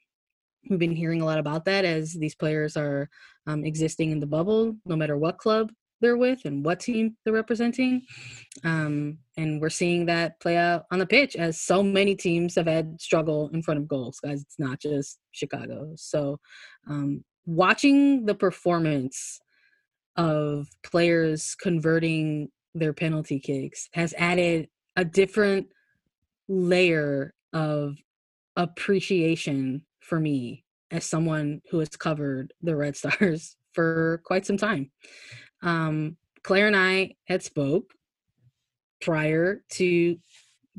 We've 0.69 0.79
been 0.79 0.95
hearing 0.95 1.21
a 1.21 1.25
lot 1.25 1.39
about 1.39 1.65
that 1.65 1.86
as 1.86 2.13
these 2.13 2.36
players 2.36 2.75
are 2.75 3.09
um, 3.47 3.63
existing 3.63 4.11
in 4.11 4.19
the 4.19 4.27
bubble, 4.27 4.75
no 4.86 4.95
matter 4.95 5.17
what 5.17 5.38
club 5.38 5.71
they're 6.01 6.17
with 6.17 6.43
and 6.45 6.65
what 6.65 6.79
team 6.79 7.15
they're 7.23 7.33
representing. 7.33 8.01
Um, 8.63 9.19
and 9.38 9.61
we're 9.61 9.69
seeing 9.69 10.07
that 10.07 10.39
play 10.39 10.57
out 10.57 10.86
on 10.91 10.99
the 10.99 11.05
pitch 11.05 11.36
as 11.36 11.59
so 11.59 11.81
many 11.81 12.15
teams 12.15 12.55
have 12.55 12.67
had 12.67 12.99
struggle 12.99 13.49
in 13.53 13.61
front 13.61 13.79
of 13.79 13.88
goals, 13.88 14.19
guys. 14.19 14.41
It's 14.41 14.59
not 14.59 14.79
just 14.79 15.19
Chicago. 15.31 15.93
So 15.95 16.39
um, 16.88 17.23
watching 17.45 18.25
the 18.25 18.36
performance 18.36 19.39
of 20.18 20.68
players 20.84 21.55
converting 21.55 22.49
their 22.74 22.93
penalty 22.93 23.39
kicks 23.39 23.89
has 23.93 24.13
added 24.18 24.68
a 24.95 25.05
different 25.05 25.68
layer 26.47 27.34
of 27.53 27.97
appreciation 28.55 29.84
for 30.01 30.20
me 30.20 30.63
as 30.91 31.05
someone 31.05 31.61
who 31.72 31.80
has 31.80 31.89
covered 31.89 32.53
the 32.61 32.76
Red 32.76 32.95
Stars 32.95 33.55
for 33.74 34.22
quite 34.24 34.45
some 34.45 34.57
time. 34.57 34.91
Um, 35.61 36.18
Claire 36.43 36.68
and 36.68 36.76
I 36.76 37.16
had 37.26 37.43
spoke 37.43 37.93
prior 39.01 39.63
to 39.72 40.18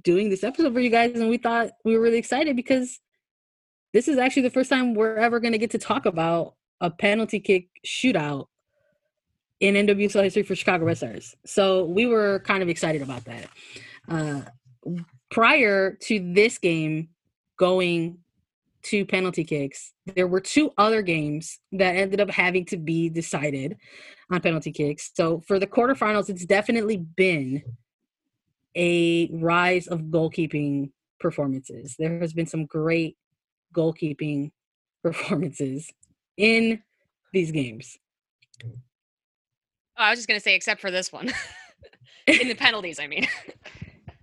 doing 0.02 0.30
this 0.30 0.44
episode 0.44 0.72
for 0.72 0.80
you 0.80 0.90
guys, 0.90 1.18
and 1.18 1.28
we 1.28 1.38
thought 1.38 1.70
we 1.84 1.94
were 1.94 2.02
really 2.02 2.18
excited 2.18 2.56
because 2.56 3.00
this 3.92 4.08
is 4.08 4.18
actually 4.18 4.42
the 4.42 4.50
first 4.50 4.70
time 4.70 4.94
we're 4.94 5.16
ever 5.16 5.40
going 5.40 5.52
to 5.52 5.58
get 5.58 5.70
to 5.72 5.78
talk 5.78 6.06
about 6.06 6.54
a 6.80 6.90
penalty 6.90 7.40
kick 7.40 7.68
shootout 7.86 8.46
in 9.60 9.74
NWSL 9.74 10.24
history 10.24 10.42
for 10.42 10.54
Chicago 10.54 10.84
Red 10.84 10.98
Stars. 10.98 11.34
So 11.44 11.84
we 11.84 12.06
were 12.06 12.40
kind 12.40 12.62
of 12.62 12.68
excited 12.68 13.02
about 13.02 13.24
that. 13.24 13.48
Uh, 14.08 14.42
prior 15.30 15.92
to 16.02 16.32
this 16.34 16.58
game 16.58 17.08
going 17.58 18.18
to 18.84 19.04
penalty 19.04 19.44
kicks, 19.44 19.92
there 20.14 20.28
were 20.28 20.40
two 20.40 20.72
other 20.78 21.02
games 21.02 21.58
that 21.72 21.96
ended 21.96 22.20
up 22.20 22.30
having 22.30 22.64
to 22.66 22.76
be 22.76 23.08
decided 23.08 23.76
on 24.30 24.40
penalty 24.40 24.72
kicks. 24.72 25.10
So 25.14 25.40
for 25.40 25.58
the 25.58 25.66
quarterfinals, 25.66 26.28
it's 26.28 26.44
definitely 26.44 26.98
been 26.98 27.62
a 28.76 29.28
rise 29.32 29.86
of 29.88 30.02
goalkeeping 30.02 30.90
performances. 31.18 31.96
There 31.98 32.20
has 32.20 32.32
been 32.32 32.46
some 32.46 32.66
great 32.66 33.16
goalkeeping 33.74 34.52
performances 35.02 35.90
in 36.36 36.82
these 37.32 37.50
games. 37.50 37.98
Oh, 39.98 40.04
I 40.04 40.10
was 40.10 40.18
just 40.18 40.28
going 40.28 40.38
to 40.38 40.42
say, 40.44 40.54
except 40.54 40.80
for 40.80 40.90
this 40.90 41.12
one. 41.12 41.32
In 42.26 42.48
the 42.48 42.54
penalties, 42.58 42.98
I 42.98 43.06
mean. 43.06 43.26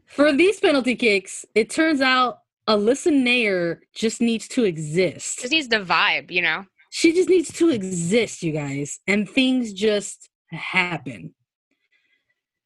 for 0.06 0.32
these 0.32 0.60
penalty 0.60 0.96
kicks, 0.96 1.46
it 1.56 1.70
turns 1.70 2.02
out 2.02 2.40
Alyssa 2.68 3.12
Naeher 3.12 3.80
just 3.96 4.22
needs 4.22 4.48
to 4.50 4.64
exist. 4.64 5.40
Just 5.40 5.52
needs 5.52 5.68
the 5.68 5.80
vibe, 5.80 6.30
you 6.32 6.42
know? 6.42 6.66
She 6.90 7.14
just 7.14 7.30
needs 7.30 7.52
to 7.54 7.70
exist, 7.70 8.44
you 8.44 8.52
guys. 8.52 9.00
And 9.08 9.28
things 9.28 9.74
just 9.74 10.30
happen. 10.52 11.34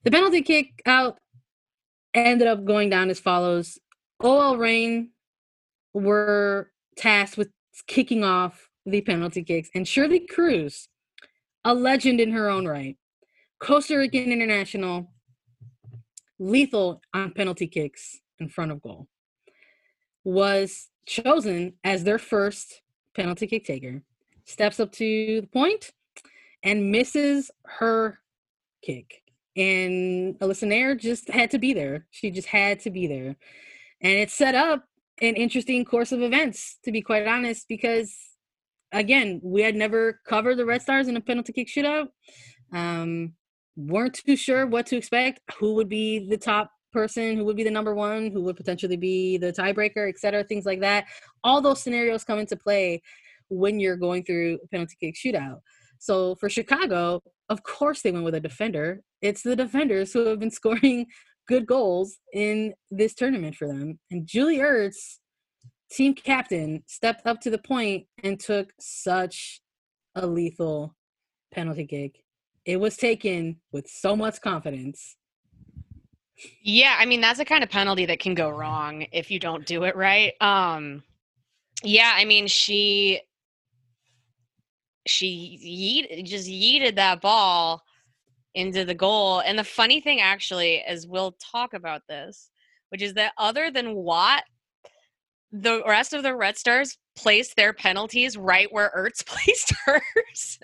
The 0.03 0.11
penalty 0.11 0.41
kick 0.41 0.81
out 0.85 1.17
ended 2.13 2.47
up 2.47 2.65
going 2.65 2.89
down 2.89 3.09
as 3.09 3.19
follows 3.19 3.77
OL 4.19 4.57
Reign 4.57 5.11
were 5.93 6.71
tasked 6.97 7.37
with 7.37 7.49
kicking 7.87 8.23
off 8.23 8.69
the 8.85 9.01
penalty 9.01 9.43
kicks, 9.43 9.69
and 9.75 9.87
Shirley 9.87 10.21
Cruz 10.21 10.87
a 11.67 11.73
legend 11.73 12.21
in 12.21 12.31
her 12.31 12.49
own 12.49 12.65
right. 12.65 12.95
Costa 13.59 13.97
Rican 13.97 14.31
international, 14.31 15.11
lethal 16.39 17.01
on 17.13 17.31
penalty 17.31 17.67
kicks 17.67 18.21
in 18.39 18.47
front 18.47 18.71
of 18.71 18.81
goal, 18.81 19.09
was 20.23 20.87
chosen 21.05 21.73
as 21.83 22.05
their 22.05 22.19
first 22.19 22.81
penalty 23.13 23.47
kick 23.47 23.65
taker. 23.65 24.01
Steps 24.45 24.79
up 24.79 24.93
to 24.93 25.41
the 25.41 25.47
point 25.47 25.91
and 26.63 26.89
misses 26.89 27.51
her 27.65 28.19
kick. 28.81 29.23
And 29.57 30.39
Alyssa 30.39 30.69
Naeher 30.69 30.97
just 30.97 31.29
had 31.29 31.51
to 31.51 31.59
be 31.59 31.73
there. 31.73 32.05
She 32.11 32.31
just 32.31 32.47
had 32.47 32.79
to 32.81 32.89
be 32.89 33.07
there. 33.07 33.35
And 33.99 34.13
it 34.13 34.29
set 34.29 34.55
up 34.55 34.85
an 35.19 35.35
interesting 35.35 35.83
course 35.83 36.13
of 36.13 36.21
events, 36.21 36.77
to 36.85 36.93
be 36.93 37.01
quite 37.01 37.27
honest, 37.27 37.67
because 37.67 38.15
again, 38.91 39.39
we 39.43 39.61
had 39.61 39.75
never 39.75 40.19
covered 40.27 40.57
the 40.57 40.65
Red 40.65 40.81
Stars 40.81 41.07
in 41.07 41.17
a 41.17 41.21
penalty 41.21 41.53
kick 41.53 41.67
shootout. 41.67 42.07
Um, 42.73 43.33
weren't 43.75 44.19
too 44.25 44.35
sure 44.35 44.65
what 44.65 44.85
to 44.87 44.97
expect, 44.97 45.39
who 45.59 45.75
would 45.75 45.89
be 45.89 46.27
the 46.27 46.37
top 46.37 46.71
person, 46.91 47.37
who 47.37 47.45
would 47.45 47.57
be 47.57 47.63
the 47.63 47.71
number 47.71 47.93
one, 47.93 48.31
who 48.31 48.41
would 48.43 48.55
potentially 48.55 48.97
be 48.97 49.37
the 49.37 49.53
tiebreaker, 49.53 50.09
etc. 50.09 50.43
Things 50.43 50.65
like 50.65 50.81
that. 50.81 51.05
All 51.43 51.61
those 51.61 51.81
scenarios 51.81 52.23
come 52.23 52.39
into 52.39 52.55
play 52.55 53.01
when 53.49 53.79
you're 53.79 53.97
going 53.97 54.23
through 54.23 54.59
a 54.63 54.67
penalty 54.67 54.95
kick 54.99 55.15
shootout. 55.15 55.59
So 55.99 56.35
for 56.35 56.49
Chicago, 56.49 57.21
of 57.49 57.63
course 57.63 58.01
they 58.01 58.11
went 58.11 58.25
with 58.25 58.35
a 58.35 58.39
defender. 58.39 59.01
It's 59.21 59.41
the 59.41 59.55
defenders 59.55 60.13
who 60.13 60.25
have 60.25 60.39
been 60.39 60.51
scoring 60.61 61.07
good 61.47 61.65
goals 61.65 62.17
in 62.33 62.73
this 62.91 63.13
tournament 63.13 63.55
for 63.55 63.67
them. 63.67 63.99
And 64.11 64.27
Julie 64.27 64.57
Ertz 64.57 65.19
team 65.89 66.13
captain 66.13 66.83
stepped 66.85 67.25
up 67.25 67.41
to 67.41 67.49
the 67.49 67.57
point 67.57 68.05
and 68.23 68.39
took 68.39 68.73
such 68.79 69.61
a 70.15 70.25
lethal 70.25 70.95
penalty 71.53 71.85
kick. 71.85 72.23
It 72.65 72.79
was 72.79 72.97
taken 72.97 73.57
with 73.71 73.87
so 73.87 74.15
much 74.15 74.41
confidence. 74.41 75.15
Yeah, 76.61 76.95
I 76.99 77.05
mean 77.05 77.21
that's 77.21 77.39
a 77.39 77.45
kind 77.45 77.63
of 77.63 77.69
penalty 77.69 78.05
that 78.05 78.19
can 78.19 78.35
go 78.35 78.49
wrong 78.49 79.05
if 79.11 79.31
you 79.31 79.39
don't 79.39 79.65
do 79.65 79.83
it 79.83 79.95
right. 79.95 80.33
Um 80.41 81.03
yeah, 81.83 82.13
I 82.15 82.25
mean 82.25 82.47
she 82.47 83.21
she 85.07 86.07
yeet, 86.09 86.25
just 86.25 86.47
yeeted 86.47 86.95
that 86.95 87.21
ball 87.21 87.81
into 88.53 88.83
the 88.83 88.93
goal. 88.93 89.39
And 89.39 89.57
the 89.57 89.63
funny 89.63 90.01
thing 90.01 90.19
actually 90.19 90.83
is 90.87 91.07
we'll 91.07 91.37
talk 91.39 91.73
about 91.73 92.01
this, 92.09 92.49
which 92.89 93.01
is 93.01 93.13
that 93.13 93.33
other 93.37 93.71
than 93.71 93.95
Watt 93.95 94.43
the 95.51 95.81
rest 95.87 96.13
of 96.13 96.23
the 96.23 96.35
Red 96.35 96.57
Stars 96.57 96.97
placed 97.15 97.55
their 97.55 97.73
penalties 97.73 98.37
right 98.37 98.71
where 98.71 98.91
Ertz 98.95 99.25
placed 99.25 99.73
hers. 99.85 100.59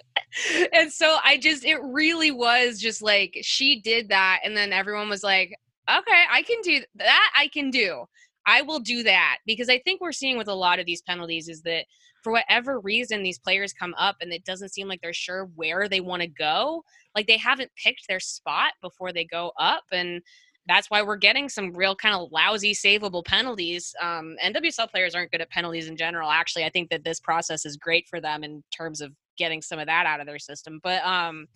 and 0.74 0.92
so 0.92 1.18
I 1.24 1.38
just, 1.38 1.66
it 1.66 1.80
really 1.82 2.32
was 2.32 2.80
just 2.80 3.02
like 3.02 3.38
she 3.42 3.82
did 3.82 4.10
that. 4.10 4.42
And 4.44 4.56
then 4.56 4.74
everyone 4.74 5.10
was 5.10 5.24
like, 5.24 5.56
okay, 5.90 6.24
I 6.32 6.42
can 6.44 6.62
do 6.62 6.82
that. 6.96 7.32
I 7.36 7.48
can 7.48 7.70
do. 7.70 8.06
I 8.46 8.62
will 8.62 8.80
do 8.80 9.04
that 9.04 9.38
because 9.46 9.70
I 9.70 9.80
think 9.80 10.02
we're 10.02 10.12
seeing 10.12 10.38
with 10.38 10.50
a 10.50 10.54
lot 10.54 10.80
of 10.80 10.86
these 10.86 11.02
penalties 11.02 11.48
is 11.48 11.62
that 11.62 11.86
for 12.24 12.32
whatever 12.32 12.80
reason 12.80 13.22
these 13.22 13.40
players 13.40 13.74
come 13.74 13.94
up 13.98 14.16
and 14.22 14.32
it 14.32 14.46
doesn't 14.46 14.74
seem 14.74 14.88
like 14.88 15.02
they're 15.02 15.14
sure 15.14 15.50
where 15.56 15.88
they 15.88 16.02
want 16.02 16.22
to 16.22 16.28
go. 16.28 16.84
Like 17.16 17.28
they 17.28 17.38
haven't 17.38 17.72
picked 17.82 18.08
their 18.08 18.20
spot 18.20 18.74
before 18.82 19.12
they 19.14 19.26
go 19.26 19.52
up 19.60 19.84
and 19.92 20.22
that's 20.68 20.90
why 20.90 21.02
we're 21.02 21.18
getting 21.18 21.50
some 21.50 21.74
real 21.74 21.96
kind 21.96 22.16
of 22.16 22.32
lousy 22.32 22.74
savable 22.74 23.24
penalties. 23.26 23.94
Um, 24.02 24.36
NWSL 24.44 24.90
players 24.90 25.14
aren't 25.14 25.32
good 25.32 25.42
at 25.42 25.50
penalties 25.50 25.88
in 25.88 25.98
general. 25.98 26.30
Actually, 26.30 26.66
I 26.66 26.70
think 26.70 26.90
that 26.90 27.04
this 27.04 27.20
process 27.20 27.66
is 27.66 27.76
great 27.78 28.08
for 28.08 28.22
them 28.22 28.44
in 28.44 28.64
terms 28.76 29.02
of 29.02 29.12
getting 29.38 29.62
some 29.62 29.80
of 29.80 29.88
that 29.88 30.06
out 30.06 30.20
of 30.20 30.28
their 30.28 30.40
system. 30.40 30.80
But 30.82 31.04
um, 31.04 31.48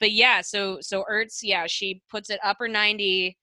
but 0.00 0.12
yeah, 0.12 0.40
so 0.40 0.78
so 0.80 1.04
Ertz, 1.10 1.40
yeah, 1.42 1.66
she 1.66 2.02
puts 2.10 2.30
it 2.30 2.38
upper 2.44 2.68
ninety, 2.68 3.36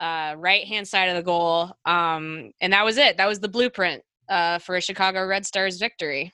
uh, 0.00 0.34
right 0.36 0.66
hand 0.66 0.88
side 0.88 1.08
of 1.08 1.16
the 1.16 1.22
goal, 1.22 1.72
um, 1.84 2.50
and 2.60 2.72
that 2.72 2.84
was 2.84 2.96
it. 2.96 3.16
That 3.16 3.28
was 3.28 3.40
the 3.40 3.48
blueprint 3.48 4.02
uh, 4.28 4.58
for 4.58 4.76
a 4.76 4.80
Chicago 4.80 5.24
Red 5.24 5.46
Stars 5.46 5.78
victory. 5.78 6.32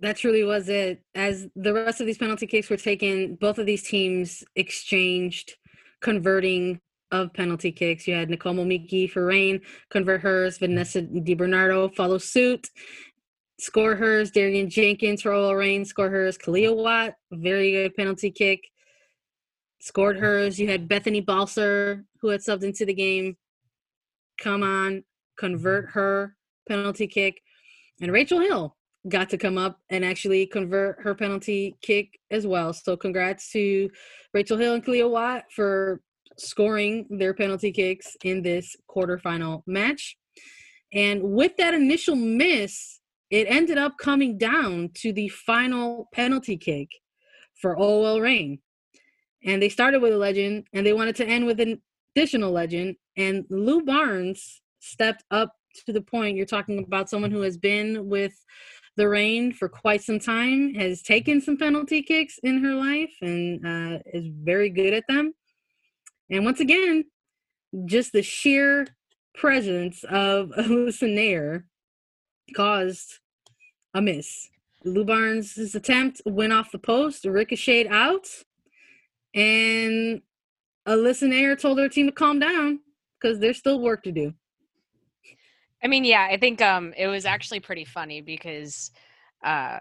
That 0.00 0.16
truly 0.16 0.44
was 0.44 0.68
it. 0.68 1.02
As 1.14 1.46
the 1.56 1.72
rest 1.72 2.00
of 2.00 2.06
these 2.06 2.18
penalty 2.18 2.46
kicks 2.46 2.68
were 2.68 2.76
taken, 2.76 3.36
both 3.36 3.58
of 3.58 3.64
these 3.64 3.82
teams 3.82 4.44
exchanged 4.54 5.54
converting 6.02 6.80
of 7.12 7.32
penalty 7.32 7.72
kicks. 7.72 8.06
You 8.06 8.14
had 8.14 8.30
Nicole 8.30 8.54
Momiki 8.54 9.10
for 9.10 9.24
Reign 9.24 9.60
convert 9.90 10.22
hers. 10.22 10.58
Vanessa 10.58 11.02
Di 11.02 11.34
Bernardo 11.34 11.88
follow 11.88 12.18
suit. 12.18 12.68
score 13.58 13.96
hers, 13.96 14.30
Darian 14.30 14.68
Jenkins 14.68 15.22
for 15.22 15.32
OL 15.32 15.54
Reign, 15.54 15.84
score 15.84 16.10
hers, 16.10 16.36
Kealia 16.36 16.76
Watt, 16.76 17.14
very 17.32 17.72
good 17.72 17.94
penalty 17.94 18.30
kick, 18.30 18.60
scored 19.80 20.18
hers. 20.18 20.58
You 20.58 20.68
had 20.68 20.88
Bethany 20.88 21.20
Balcer, 21.22 22.04
who 22.20 22.28
had 22.28 22.40
subbed 22.40 22.64
into 22.64 22.84
the 22.84 22.94
game, 22.94 23.36
come 24.38 24.62
on, 24.62 25.04
convert 25.38 25.90
her 25.90 26.36
penalty 26.68 27.06
kick. 27.06 27.40
And 28.00 28.12
Rachel 28.12 28.40
Hill 28.40 28.76
got 29.08 29.30
to 29.30 29.38
come 29.38 29.56
up 29.56 29.78
and 29.88 30.04
actually 30.04 30.46
convert 30.46 31.00
her 31.02 31.14
penalty 31.14 31.76
kick 31.80 32.18
as 32.30 32.46
well. 32.46 32.72
So 32.72 32.96
congrats 32.96 33.50
to 33.52 33.88
Rachel 34.34 34.58
Hill 34.58 34.74
and 34.74 34.84
Kealia 34.84 35.08
Watt 35.08 35.44
for 35.54 36.02
scoring 36.38 37.06
their 37.10 37.34
penalty 37.34 37.72
kicks 37.72 38.16
in 38.24 38.42
this 38.42 38.76
quarterfinal 38.88 39.62
match. 39.66 40.16
And 40.92 41.22
with 41.22 41.56
that 41.56 41.74
initial 41.74 42.16
miss, 42.16 43.00
it 43.30 43.46
ended 43.48 43.78
up 43.78 43.98
coming 43.98 44.38
down 44.38 44.90
to 44.94 45.12
the 45.12 45.28
final 45.28 46.08
penalty 46.12 46.56
kick 46.56 46.88
for 47.60 47.76
OL 47.76 48.20
Reign. 48.20 48.60
And 49.44 49.62
they 49.62 49.68
started 49.68 50.00
with 50.00 50.12
a 50.12 50.18
legend 50.18 50.64
and 50.72 50.86
they 50.86 50.92
wanted 50.92 51.16
to 51.16 51.26
end 51.26 51.46
with 51.46 51.60
an 51.60 51.80
additional 52.14 52.52
legend. 52.52 52.96
And 53.16 53.44
Lu 53.50 53.82
Barnes 53.82 54.60
stepped 54.80 55.24
up 55.30 55.52
to 55.86 55.92
the 55.92 56.00
point. 56.00 56.36
You're 56.36 56.46
talking 56.46 56.78
about 56.78 57.10
someone 57.10 57.30
who 57.30 57.42
has 57.42 57.56
been 57.56 58.08
with 58.08 58.32
the 58.96 59.08
Reign 59.08 59.52
for 59.52 59.68
quite 59.68 60.02
some 60.02 60.18
time, 60.18 60.74
has 60.74 61.02
taken 61.02 61.40
some 61.40 61.56
penalty 61.56 62.02
kicks 62.02 62.38
in 62.42 62.64
her 62.64 62.74
life, 62.74 63.12
and 63.20 63.66
uh, 63.66 63.98
is 64.12 64.26
very 64.42 64.70
good 64.70 64.94
at 64.94 65.04
them. 65.08 65.34
And 66.30 66.44
once 66.44 66.60
again, 66.60 67.04
just 67.84 68.12
the 68.12 68.22
sheer 68.22 68.86
presence 69.34 70.04
of 70.04 70.48
Naeher 70.56 71.64
caused 72.54 73.20
a 73.94 74.02
miss. 74.02 74.48
Lu 74.84 75.04
Barnes' 75.04 75.74
attempt 75.74 76.22
went 76.24 76.52
off 76.52 76.70
the 76.70 76.78
post, 76.78 77.24
ricocheted 77.24 77.90
out, 77.90 78.26
and 79.34 80.22
Alyssa 80.86 81.28
Naeher 81.28 81.60
told 81.60 81.78
her 81.78 81.88
team 81.88 82.06
to 82.06 82.12
calm 82.12 82.38
down 82.38 82.80
because 83.20 83.40
there's 83.40 83.58
still 83.58 83.80
work 83.80 84.02
to 84.04 84.12
do. 84.12 84.32
I 85.82 85.88
mean, 85.88 86.04
yeah, 86.04 86.28
I 86.30 86.36
think 86.36 86.62
um, 86.62 86.92
it 86.96 87.06
was 87.06 87.24
actually 87.24 87.60
pretty 87.60 87.84
funny 87.84 88.20
because 88.20 88.90
uh, 89.44 89.78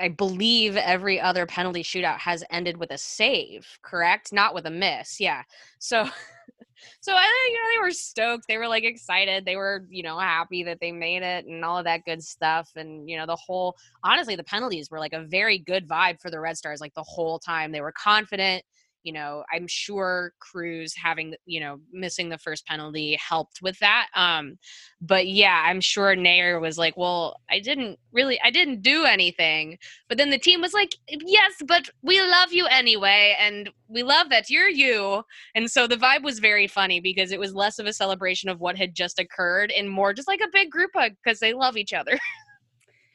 I 0.00 0.08
believe 0.08 0.76
every 0.76 1.20
other 1.20 1.46
penalty 1.46 1.82
shootout 1.82 2.18
has 2.18 2.42
ended 2.50 2.76
with 2.76 2.90
a 2.90 2.98
save, 2.98 3.78
correct? 3.82 4.32
Not 4.32 4.54
with 4.54 4.66
a 4.66 4.70
miss. 4.70 5.20
Yeah. 5.20 5.42
So 5.78 6.04
so 7.00 7.12
I 7.12 7.48
you 7.48 7.54
know 7.54 7.68
they 7.74 7.86
were 7.86 7.92
stoked. 7.92 8.46
They 8.48 8.58
were 8.58 8.68
like 8.68 8.84
excited. 8.84 9.44
They 9.44 9.56
were, 9.56 9.86
you 9.88 10.02
know, 10.02 10.18
happy 10.18 10.64
that 10.64 10.80
they 10.80 10.92
made 10.92 11.22
it 11.22 11.46
and 11.46 11.64
all 11.64 11.78
of 11.78 11.84
that 11.84 12.04
good 12.04 12.22
stuff. 12.22 12.70
And, 12.76 13.08
you 13.08 13.16
know, 13.16 13.26
the 13.26 13.36
whole 13.36 13.76
honestly, 14.02 14.36
the 14.36 14.44
penalties 14.44 14.90
were 14.90 14.98
like 14.98 15.12
a 15.12 15.24
very 15.24 15.58
good 15.58 15.88
vibe 15.88 16.20
for 16.20 16.30
the 16.30 16.40
Red 16.40 16.56
Stars 16.56 16.80
like 16.80 16.94
the 16.94 17.04
whole 17.04 17.38
time. 17.38 17.72
They 17.72 17.80
were 17.80 17.92
confident 17.92 18.64
you 19.04 19.12
know, 19.12 19.44
I'm 19.52 19.66
sure 19.68 20.32
Cruz 20.40 20.94
having, 20.96 21.34
you 21.44 21.60
know, 21.60 21.78
missing 21.92 22.30
the 22.30 22.38
first 22.38 22.66
penalty 22.66 23.16
helped 23.20 23.60
with 23.60 23.78
that. 23.80 24.08
Um, 24.16 24.58
but 25.00 25.28
yeah, 25.28 25.62
I'm 25.66 25.82
sure 25.82 26.16
Naeher 26.16 26.60
was 26.60 26.78
like, 26.78 26.96
well, 26.96 27.36
I 27.50 27.60
didn't 27.60 27.98
really, 28.12 28.40
I 28.42 28.50
didn't 28.50 28.80
do 28.80 29.04
anything. 29.04 29.78
But 30.08 30.16
then 30.16 30.30
the 30.30 30.38
team 30.38 30.62
was 30.62 30.72
like, 30.72 30.96
yes, 31.06 31.52
but 31.66 31.88
we 32.02 32.20
love 32.20 32.52
you 32.52 32.66
anyway. 32.66 33.36
And 33.38 33.68
we 33.88 34.02
love 34.02 34.30
that 34.30 34.48
you're 34.48 34.70
you. 34.70 35.22
And 35.54 35.70
so 35.70 35.86
the 35.86 35.96
vibe 35.96 36.24
was 36.24 36.38
very 36.38 36.66
funny 36.66 36.98
because 36.98 37.30
it 37.30 37.38
was 37.38 37.54
less 37.54 37.78
of 37.78 37.86
a 37.86 37.92
celebration 37.92 38.48
of 38.48 38.60
what 38.60 38.78
had 38.78 38.94
just 38.94 39.18
occurred 39.20 39.70
and 39.70 39.88
more 39.88 40.14
just 40.14 40.28
like 40.28 40.40
a 40.40 40.50
big 40.50 40.70
group 40.70 40.92
hug 40.94 41.12
because 41.22 41.38
they 41.40 41.52
love 41.52 41.76
each 41.76 41.92
other. 41.92 42.18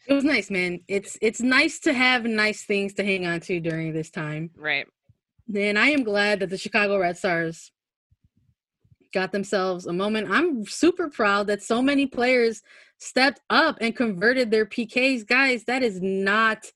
It 0.07 0.13
was 0.15 0.23
nice, 0.23 0.49
man. 0.49 0.79
It's 0.87 1.19
it's 1.21 1.39
nice 1.39 1.77
to 1.81 1.93
have 1.93 2.23
nice 2.23 2.63
things 2.63 2.95
to 2.95 3.03
hang 3.03 3.27
on 3.27 3.41
to 3.41 3.59
during 3.59 3.93
this 3.93 4.09
time. 4.09 4.49
Right 4.57 4.87
then 5.49 5.77
I 5.77 5.87
am 5.87 6.03
glad 6.03 6.39
that 6.39 6.51
the 6.51 6.57
Chicago 6.57 6.99
Red 6.99 7.17
Stars 7.17 7.71
got 9.13 9.31
themselves 9.31 9.87
a 9.87 9.93
moment. 9.93 10.29
I'm 10.29 10.63
super 10.65 11.09
proud 11.09 11.47
that 11.47 11.63
so 11.63 11.81
many 11.81 12.05
players 12.05 12.61
stepped 12.99 13.41
up 13.49 13.77
and 13.81 13.95
converted 13.95 14.51
their 14.51 14.67
PKs. 14.67 15.25
Guys, 15.25 15.63
that 15.65 15.81
is 15.81 15.99
not 16.01 16.71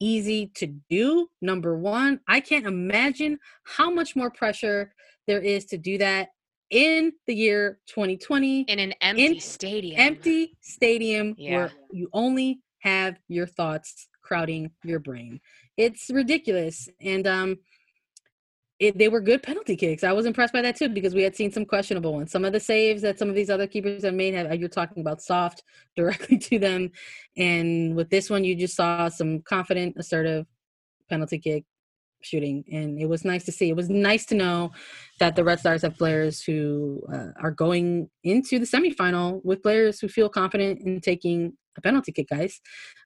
easy 0.00 0.48
to 0.56 0.66
do. 0.90 1.28
Number 1.40 1.78
one, 1.78 2.18
I 2.26 2.40
can't 2.40 2.66
imagine 2.66 3.38
how 3.62 3.90
much 3.90 4.16
more 4.16 4.30
pressure 4.30 4.92
there 5.28 5.40
is 5.40 5.64
to 5.66 5.78
do 5.78 5.96
that 5.98 6.30
in 6.70 7.12
the 7.28 7.34
year 7.34 7.78
2020 7.86 8.62
in 8.62 8.78
an 8.80 8.92
empty 9.00 9.26
in 9.26 9.40
stadium. 9.40 10.00
Empty 10.00 10.56
stadium 10.60 11.36
yeah. 11.38 11.56
where 11.56 11.72
you 11.92 12.08
only 12.12 12.58
have 12.80 13.18
your 13.28 13.46
thoughts 13.46 14.08
crowding 14.22 14.72
your 14.82 14.98
brain. 14.98 15.40
It's 15.76 16.10
ridiculous. 16.10 16.88
And 17.00 17.26
um 17.28 17.58
it, 18.78 18.98
they 18.98 19.08
were 19.08 19.20
good 19.20 19.42
penalty 19.42 19.74
kicks. 19.74 20.04
I 20.04 20.12
was 20.12 20.26
impressed 20.26 20.52
by 20.52 20.60
that 20.62 20.76
too 20.76 20.88
because 20.88 21.14
we 21.14 21.22
had 21.22 21.34
seen 21.34 21.50
some 21.50 21.64
questionable 21.64 22.12
ones. 22.12 22.30
Some 22.30 22.44
of 22.44 22.52
the 22.52 22.60
saves 22.60 23.02
that 23.02 23.18
some 23.18 23.28
of 23.28 23.34
these 23.34 23.48
other 23.48 23.66
keepers 23.66 24.04
have 24.04 24.14
made, 24.14 24.34
have, 24.34 24.54
you're 24.56 24.68
talking 24.68 25.00
about 25.00 25.22
soft 25.22 25.62
directly 25.96 26.38
to 26.38 26.58
them, 26.58 26.90
and 27.36 27.96
with 27.96 28.10
this 28.10 28.28
one, 28.28 28.44
you 28.44 28.54
just 28.54 28.76
saw 28.76 29.08
some 29.08 29.40
confident, 29.40 29.96
assertive 29.98 30.46
penalty 31.08 31.38
kick 31.38 31.64
shooting, 32.22 32.64
and 32.70 33.00
it 33.00 33.06
was 33.06 33.24
nice 33.24 33.44
to 33.44 33.52
see. 33.52 33.70
It 33.70 33.76
was 33.76 33.88
nice 33.88 34.26
to 34.26 34.34
know 34.34 34.72
that 35.20 35.36
the 35.36 35.44
Red 35.44 35.60
Stars 35.60 35.82
have 35.82 35.96
players 35.96 36.42
who 36.42 37.02
uh, 37.12 37.28
are 37.40 37.52
going 37.52 38.10
into 38.24 38.58
the 38.58 38.66
semifinal 38.66 39.42
with 39.44 39.62
players 39.62 40.00
who 40.00 40.08
feel 40.08 40.28
confident 40.28 40.82
in 40.82 41.00
taking 41.00 41.54
a 41.78 41.80
penalty 41.80 42.12
kick. 42.12 42.28
Guys, 42.28 42.60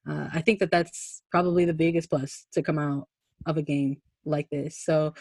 uh, 0.09 0.29
I 0.33 0.41
think 0.41 0.59
that 0.59 0.71
that's 0.73 1.23
probably 1.31 1.65
the 1.65 1.75
biggest 1.75 2.11
plus 2.11 2.47
to 2.53 2.63
come 2.63 2.79
out 2.79 3.07
of 3.47 3.57
a 3.57 3.63
game 3.63 3.99
like 4.25 4.49
this. 4.51 4.79
So, 4.85 5.15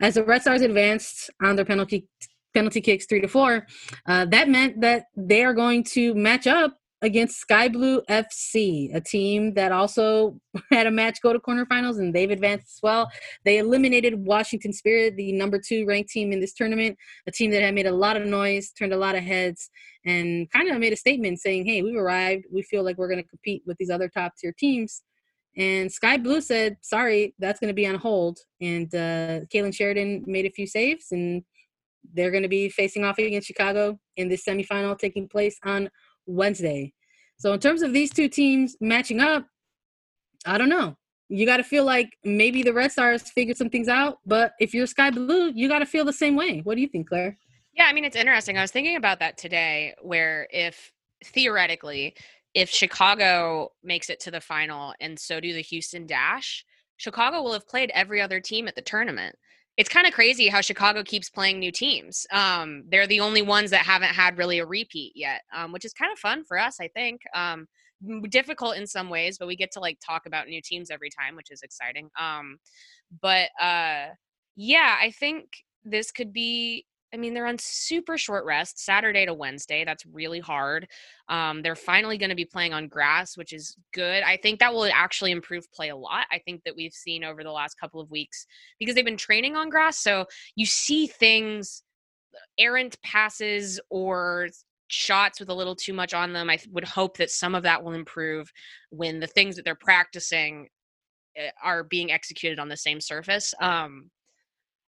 as 0.00 0.14
the 0.14 0.24
Red 0.24 0.42
Stars 0.42 0.62
advanced 0.62 1.30
on 1.42 1.56
their 1.56 1.64
penalty 1.64 2.08
penalty 2.54 2.80
kicks 2.80 3.06
three 3.06 3.20
to 3.20 3.28
four, 3.28 3.66
uh, 4.06 4.24
that 4.26 4.48
meant 4.48 4.80
that 4.80 5.06
they 5.16 5.44
are 5.44 5.54
going 5.54 5.84
to 5.84 6.14
match 6.14 6.46
up 6.46 6.78
against 7.02 7.38
Sky 7.38 7.68
Blue 7.68 8.00
FC, 8.08 8.94
a 8.94 9.00
team 9.00 9.54
that 9.54 9.70
also 9.70 10.40
had 10.70 10.86
a 10.86 10.90
match 10.90 11.18
go 11.22 11.32
to 11.32 11.38
quarterfinals 11.38 11.98
and 11.98 12.14
they've 12.14 12.30
advanced 12.30 12.66
as 12.66 12.80
well. 12.82 13.10
They 13.44 13.58
eliminated 13.58 14.26
Washington 14.26 14.72
Spirit, 14.72 15.16
the 15.16 15.32
number 15.32 15.60
two 15.60 15.84
ranked 15.86 16.10
team 16.10 16.32
in 16.32 16.40
this 16.40 16.54
tournament, 16.54 16.96
a 17.26 17.30
team 17.30 17.50
that 17.50 17.62
had 17.62 17.74
made 17.74 17.86
a 17.86 17.92
lot 17.92 18.16
of 18.16 18.26
noise, 18.26 18.70
turned 18.70 18.92
a 18.92 18.98
lot 18.98 19.14
of 19.14 19.22
heads, 19.22 19.70
and 20.04 20.50
kind 20.50 20.68
of 20.70 20.78
made 20.78 20.92
a 20.92 20.96
statement 20.96 21.40
saying, 21.40 21.66
Hey, 21.66 21.82
we've 21.82 21.96
arrived. 21.96 22.44
We 22.50 22.62
feel 22.62 22.82
like 22.82 22.96
we're 22.96 23.08
going 23.08 23.22
to 23.22 23.28
compete 23.28 23.62
with 23.66 23.76
these 23.78 23.90
other 23.90 24.08
top 24.08 24.32
tier 24.40 24.54
teams. 24.58 25.02
And 25.56 25.90
Sky 25.90 26.18
Blue 26.18 26.40
said, 26.40 26.76
sorry, 26.82 27.34
that's 27.38 27.58
going 27.60 27.68
to 27.68 27.74
be 27.74 27.86
on 27.86 27.94
hold. 27.94 28.38
And 28.60 28.94
uh, 28.94 29.40
Kailen 29.52 29.74
Sheridan 29.74 30.24
made 30.26 30.44
a 30.44 30.50
few 30.50 30.66
saves, 30.66 31.06
and 31.12 31.42
they're 32.12 32.30
going 32.30 32.42
to 32.42 32.48
be 32.48 32.68
facing 32.68 33.04
off 33.04 33.18
against 33.18 33.46
Chicago 33.46 33.98
in 34.16 34.28
this 34.28 34.44
semifinal 34.44 34.98
taking 34.98 35.28
place 35.28 35.58
on 35.64 35.88
Wednesday. 36.26 36.92
So, 37.38 37.52
in 37.52 37.60
terms 37.60 37.82
of 37.82 37.92
these 37.92 38.12
two 38.12 38.28
teams 38.28 38.76
matching 38.80 39.20
up, 39.20 39.46
I 40.44 40.58
don't 40.58 40.68
know. 40.68 40.96
You 41.28 41.44
got 41.44 41.56
to 41.56 41.64
feel 41.64 41.84
like 41.84 42.16
maybe 42.22 42.62
the 42.62 42.72
Red 42.72 42.92
Stars 42.92 43.22
figured 43.22 43.56
some 43.56 43.70
things 43.70 43.88
out, 43.88 44.18
but 44.26 44.52
if 44.60 44.72
you're 44.72 44.86
Sky 44.86 45.10
Blue, 45.10 45.50
you 45.54 45.68
got 45.68 45.80
to 45.80 45.86
feel 45.86 46.04
the 46.04 46.12
same 46.12 46.36
way. 46.36 46.60
What 46.60 46.76
do 46.76 46.80
you 46.82 46.88
think, 46.88 47.08
Claire? 47.08 47.36
Yeah, 47.74 47.86
I 47.86 47.92
mean, 47.92 48.04
it's 48.04 48.16
interesting. 48.16 48.56
I 48.56 48.62
was 48.62 48.70
thinking 48.70 48.96
about 48.96 49.18
that 49.20 49.36
today, 49.36 49.94
where 50.00 50.46
if 50.50 50.92
theoretically 51.24 52.14
if 52.56 52.70
Chicago 52.70 53.70
makes 53.84 54.08
it 54.08 54.18
to 54.18 54.30
the 54.30 54.40
final 54.40 54.94
and 54.98 55.20
so 55.20 55.40
do 55.40 55.52
the 55.52 55.60
Houston 55.60 56.06
Dash, 56.06 56.64
Chicago 56.96 57.42
will 57.42 57.52
have 57.52 57.68
played 57.68 57.90
every 57.92 58.18
other 58.18 58.40
team 58.40 58.66
at 58.66 58.74
the 58.74 58.80
tournament. 58.80 59.36
It's 59.76 59.90
kind 59.90 60.06
of 60.06 60.14
crazy 60.14 60.48
how 60.48 60.62
Chicago 60.62 61.02
keeps 61.02 61.28
playing 61.28 61.58
new 61.58 61.70
teams. 61.70 62.26
Um, 62.32 62.84
they're 62.88 63.06
the 63.06 63.20
only 63.20 63.42
ones 63.42 63.70
that 63.72 63.84
haven't 63.84 64.14
had 64.14 64.38
really 64.38 64.58
a 64.58 64.64
repeat 64.64 65.12
yet, 65.14 65.42
um, 65.54 65.70
which 65.70 65.84
is 65.84 65.92
kind 65.92 66.10
of 66.10 66.18
fun 66.18 66.44
for 66.44 66.58
us, 66.58 66.78
I 66.80 66.88
think. 66.88 67.20
Um, 67.34 67.66
difficult 68.30 68.78
in 68.78 68.86
some 68.86 69.10
ways, 69.10 69.36
but 69.36 69.48
we 69.48 69.54
get 69.54 69.70
to 69.72 69.80
like 69.80 69.98
talk 70.00 70.24
about 70.24 70.48
new 70.48 70.62
teams 70.62 70.90
every 70.90 71.10
time, 71.10 71.36
which 71.36 71.50
is 71.50 71.60
exciting. 71.60 72.08
Um, 72.18 72.56
but 73.20 73.50
uh, 73.60 74.06
yeah, 74.56 74.96
I 74.98 75.10
think 75.10 75.62
this 75.84 76.10
could 76.10 76.32
be 76.32 76.86
I 77.14 77.16
mean, 77.16 77.34
they're 77.34 77.46
on 77.46 77.58
super 77.58 78.18
short 78.18 78.44
rest, 78.44 78.84
Saturday 78.84 79.26
to 79.26 79.34
Wednesday. 79.34 79.84
That's 79.84 80.04
really 80.06 80.40
hard. 80.40 80.88
Um, 81.28 81.62
they're 81.62 81.76
finally 81.76 82.18
going 82.18 82.30
to 82.30 82.36
be 82.36 82.44
playing 82.44 82.74
on 82.74 82.88
grass, 82.88 83.36
which 83.36 83.52
is 83.52 83.76
good. 83.94 84.22
I 84.22 84.36
think 84.36 84.58
that 84.58 84.74
will 84.74 84.90
actually 84.92 85.30
improve 85.30 85.70
play 85.72 85.90
a 85.90 85.96
lot. 85.96 86.26
I 86.32 86.38
think 86.40 86.62
that 86.64 86.76
we've 86.76 86.92
seen 86.92 87.24
over 87.24 87.44
the 87.44 87.52
last 87.52 87.78
couple 87.78 88.00
of 88.00 88.10
weeks 88.10 88.46
because 88.78 88.94
they've 88.94 89.04
been 89.04 89.16
training 89.16 89.56
on 89.56 89.70
grass. 89.70 89.98
So 89.98 90.26
you 90.56 90.66
see 90.66 91.06
things, 91.06 91.82
errant 92.58 93.00
passes 93.02 93.80
or 93.88 94.48
shots 94.88 95.40
with 95.40 95.48
a 95.48 95.54
little 95.54 95.76
too 95.76 95.92
much 95.92 96.12
on 96.12 96.32
them. 96.32 96.50
I 96.50 96.58
would 96.72 96.84
hope 96.84 97.16
that 97.18 97.30
some 97.30 97.54
of 97.54 97.62
that 97.62 97.82
will 97.82 97.92
improve 97.92 98.50
when 98.90 99.20
the 99.20 99.26
things 99.26 99.56
that 99.56 99.64
they're 99.64 99.74
practicing 99.74 100.68
eh, 101.36 101.50
are 101.62 101.84
being 101.84 102.12
executed 102.12 102.58
on 102.58 102.68
the 102.68 102.76
same 102.76 103.00
surface. 103.00 103.54
Um, 103.60 104.10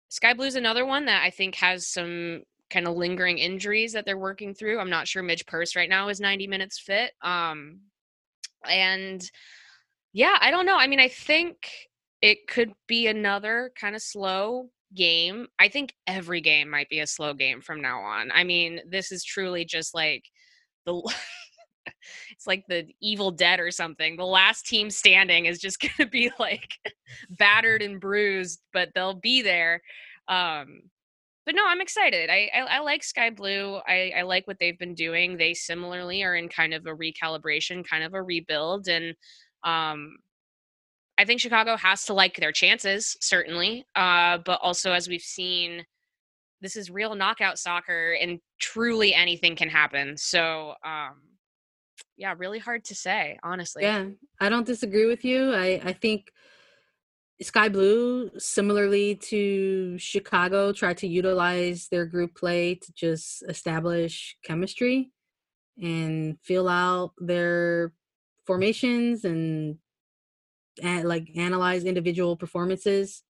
Sky 0.08 0.34
Blue's 0.34 0.56
another 0.56 0.86
one 0.86 1.06
that 1.06 1.22
I 1.22 1.30
think 1.30 1.56
has 1.56 1.88
some 1.88 2.42
kind 2.70 2.86
of 2.86 2.96
lingering 2.96 3.38
injuries 3.38 3.92
that 3.92 4.04
they're 4.06 4.18
working 4.18 4.54
through. 4.54 4.78
I'm 4.80 4.90
not 4.90 5.08
sure 5.08 5.22
Midge 5.22 5.46
Purce 5.46 5.76
right 5.76 5.88
now 5.88 6.08
is 6.08 6.20
90 6.20 6.46
minutes 6.46 6.78
fit. 6.78 7.12
Um, 7.22 7.80
And 8.68 9.22
yeah, 10.12 10.38
I 10.40 10.50
don't 10.50 10.66
know. 10.66 10.76
I 10.76 10.86
mean, 10.86 11.00
I 11.00 11.08
think 11.08 11.56
it 12.22 12.46
could 12.48 12.72
be 12.86 13.06
another 13.06 13.72
kind 13.78 13.94
of 13.96 14.02
slow 14.02 14.70
game. 14.94 15.48
I 15.58 15.68
think 15.68 15.94
every 16.06 16.40
game 16.40 16.70
might 16.70 16.88
be 16.88 17.00
a 17.00 17.06
slow 17.06 17.34
game 17.34 17.60
from 17.60 17.82
now 17.82 18.00
on. 18.00 18.30
I 18.32 18.44
mean, 18.44 18.80
this 18.88 19.12
is 19.12 19.24
truly 19.24 19.64
just 19.64 19.94
like 19.94 20.24
the 20.86 21.02
it's 22.34 22.46
like 22.46 22.64
the 22.68 22.86
evil 23.00 23.30
dead 23.30 23.60
or 23.60 23.70
something. 23.70 24.16
The 24.16 24.26
last 24.26 24.66
team 24.66 24.90
standing 24.90 25.46
is 25.46 25.58
just 25.58 25.80
going 25.80 25.94
to 25.98 26.06
be 26.06 26.30
like 26.38 26.74
battered 27.30 27.82
and 27.82 28.00
bruised, 28.00 28.60
but 28.72 28.90
they'll 28.94 29.14
be 29.14 29.42
there. 29.42 29.80
Um 30.28 30.82
but 31.46 31.54
no, 31.54 31.62
I'm 31.66 31.82
excited. 31.82 32.30
I, 32.30 32.50
I, 32.54 32.76
I 32.76 32.80
like 32.80 33.04
Sky 33.04 33.28
Blue. 33.28 33.78
I, 33.86 34.12
I 34.16 34.22
like 34.22 34.46
what 34.46 34.58
they've 34.58 34.78
been 34.78 34.94
doing. 34.94 35.36
They 35.36 35.52
similarly 35.52 36.22
are 36.22 36.36
in 36.36 36.48
kind 36.48 36.72
of 36.72 36.86
a 36.86 36.94
recalibration, 36.94 37.86
kind 37.86 38.02
of 38.02 38.14
a 38.14 38.22
rebuild, 38.22 38.88
and 38.88 39.14
um, 39.62 40.16
I 41.18 41.24
think 41.24 41.40
Chicago 41.40 41.76
has 41.76 42.04
to 42.06 42.14
like 42.14 42.36
their 42.36 42.52
chances, 42.52 43.16
certainly. 43.20 43.86
Uh, 43.94 44.38
but 44.38 44.58
also, 44.62 44.92
as 44.92 45.06
we've 45.06 45.20
seen, 45.20 45.84
this 46.60 46.76
is 46.76 46.90
real 46.90 47.14
knockout 47.14 47.58
soccer, 47.58 48.16
and 48.20 48.40
truly 48.58 49.14
anything 49.14 49.54
can 49.54 49.68
happen. 49.68 50.16
So, 50.16 50.74
um, 50.84 51.20
yeah, 52.16 52.34
really 52.36 52.58
hard 52.58 52.84
to 52.84 52.94
say, 52.94 53.38
honestly. 53.42 53.82
Yeah, 53.82 54.06
I 54.40 54.48
don't 54.48 54.66
disagree 54.66 55.06
with 55.06 55.24
you. 55.24 55.52
I, 55.52 55.80
I 55.84 55.92
think 55.92 56.30
Sky 57.42 57.68
Blue, 57.68 58.30
similarly 58.38 59.16
to 59.16 59.98
Chicago, 59.98 60.72
tried 60.72 60.98
to 60.98 61.08
utilize 61.08 61.88
their 61.90 62.06
group 62.06 62.36
play 62.36 62.76
to 62.76 62.92
just 62.92 63.42
establish 63.48 64.36
chemistry 64.44 65.10
and 65.82 66.38
fill 66.42 66.68
out 66.68 67.12
their 67.18 67.92
formations 68.46 69.24
and, 69.24 69.78
and 70.82 71.08
like 71.08 71.28
analyze 71.36 71.84
individual 71.84 72.36
performances 72.36 73.24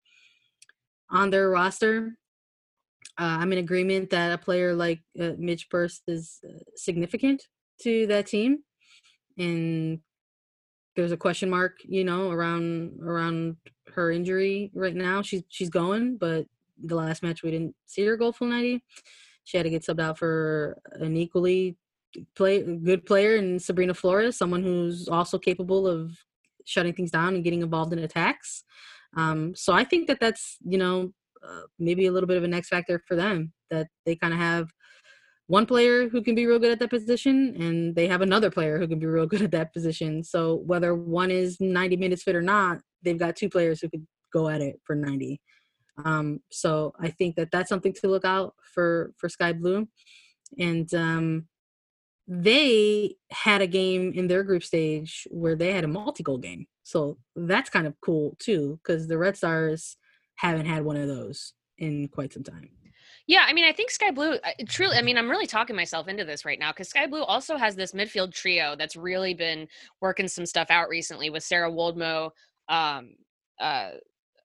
on 1.10 1.30
their 1.30 1.48
roster. 1.48 2.16
Uh, 3.18 3.38
I'm 3.40 3.52
in 3.52 3.58
agreement 3.58 4.10
that 4.10 4.32
a 4.32 4.38
player 4.38 4.74
like 4.74 5.00
uh, 5.18 5.32
Midge 5.38 5.68
Purce 5.70 6.02
is 6.06 6.40
uh, 6.44 6.58
significant 6.74 7.44
to 7.82 8.06
that 8.08 8.26
team, 8.26 8.58
and 9.38 10.00
there's 10.96 11.12
a 11.12 11.16
question 11.16 11.50
mark, 11.50 11.78
you 11.84 12.04
know, 12.04 12.30
around 12.30 12.98
around 13.02 13.56
her 13.92 14.10
injury 14.10 14.70
right 14.74 14.94
now. 14.94 15.22
She's 15.22 15.42
she's 15.48 15.70
going, 15.70 16.16
but 16.16 16.46
the 16.82 16.94
last 16.94 17.22
match 17.22 17.42
we 17.42 17.50
didn't 17.50 17.74
see 17.86 18.04
her 18.06 18.16
go 18.16 18.32
full 18.32 18.48
90. 18.48 18.82
She 19.44 19.56
had 19.56 19.64
to 19.64 19.70
get 19.70 19.82
subbed 19.82 20.00
out 20.00 20.18
for 20.18 20.78
an 20.92 21.16
equally 21.16 21.76
play 22.36 22.62
good 22.62 23.04
player 23.06 23.36
in 23.36 23.58
Sabrina 23.58 23.94
Flores, 23.94 24.36
someone 24.36 24.62
who's 24.62 25.08
also 25.08 25.38
capable 25.38 25.86
of 25.86 26.16
shutting 26.64 26.94
things 26.94 27.10
down 27.10 27.34
and 27.34 27.44
getting 27.44 27.62
involved 27.62 27.92
in 27.92 27.98
attacks. 27.98 28.64
Um, 29.16 29.54
so 29.54 29.72
I 29.72 29.84
think 29.84 30.06
that 30.08 30.20
that's 30.20 30.56
you 30.66 30.78
know 30.78 31.12
uh, 31.46 31.62
maybe 31.78 32.06
a 32.06 32.12
little 32.12 32.26
bit 32.26 32.36
of 32.36 32.44
an 32.44 32.54
X 32.54 32.68
factor 32.68 33.02
for 33.06 33.16
them 33.16 33.52
that 33.70 33.88
they 34.06 34.16
kind 34.16 34.32
of 34.32 34.40
have 34.40 34.70
one 35.46 35.66
player 35.66 36.08
who 36.08 36.22
can 36.22 36.34
be 36.34 36.46
real 36.46 36.58
good 36.58 36.72
at 36.72 36.78
that 36.78 36.90
position 36.90 37.54
and 37.60 37.94
they 37.94 38.08
have 38.08 38.22
another 38.22 38.50
player 38.50 38.78
who 38.78 38.88
can 38.88 38.98
be 38.98 39.06
real 39.06 39.26
good 39.26 39.42
at 39.42 39.50
that 39.50 39.72
position. 39.72 40.24
So 40.24 40.56
whether 40.66 40.94
one 40.94 41.30
is 41.30 41.60
90 41.60 41.96
minutes 41.96 42.22
fit 42.22 42.34
or 42.34 42.42
not, 42.42 42.80
they've 43.02 43.18
got 43.18 43.36
two 43.36 43.50
players 43.50 43.80
who 43.80 43.90
could 43.90 44.06
go 44.32 44.48
at 44.48 44.62
it 44.62 44.80
for 44.84 44.96
90. 44.96 45.40
Um, 46.04 46.40
so 46.50 46.92
I 46.98 47.10
think 47.10 47.36
that 47.36 47.50
that's 47.50 47.68
something 47.68 47.92
to 47.92 48.08
look 48.08 48.24
out 48.24 48.54
for 48.74 49.12
for 49.16 49.28
Sky 49.28 49.52
Blue. 49.52 49.86
And 50.58 50.92
um, 50.94 51.46
they 52.26 53.16
had 53.30 53.60
a 53.60 53.66
game 53.66 54.12
in 54.14 54.26
their 54.26 54.42
group 54.42 54.64
stage 54.64 55.26
where 55.30 55.54
they 55.54 55.72
had 55.72 55.84
a 55.84 55.88
multi-goal 55.88 56.38
game. 56.38 56.66
So 56.82 57.18
that's 57.36 57.70
kind 57.70 57.86
of 57.86 57.94
cool 58.00 58.36
too, 58.38 58.80
because 58.82 59.06
the 59.06 59.18
Red 59.18 59.36
Stars 59.36 59.96
haven't 60.36 60.66
had 60.66 60.84
one 60.84 60.96
of 60.96 61.06
those 61.06 61.52
in 61.78 62.08
quite 62.08 62.32
some 62.32 62.42
time. 62.42 62.70
Yeah, 63.26 63.44
I 63.46 63.54
mean, 63.54 63.64
I 63.64 63.72
think 63.72 63.90
Sky 63.90 64.10
Blue 64.10 64.38
truly. 64.68 64.96
I 64.96 65.02
mean, 65.02 65.16
I'm 65.16 65.30
really 65.30 65.46
talking 65.46 65.74
myself 65.76 66.08
into 66.08 66.24
this 66.24 66.44
right 66.44 66.58
now 66.58 66.72
because 66.72 66.90
Sky 66.90 67.06
Blue 67.06 67.22
also 67.22 67.56
has 67.56 67.74
this 67.74 67.92
midfield 67.92 68.34
trio 68.34 68.76
that's 68.76 68.96
really 68.96 69.32
been 69.32 69.66
working 70.00 70.28
some 70.28 70.44
stuff 70.44 70.70
out 70.70 70.88
recently 70.88 71.30
with 71.30 71.42
Sarah 71.42 71.70
Woldmoe. 71.70 72.30
Um, 72.68 73.14
uh, 73.58 73.92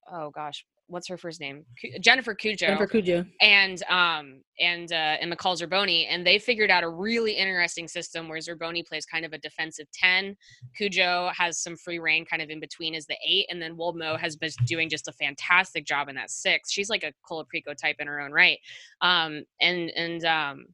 oh 0.09 0.30
gosh, 0.32 0.65
what's 0.89 1.07
her 1.07 1.17
first 1.17 1.39
name? 1.39 1.65
Jennifer 2.01 2.35
Cudjoe. 2.35 2.57
Jennifer 2.57 2.87
Cudjoe. 2.87 3.25
And 3.41 3.81
um 3.83 4.41
and 4.59 4.91
uh 4.91 5.17
and 5.21 5.31
McCall 5.31 5.57
Zerboni. 5.57 6.07
And 6.09 6.25
they 6.25 6.39
figured 6.39 6.71
out 6.71 6.83
a 6.83 6.89
really 6.89 7.33
interesting 7.33 7.87
system 7.87 8.27
where 8.27 8.39
Zerboni 8.39 8.85
plays 8.85 9.05
kind 9.05 9.25
of 9.25 9.33
a 9.33 9.37
defensive 9.37 9.87
10. 9.93 10.35
Cudjoe 10.79 11.31
has 11.33 11.59
some 11.59 11.77
free 11.77 11.99
reign 11.99 12.25
kind 12.25 12.41
of 12.41 12.49
in 12.49 12.59
between 12.59 12.95
as 12.95 13.05
the 13.05 13.17
eight. 13.25 13.45
And 13.49 13.61
then 13.61 13.77
Woldmoe 13.77 14.19
has 14.19 14.35
been 14.35 14.51
doing 14.65 14.89
just 14.89 15.07
a 15.07 15.13
fantastic 15.13 15.85
job 15.85 16.09
in 16.09 16.15
that 16.15 16.31
six. 16.31 16.71
She's 16.71 16.89
like 16.89 17.03
a 17.03 17.13
Colaprico 17.29 17.77
type 17.79 17.97
in 17.99 18.07
her 18.07 18.19
own 18.19 18.31
right. 18.31 18.59
Um 19.01 19.43
and 19.61 19.91
and 19.91 20.25
um 20.25 20.65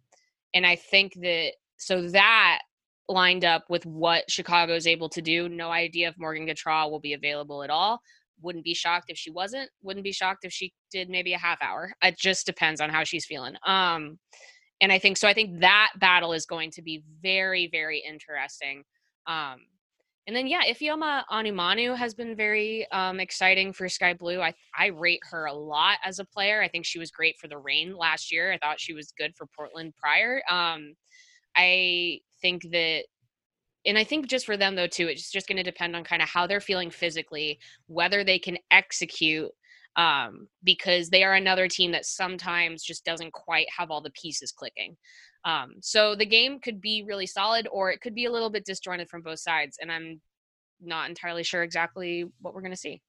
and 0.53 0.66
I 0.66 0.76
think 0.76 1.13
that 1.22 1.51
so 1.78 2.07
that 2.09 2.61
lined 3.07 3.45
up 3.45 3.66
with 3.70 3.86
what 3.86 4.30
Chicago 4.32 4.74
is 4.74 4.88
able 4.88 5.09
to 5.09 5.22
do. 5.22 5.47
No 5.47 5.70
idea 5.70 6.09
if 6.09 6.18
Morgan 6.18 6.47
Gautrat 6.47 6.89
will 6.89 6.99
be 6.99 7.13
available 7.13 7.61
at 7.61 7.70
all 7.70 8.01
wouldn't 8.42 8.66
be 8.66 8.74
shocked 8.74 9.10
if 9.10 9.18
she 9.18 9.32
wasn't 9.32 9.70
wouldn't 9.82 10.04
be 10.04 10.12
shocked 10.12 10.46
if 10.46 10.54
she 10.54 10.74
did 10.92 11.10
maybe 11.10 11.34
a 11.34 11.38
half 11.38 11.62
hour. 11.62 11.94
It 12.04 12.18
just 12.18 12.46
depends 12.46 12.82
on 12.82 12.90
how 12.90 13.04
she's 13.04 13.26
feeling 13.26 13.56
um 13.66 14.18
and 14.82 14.92
i 14.92 15.00
think 15.00 15.18
so 15.18 15.28
i 15.28 15.34
think 15.34 15.60
that 15.60 15.92
battle 16.00 16.34
is 16.34 16.46
going 16.46 16.72
to 16.72 16.82
be 16.82 17.02
very 17.22 17.68
very 17.72 18.04
interesting 18.08 18.84
um 19.28 19.58
and 20.28 20.36
then 20.36 20.48
yeah 20.48 20.62
ifeoma 20.70 21.24
onumonu 21.32 21.96
has 21.96 22.14
been 22.14 22.36
very 22.36 22.90
um 22.92 23.20
exciting 23.20 23.72
for 23.72 23.88
sky 23.88 24.14
blue. 24.14 24.42
I 24.42 24.54
i 24.78 24.88
rate 24.88 25.22
her 25.32 25.46
a 25.46 25.54
lot 25.54 25.98
as 26.04 26.20
a 26.20 26.26
player. 26.26 26.62
I 26.62 26.68
think 26.68 26.86
she 26.86 27.00
was 27.00 27.12
great 27.12 27.38
for 27.40 27.48
the 27.48 27.58
reign 27.58 27.96
last 27.96 28.32
year. 28.32 28.52
I 28.52 28.58
thought 28.58 28.80
she 28.80 28.94
was 28.94 29.14
good 29.18 29.36
for 29.36 29.48
portland 29.56 29.94
prior 29.96 30.42
um 30.50 30.96
i 31.56 32.20
think 32.42 32.64
that 32.72 33.06
and 33.86 33.98
I 33.98 34.04
think 34.04 34.28
just 34.28 34.46
for 34.46 34.58
them 34.58 34.76
though 34.76 34.88
too, 34.88 35.08
it's 35.08 35.32
just 35.32 35.48
going 35.48 35.58
to 35.58 35.64
depend 35.64 35.96
on 35.96 36.04
kind 36.04 36.22
of 36.22 36.30
how 36.30 36.48
they're 36.48 36.62
feeling 36.62 36.90
physically, 36.90 37.60
whether 37.88 38.24
they 38.24 38.40
can 38.40 38.58
execute 38.72 39.52
um, 39.96 40.48
because 40.64 41.10
they 41.10 41.24
are 41.24 41.34
another 41.34 41.68
team 41.68 41.92
that 41.92 42.06
sometimes 42.06 42.84
just 42.84 43.06
doesn't 43.06 43.34
quite 43.34 43.68
have 43.76 43.92
all 43.92 44.02
the 44.02 44.12
pieces 44.12 44.52
clicking. 44.52 44.98
Um, 45.46 45.76
so 45.82 46.16
the 46.16 46.26
game 46.26 46.60
could 46.60 46.82
be 46.82 47.04
really 47.08 47.28
solid, 47.28 47.68
or 47.72 47.92
it 47.92 48.02
could 48.02 48.16
be 48.16 48.26
a 48.26 48.32
little 48.32 48.50
bit 48.50 48.66
disjointed 48.66 49.10
from 49.10 49.22
both 49.22 49.40
sides, 49.40 49.78
and 49.80 49.92
I'm 49.92 50.20
not 50.82 51.08
entirely 51.08 51.44
sure 51.44 51.64
exactly 51.64 52.26
what 52.42 52.54
we're 52.54 52.62
going 52.62 52.74
to 52.74 52.78
see. 52.78 53.02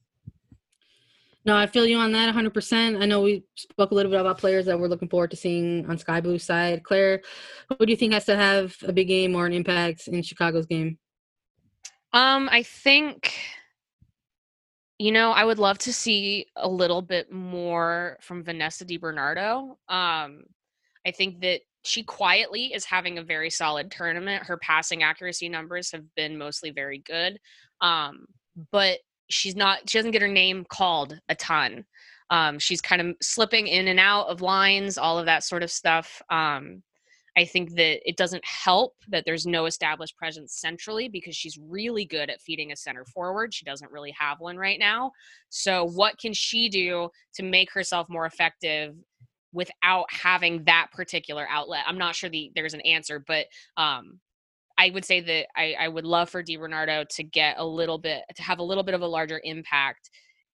No, 1.47 1.57
I 1.57 1.69
feel 1.69 1.87
you 1.87 1.97
on 1.99 2.11
that 2.13 2.35
100%. 2.35 3.01
I 3.01 3.07
know 3.07 3.23
we 3.23 3.45
spoke 3.55 3.93
a 3.93 3.95
little 3.95 4.11
bit 4.11 4.21
about 4.21 4.39
players 4.39 4.67
that 4.67 4.79
we're 4.79 4.89
looking 4.89 5.09
forward 5.09 5.31
to 5.31 5.37
seeing 5.37 5.89
on 5.89 5.97
Sky 5.97 6.21
Blue 6.21 6.41
side. 6.41 6.83
Claire, 6.83 7.23
who 7.69 7.87
do 7.87 7.93
you 7.93 7.97
think 7.97 8.13
has 8.13 8.25
to 8.25 8.37
have 8.37 8.75
a 8.83 8.93
big 8.93 9.07
game 9.07 9.37
or 9.37 9.47
an 9.47 9.53
impact 9.53 10.09
in 10.09 10.23
Chicago's 10.23 10.67
game? 10.67 10.99
Um, 12.13 12.49
I 12.51 12.65
think 12.65 13.33
you 14.99 15.13
know, 15.13 15.33
I 15.33 15.45
would 15.45 15.59
love 15.59 15.79
to 15.79 15.93
see 15.93 16.47
a 16.57 16.69
little 16.69 17.03
bit 17.03 17.31
more 17.31 18.17
from 18.23 18.43
Vanessa 18.43 18.85
DiBernardo. 18.85 19.77
Um, 19.89 20.45
I 21.07 21.11
think 21.15 21.41
that 21.43 21.61
she 21.85 22.03
quietly 22.03 22.73
is 22.73 22.87
having 22.87 23.19
a 23.19 23.23
very 23.23 23.51
solid 23.51 23.91
tournament. 23.91 24.45
Her 24.45 24.57
passing 24.57 25.03
accuracy 25.03 25.51
numbers 25.51 25.93
have 25.93 26.03
been 26.15 26.39
mostly 26.39 26.71
very 26.71 26.99
good. 26.99 27.39
Um, 27.83 28.25
but 28.73 29.01
she's 29.29 29.57
not 29.57 29.89
she 29.89 29.99
doesn't 29.99 30.13
get 30.13 30.23
her 30.23 30.29
name 30.29 30.65
called 30.69 31.19
a 31.29 31.35
ton. 31.35 31.85
Um, 32.31 32.59
she's 32.59 32.81
kind 32.81 33.01
of 33.01 33.15
slipping 33.23 33.69
in 33.69 33.89
and 33.89 34.01
out 34.01 34.27
of 34.27 34.41
lines 34.41 34.99
all 34.99 35.19
of 35.19 35.27
that 35.27 35.45
sort 35.45 35.63
of 35.63 35.71
stuff. 35.71 36.21
Um, 36.31 36.83
i 37.37 37.45
think 37.45 37.75
that 37.75 38.01
it 38.09 38.17
doesn't 38.17 38.45
help 38.45 38.95
that 39.09 39.25
there's 39.27 39.47
no 39.47 39.67
established 39.67 40.17
presence 40.17 40.59
centrally 40.59 41.09
because 41.09 41.37
she's 41.37 41.59
really 41.59 42.05
good 42.05 42.31
at 42.31 42.41
feeding 42.41 42.73
a 42.73 42.77
center 42.77 43.05
forward. 43.05 43.53
She 43.53 43.65
doesn't 43.65 43.93
really 43.93 44.15
have 44.19 44.41
one 44.41 44.57
right 44.57 44.79
now. 44.79 45.13
So 45.51 45.85
what 45.85 46.19
can 46.19 46.33
she 46.33 46.69
do 46.69 47.11
to 47.35 47.43
make 47.43 47.71
herself 47.73 48.09
more 48.09 48.27
effective 48.27 48.95
without 49.53 50.07
having 50.11 50.65
that 50.65 50.89
particular 50.93 51.47
outlet? 51.51 51.85
I'm 51.87 51.99
not 51.99 52.15
sure 52.15 52.31
the 52.31 52.51
there's 52.55 52.75
an 52.75 52.81
answer 52.81 53.23
but 53.27 53.47
um, 53.77 54.19
I 54.79 54.91
would 54.91 55.05
say 55.05 55.21
that 55.21 55.47
I, 55.57 55.75
I 55.79 55.89
would 55.89 56.05
love 56.05 56.29
for 56.29 56.43
DiBernardo 56.43 57.09
to 57.09 57.23
get 57.23 57.57
a 57.59 57.65
little 57.65 57.99
bit 57.99 58.23
to 58.35 58.43
have 58.43 58.59
a 58.59 58.63
little 58.63 58.83
bit 58.83 58.95
of 58.95 59.01
a 59.01 59.07
larger 59.07 59.41
impact 59.43 60.11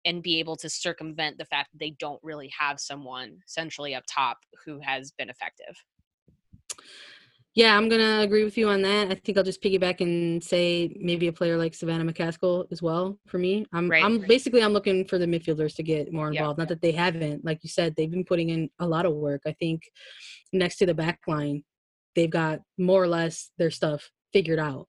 and 0.05 0.23
be 0.23 0.39
able 0.39 0.55
to 0.57 0.69
circumvent 0.69 1.37
the 1.37 1.45
fact 1.45 1.71
that 1.71 1.79
they 1.79 1.91
don't 1.99 2.19
really 2.23 2.51
have 2.57 2.79
someone 2.79 3.37
centrally 3.47 3.95
up 3.95 4.03
top 4.09 4.37
who 4.65 4.79
has 4.79 5.11
been 5.11 5.29
effective. 5.29 5.75
Yeah, 7.55 7.75
I'm 7.75 7.89
gonna 7.89 8.19
agree 8.21 8.43
with 8.43 8.57
you 8.57 8.69
on 8.69 8.81
that. 8.83 9.11
I 9.11 9.15
think 9.15 9.37
I'll 9.37 9.43
just 9.43 9.61
piggyback 9.61 10.01
and 10.01 10.41
say 10.41 10.95
maybe 10.99 11.27
a 11.27 11.33
player 11.33 11.57
like 11.57 11.73
Savannah 11.73 12.05
McCaskill 12.05 12.65
as 12.71 12.81
well 12.81 13.17
for 13.27 13.37
me. 13.37 13.65
I'm 13.73 13.89
right, 13.89 14.03
I'm 14.03 14.19
right. 14.19 14.27
basically 14.27 14.63
I'm 14.63 14.71
looking 14.71 15.03
for 15.05 15.17
the 15.17 15.25
midfielders 15.25 15.75
to 15.75 15.83
get 15.83 16.13
more 16.13 16.31
involved. 16.31 16.57
Yeah, 16.57 16.63
Not 16.63 16.69
yeah. 16.69 16.75
that 16.75 16.81
they 16.81 16.91
haven't, 16.91 17.43
like 17.43 17.59
you 17.63 17.69
said, 17.69 17.95
they've 17.95 18.09
been 18.09 18.23
putting 18.23 18.49
in 18.49 18.69
a 18.79 18.87
lot 18.87 19.05
of 19.05 19.13
work. 19.15 19.41
I 19.47 19.53
think 19.53 19.81
next 20.53 20.77
to 20.77 20.85
the 20.85 20.93
back 20.93 21.21
line, 21.27 21.63
they've 22.15 22.29
got 22.29 22.59
more 22.77 23.01
or 23.01 23.07
less 23.07 23.51
their 23.57 23.71
stuff 23.71 24.09
figured 24.33 24.59
out. 24.59 24.87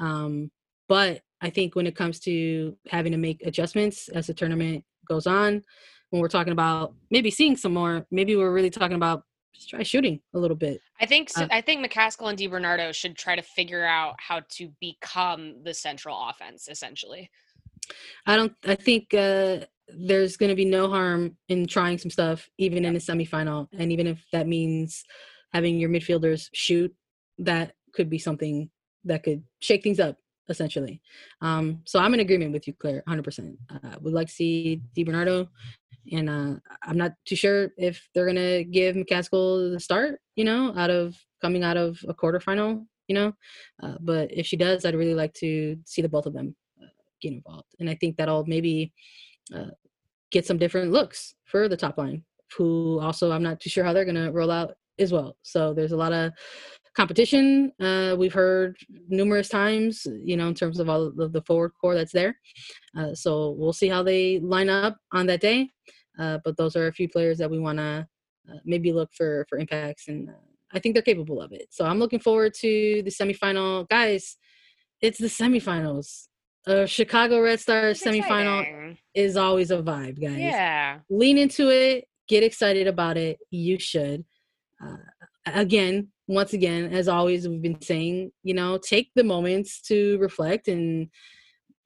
Um, 0.00 0.50
but 0.88 1.22
I 1.40 1.50
think 1.50 1.74
when 1.74 1.86
it 1.86 1.96
comes 1.96 2.20
to 2.20 2.76
having 2.88 3.12
to 3.12 3.18
make 3.18 3.42
adjustments 3.44 4.08
as 4.08 4.26
the 4.26 4.34
tournament 4.34 4.84
goes 5.08 5.26
on, 5.26 5.62
when 6.10 6.22
we're 6.22 6.28
talking 6.28 6.52
about 6.52 6.94
maybe 7.10 7.30
seeing 7.30 7.56
some 7.56 7.74
more, 7.74 8.06
maybe 8.10 8.34
we're 8.36 8.52
really 8.52 8.70
talking 8.70 8.96
about 8.96 9.22
just 9.54 9.70
try 9.70 9.82
shooting 9.82 10.20
a 10.34 10.38
little 10.38 10.56
bit. 10.56 10.80
I 11.00 11.06
think 11.06 11.30
so, 11.30 11.42
uh, 11.42 11.48
I 11.50 11.60
think 11.60 11.84
McCaskill 11.84 12.30
and 12.30 12.38
DiBernardo 12.38 12.94
should 12.94 13.16
try 13.16 13.36
to 13.36 13.42
figure 13.42 13.84
out 13.84 14.14
how 14.18 14.42
to 14.50 14.70
become 14.80 15.62
the 15.64 15.74
central 15.74 16.28
offense 16.28 16.68
essentially. 16.68 17.30
I 18.26 18.36
don't 18.36 18.52
I 18.66 18.74
think 18.74 19.14
uh 19.14 19.58
there's 19.88 20.36
going 20.36 20.50
to 20.50 20.56
be 20.56 20.66
no 20.66 20.88
harm 20.90 21.36
in 21.48 21.66
trying 21.66 21.96
some 21.96 22.10
stuff 22.10 22.48
even 22.58 22.82
yeah. 22.82 22.90
in 22.90 22.96
a 22.96 22.98
semifinal 22.98 23.68
and 23.78 23.90
even 23.90 24.06
if 24.06 24.22
that 24.32 24.46
means 24.46 25.02
having 25.52 25.78
your 25.78 25.90
midfielders 25.90 26.48
shoot 26.52 26.94
that 27.38 27.74
could 27.92 28.10
be 28.10 28.18
something 28.18 28.70
that 29.04 29.22
could 29.22 29.42
shake 29.60 29.82
things 29.82 30.00
up 30.00 30.16
essentially. 30.48 31.00
Um, 31.40 31.80
so 31.84 31.98
I'm 31.98 32.14
in 32.14 32.20
agreement 32.20 32.52
with 32.52 32.66
you, 32.66 32.74
Claire, 32.74 33.02
100%. 33.08 33.56
Uh, 33.70 33.96
would 34.00 34.14
like 34.14 34.28
to 34.28 34.32
see 34.32 34.80
DiBernardo, 34.96 35.48
and 36.12 36.30
uh, 36.30 36.54
I'm 36.82 36.96
not 36.96 37.12
too 37.26 37.36
sure 37.36 37.72
if 37.76 38.08
they're 38.14 38.26
gonna 38.26 38.64
give 38.64 38.96
McCaskill 38.96 39.72
the 39.72 39.80
start, 39.80 40.20
you 40.36 40.44
know, 40.44 40.74
out 40.76 40.90
of 40.90 41.16
coming 41.40 41.62
out 41.62 41.76
of 41.76 41.98
a 42.08 42.14
quarterfinal, 42.14 42.84
you 43.08 43.14
know. 43.14 43.32
Uh, 43.82 43.96
but 44.00 44.32
if 44.32 44.46
she 44.46 44.56
does, 44.56 44.84
I'd 44.84 44.94
really 44.94 45.14
like 45.14 45.34
to 45.34 45.76
see 45.84 46.02
the 46.02 46.08
both 46.08 46.26
of 46.26 46.32
them 46.32 46.56
uh, 46.82 46.86
get 47.20 47.32
involved, 47.32 47.74
and 47.78 47.90
I 47.90 47.94
think 47.94 48.16
that'll 48.16 48.46
maybe 48.46 48.92
uh, 49.54 49.72
get 50.30 50.46
some 50.46 50.58
different 50.58 50.92
looks 50.92 51.34
for 51.44 51.68
the 51.68 51.76
top 51.76 51.98
line. 51.98 52.24
Who 52.56 52.98
also 53.00 53.30
I'm 53.30 53.42
not 53.42 53.60
too 53.60 53.68
sure 53.68 53.84
how 53.84 53.92
they're 53.92 54.06
gonna 54.06 54.32
roll 54.32 54.50
out 54.50 54.74
as 54.98 55.12
well. 55.12 55.36
So 55.42 55.74
there's 55.74 55.92
a 55.92 55.96
lot 55.96 56.12
of 56.12 56.32
competition. 56.96 57.72
Uh, 57.80 58.16
we've 58.18 58.32
heard 58.32 58.76
numerous 59.08 59.48
times, 59.48 60.06
you 60.24 60.36
know, 60.36 60.48
in 60.48 60.54
terms 60.54 60.80
of 60.80 60.88
all 60.88 61.12
of 61.18 61.32
the 61.32 61.42
forward 61.42 61.72
core 61.80 61.94
that's 61.94 62.12
there. 62.12 62.36
Uh, 62.98 63.14
so 63.14 63.54
we'll 63.56 63.72
see 63.72 63.88
how 63.88 64.02
they 64.02 64.40
line 64.40 64.68
up 64.68 64.96
on 65.12 65.26
that 65.26 65.40
day. 65.40 65.70
Uh, 66.18 66.38
but 66.44 66.56
those 66.56 66.74
are 66.74 66.88
a 66.88 66.92
few 66.92 67.08
players 67.08 67.38
that 67.38 67.50
we 67.50 67.58
want 67.58 67.78
to 67.78 68.06
uh, 68.50 68.58
maybe 68.64 68.92
look 68.92 69.10
for 69.14 69.46
for 69.48 69.58
impacts, 69.58 70.08
and 70.08 70.28
uh, 70.28 70.32
I 70.72 70.78
think 70.80 70.94
they're 70.94 71.02
capable 71.02 71.40
of 71.40 71.52
it. 71.52 71.68
So 71.70 71.84
I'm 71.84 71.98
looking 71.98 72.18
forward 72.18 72.54
to 72.60 73.02
the 73.04 73.10
semifinal, 73.10 73.88
guys. 73.88 74.36
It's 75.00 75.18
the 75.18 75.28
semifinals. 75.28 76.26
A 76.66 76.86
Chicago 76.86 77.40
Red 77.40 77.60
Stars 77.60 78.02
semifinal 78.02 78.60
exciting. 78.62 78.98
is 79.14 79.36
always 79.36 79.70
a 79.70 79.78
vibe, 79.78 80.20
guys. 80.20 80.38
Yeah, 80.38 80.98
lean 81.08 81.38
into 81.38 81.68
it. 81.70 82.06
Get 82.28 82.42
excited 82.42 82.86
about 82.86 83.16
it. 83.16 83.38
You 83.50 83.78
should. 83.78 84.24
Uh, 84.84 84.96
again, 85.46 86.08
once 86.26 86.52
again, 86.52 86.92
as 86.92 87.08
always, 87.08 87.48
we've 87.48 87.62
been 87.62 87.80
saying, 87.80 88.30
you 88.42 88.54
know, 88.54 88.78
take 88.78 89.10
the 89.14 89.24
moments 89.24 89.80
to 89.82 90.18
reflect 90.18 90.68
and 90.68 91.08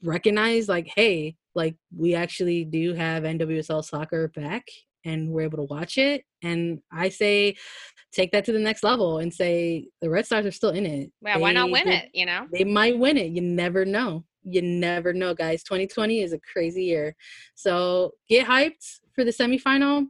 recognize, 0.03 0.69
like, 0.69 0.91
hey, 0.95 1.37
like 1.55 1.77
we 1.97 2.15
actually 2.15 2.65
do 2.65 2.95
have 2.95 3.23
NWSL 3.23 3.85
soccer 3.85 4.29
back 4.29 4.65
and 5.05 5.31
we're 5.31 5.43
able 5.43 5.59
to 5.59 5.75
watch 5.75 5.99
it. 5.99 6.25
And 6.43 6.81
I 6.93 7.09
say, 7.09 7.57
take 8.13 8.33
that 8.33 8.45
to 8.47 8.53
the 8.53 8.59
next 8.59 8.83
level 8.83 9.19
and 9.19 9.33
say 9.33 9.89
the 10.01 10.11
Red 10.11 10.27
Stars 10.27 10.47
are 10.47 10.53
still 10.53 10.71
in 10.71 10.87
it. 10.87 11.13
Yeah, 11.25 11.37
they, 11.37 11.41
why 11.41 11.53
not 11.53 11.71
win 11.71 11.87
they, 11.87 11.97
it? 11.97 12.11
You 12.13 12.27
know, 12.27 12.47
they 12.53 12.65
might 12.65 12.99
win 12.99 13.17
it. 13.17 13.31
You 13.31 13.43
never 13.43 13.85
know. 13.85 14.25
You 14.45 14.63
never 14.63 15.13
know, 15.13 15.35
guys. 15.35 15.63
2020 15.63 16.21
is 16.21 16.33
a 16.33 16.41
crazy 16.41 16.85
year. 16.85 17.15
So 17.55 18.13
get 18.29 18.47
hyped 18.47 19.01
for 19.15 19.25
the 19.25 19.31
semifinal 19.31 20.07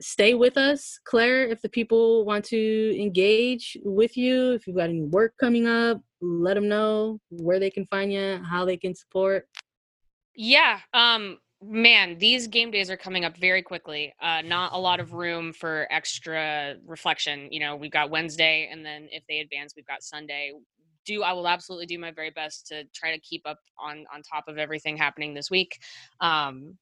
stay 0.00 0.34
with 0.34 0.56
us, 0.56 0.98
Claire. 1.04 1.46
If 1.46 1.62
the 1.62 1.68
people 1.68 2.24
want 2.24 2.44
to 2.46 3.00
engage 3.00 3.76
with 3.84 4.16
you, 4.16 4.52
if 4.52 4.66
you've 4.66 4.76
got 4.76 4.88
any 4.88 5.02
work 5.02 5.34
coming 5.38 5.66
up, 5.66 6.00
let 6.20 6.54
them 6.54 6.68
know 6.68 7.20
where 7.30 7.58
they 7.58 7.70
can 7.70 7.86
find 7.86 8.12
you, 8.12 8.40
how 8.48 8.64
they 8.64 8.76
can 8.76 8.94
support. 8.94 9.46
Yeah. 10.34 10.80
Um, 10.92 11.38
man, 11.62 12.18
these 12.18 12.46
game 12.46 12.70
days 12.70 12.90
are 12.90 12.96
coming 12.96 13.24
up 13.24 13.36
very 13.36 13.62
quickly. 13.62 14.14
Uh, 14.20 14.42
not 14.42 14.72
a 14.72 14.78
lot 14.78 15.00
of 15.00 15.12
room 15.12 15.52
for 15.52 15.86
extra 15.90 16.76
reflection. 16.86 17.48
You 17.50 17.60
know, 17.60 17.76
we've 17.76 17.90
got 17.90 18.10
Wednesday, 18.10 18.68
and 18.70 18.84
then 18.84 19.08
if 19.10 19.22
they 19.28 19.38
advance, 19.40 19.74
we've 19.76 19.86
got 19.86 20.02
Sunday. 20.02 20.52
Do 21.06 21.22
I 21.22 21.32
will 21.32 21.46
absolutely 21.46 21.86
do 21.86 21.98
my 21.98 22.10
very 22.10 22.30
best 22.30 22.66
to 22.68 22.84
try 22.94 23.12
to 23.12 23.20
keep 23.20 23.42
up 23.44 23.58
on 23.78 24.04
on 24.12 24.22
top 24.22 24.44
of 24.48 24.56
everything 24.56 24.96
happening 24.96 25.34
this 25.34 25.50
week. 25.50 25.78
Um, 26.20 26.78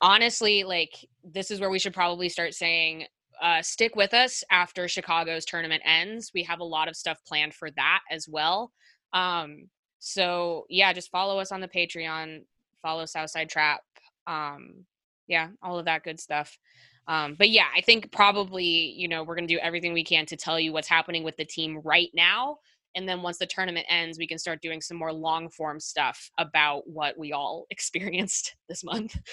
honestly, 0.00 0.64
like 0.64 0.92
this 1.24 1.50
is 1.50 1.60
where 1.60 1.70
we 1.70 1.78
should 1.78 1.94
probably 1.94 2.28
start 2.28 2.54
saying 2.54 3.06
uh, 3.40 3.62
stick 3.62 3.96
with 3.96 4.12
us 4.12 4.44
after 4.50 4.86
Chicago's 4.86 5.44
tournament 5.44 5.82
ends. 5.84 6.30
We 6.34 6.42
have 6.44 6.60
a 6.60 6.64
lot 6.64 6.88
of 6.88 6.96
stuff 6.96 7.18
planned 7.26 7.54
for 7.54 7.70
that 7.72 8.00
as 8.10 8.28
well. 8.28 8.72
Um, 9.12 9.68
so 9.98 10.66
yeah, 10.68 10.92
just 10.92 11.10
follow 11.10 11.38
us 11.38 11.52
on 11.52 11.60
the 11.60 11.68
Patreon, 11.68 12.42
follow 12.82 13.06
Southside 13.06 13.48
Trap. 13.48 13.80
Um, 14.26 14.84
yeah, 15.26 15.48
all 15.62 15.78
of 15.78 15.86
that 15.86 16.02
good 16.02 16.20
stuff. 16.20 16.58
Um, 17.06 17.34
but 17.38 17.50
yeah, 17.50 17.66
I 17.74 17.80
think 17.80 18.12
probably, 18.12 18.64
you 18.64 19.08
know, 19.08 19.22
we're 19.22 19.34
going 19.34 19.48
to 19.48 19.54
do 19.54 19.60
everything 19.60 19.92
we 19.92 20.04
can 20.04 20.26
to 20.26 20.36
tell 20.36 20.60
you 20.60 20.72
what's 20.72 20.88
happening 20.88 21.24
with 21.24 21.36
the 21.36 21.44
team 21.44 21.80
right 21.82 22.10
now. 22.14 22.58
And 22.94 23.08
then 23.08 23.22
once 23.22 23.38
the 23.38 23.46
tournament 23.46 23.86
ends, 23.88 24.18
we 24.18 24.26
can 24.26 24.38
start 24.38 24.60
doing 24.60 24.80
some 24.80 24.96
more 24.96 25.12
long 25.12 25.48
form 25.48 25.80
stuff 25.80 26.30
about 26.38 26.88
what 26.88 27.18
we 27.18 27.32
all 27.32 27.66
experienced 27.70 28.56
this 28.68 28.84
month. 28.84 29.16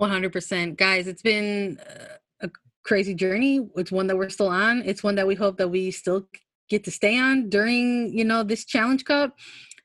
100% 0.00 0.76
guys 0.76 1.06
it's 1.06 1.22
been 1.22 1.78
uh, 1.78 2.16
a 2.42 2.50
crazy 2.84 3.14
journey. 3.14 3.68
It's 3.76 3.92
one 3.92 4.06
that 4.06 4.16
we're 4.16 4.28
still 4.28 4.48
on. 4.48 4.82
It's 4.84 5.02
one 5.02 5.14
that 5.16 5.26
we 5.26 5.34
hope 5.34 5.58
that 5.58 5.68
we 5.68 5.90
still 5.90 6.28
get 6.68 6.84
to 6.84 6.90
stay 6.90 7.18
on 7.18 7.48
during 7.48 8.16
you 8.16 8.24
know 8.24 8.42
this 8.42 8.64
challenge 8.64 9.04
cup. 9.04 9.36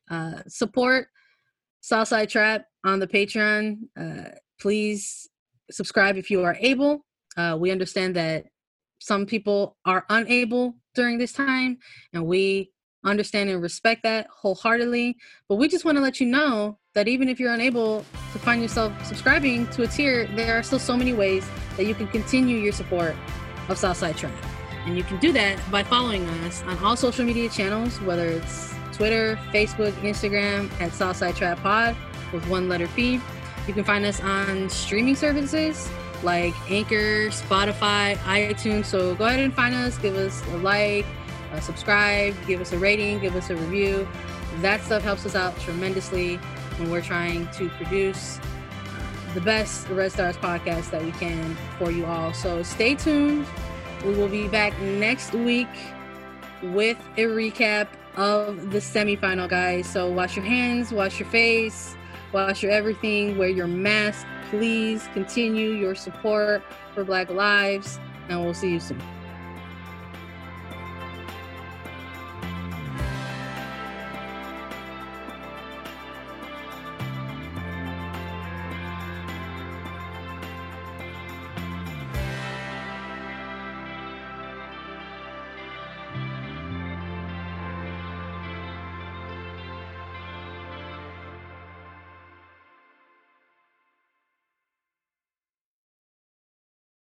Uh, 0.09 0.41
support 0.47 1.07
southside 1.82 2.30
trap 2.30 2.66
on 2.86 2.99
the 2.99 3.07
patreon. 3.07 3.78
Uh, 3.99 4.30
please 4.59 5.28
subscribe 5.70 6.18
if 6.18 6.30
you 6.30 6.43
are 6.43 6.57
able. 6.59 7.05
Uh, 7.38 7.57
we 7.59 7.72
understand 7.72 8.16
that 8.16 8.45
some 8.99 9.26
people 9.26 9.78
are 9.86 10.05
unable 10.09 10.76
during 10.93 11.18
this 11.18 11.34
time 11.34 11.78
and 12.14 12.26
we 12.26 12.72
understand 13.04 13.49
and 13.49 13.62
respect 13.62 14.04
that 14.04 14.28
wholeheartedly 14.30 15.16
but 15.47 15.56
we 15.56 15.68
just 15.68 15.86
want 15.86 15.97
to 15.97 16.02
let 16.02 16.20
you 16.20 16.28
know 16.28 16.78
that 16.93 17.08
even 17.08 17.30
if 17.30 17.39
you're 17.39 17.54
unable 17.54 17.99
to 18.34 18.39
find 18.39 18.62
yourself 18.62 18.93
subscribing 19.06 19.66
to 19.68 19.84
a 19.84 19.88
tier, 19.88 20.28
there 20.36 20.58
are 20.58 20.64
still 20.64 20.80
so 20.80 20.97
many 20.97 21.14
ways 21.14 21.47
that 21.78 21.86
you 21.86 21.95
can 21.95 22.08
continue 22.08 22.58
your 22.58 22.74
support 22.74 23.16
of 23.70 23.78
Southside 23.78 24.18
Trap. 24.18 24.34
And 24.86 24.97
you 24.97 25.04
can 25.04 25.18
do 25.20 25.32
that 25.32 25.60
by 25.72 25.84
following 25.84 26.28
us 26.30 26.62
on 26.64 26.78
all 26.80 26.97
social 26.97 27.24
media 27.24 27.47
channels, 27.49 28.02
whether 28.02 28.28
it's 28.28 28.74
Twitter, 28.91 29.39
Facebook, 29.54 29.93
Instagram 30.02 30.70
at 30.82 30.91
Southside 30.91 31.36
Trap 31.36 31.60
Pod 31.60 31.95
with 32.34 32.45
one 32.49 32.68
letter 32.68 32.88
P. 32.89 33.22
You 33.68 33.74
can 33.74 33.84
find 33.84 34.04
us 34.06 34.20
on 34.22 34.70
streaming 34.70 35.16
services 35.16 35.89
like 36.24 36.54
Anchor, 36.70 37.30
Spotify, 37.30 38.16
iTunes. 38.18 38.86
So 38.86 39.16
go 39.16 39.26
ahead 39.26 39.39
and 39.39 39.54
find 39.54 39.74
us, 39.74 39.97
give 39.97 40.16
us 40.16 40.45
a 40.47 40.58
like, 40.58 41.06
a 41.52 41.62
subscribe, 41.62 42.36
give 42.47 42.62
us 42.62 42.72
a 42.72 42.78
rating, 42.78 43.20
give 43.20 43.36
us 43.36 43.49
a 43.49 43.56
review. 43.56 44.08
That 44.62 44.82
stuff 44.82 45.04
helps 45.04 45.26
us 45.26 45.36
out 45.36 45.58
tremendously 45.60 46.38
when 46.78 46.89
we're 46.89 47.02
trying 47.02 47.47
to 47.52 47.70
produce 47.70 48.39
uh, 48.39 49.34
the 49.34 49.41
best 49.41 49.88
Red 49.89 50.12
Stars 50.12 50.38
podcast 50.38 50.91
that 50.91 51.04
we 51.04 51.12
can 51.12 51.56
for 51.78 51.91
you 51.91 52.06
all. 52.06 52.34
So 52.34 52.64
stay 52.64 52.95
tuned. 52.95 53.45
We 54.06 54.14
will 54.14 54.30
be 54.30 54.47
back 54.47 54.80
next 54.82 55.34
week 55.34 55.70
with 56.64 56.97
a 57.18 57.24
recap 57.24 57.88
of 58.16 58.72
the 58.72 58.80
semifinal, 58.80 59.49
guys. 59.49 59.88
So 59.88 60.10
wash 60.12 60.36
your 60.36 60.45
hands, 60.45 60.91
wash 60.91 61.20
your 61.20 61.30
face, 61.30 61.95
wash 62.34 62.64
your 62.64 62.72
everything, 62.72 63.38
wear 63.38 63.49
your 63.49 63.68
mask. 63.68 64.26
Please 64.49 65.08
continue 65.14 65.70
your 65.72 65.95
support 65.95 66.62
for 66.93 67.04
Black 67.04 67.30
Lives, 67.30 67.99
and 68.28 68.41
we'll 68.41 68.54
see 68.54 68.72
you 68.72 68.80
soon. 68.80 69.02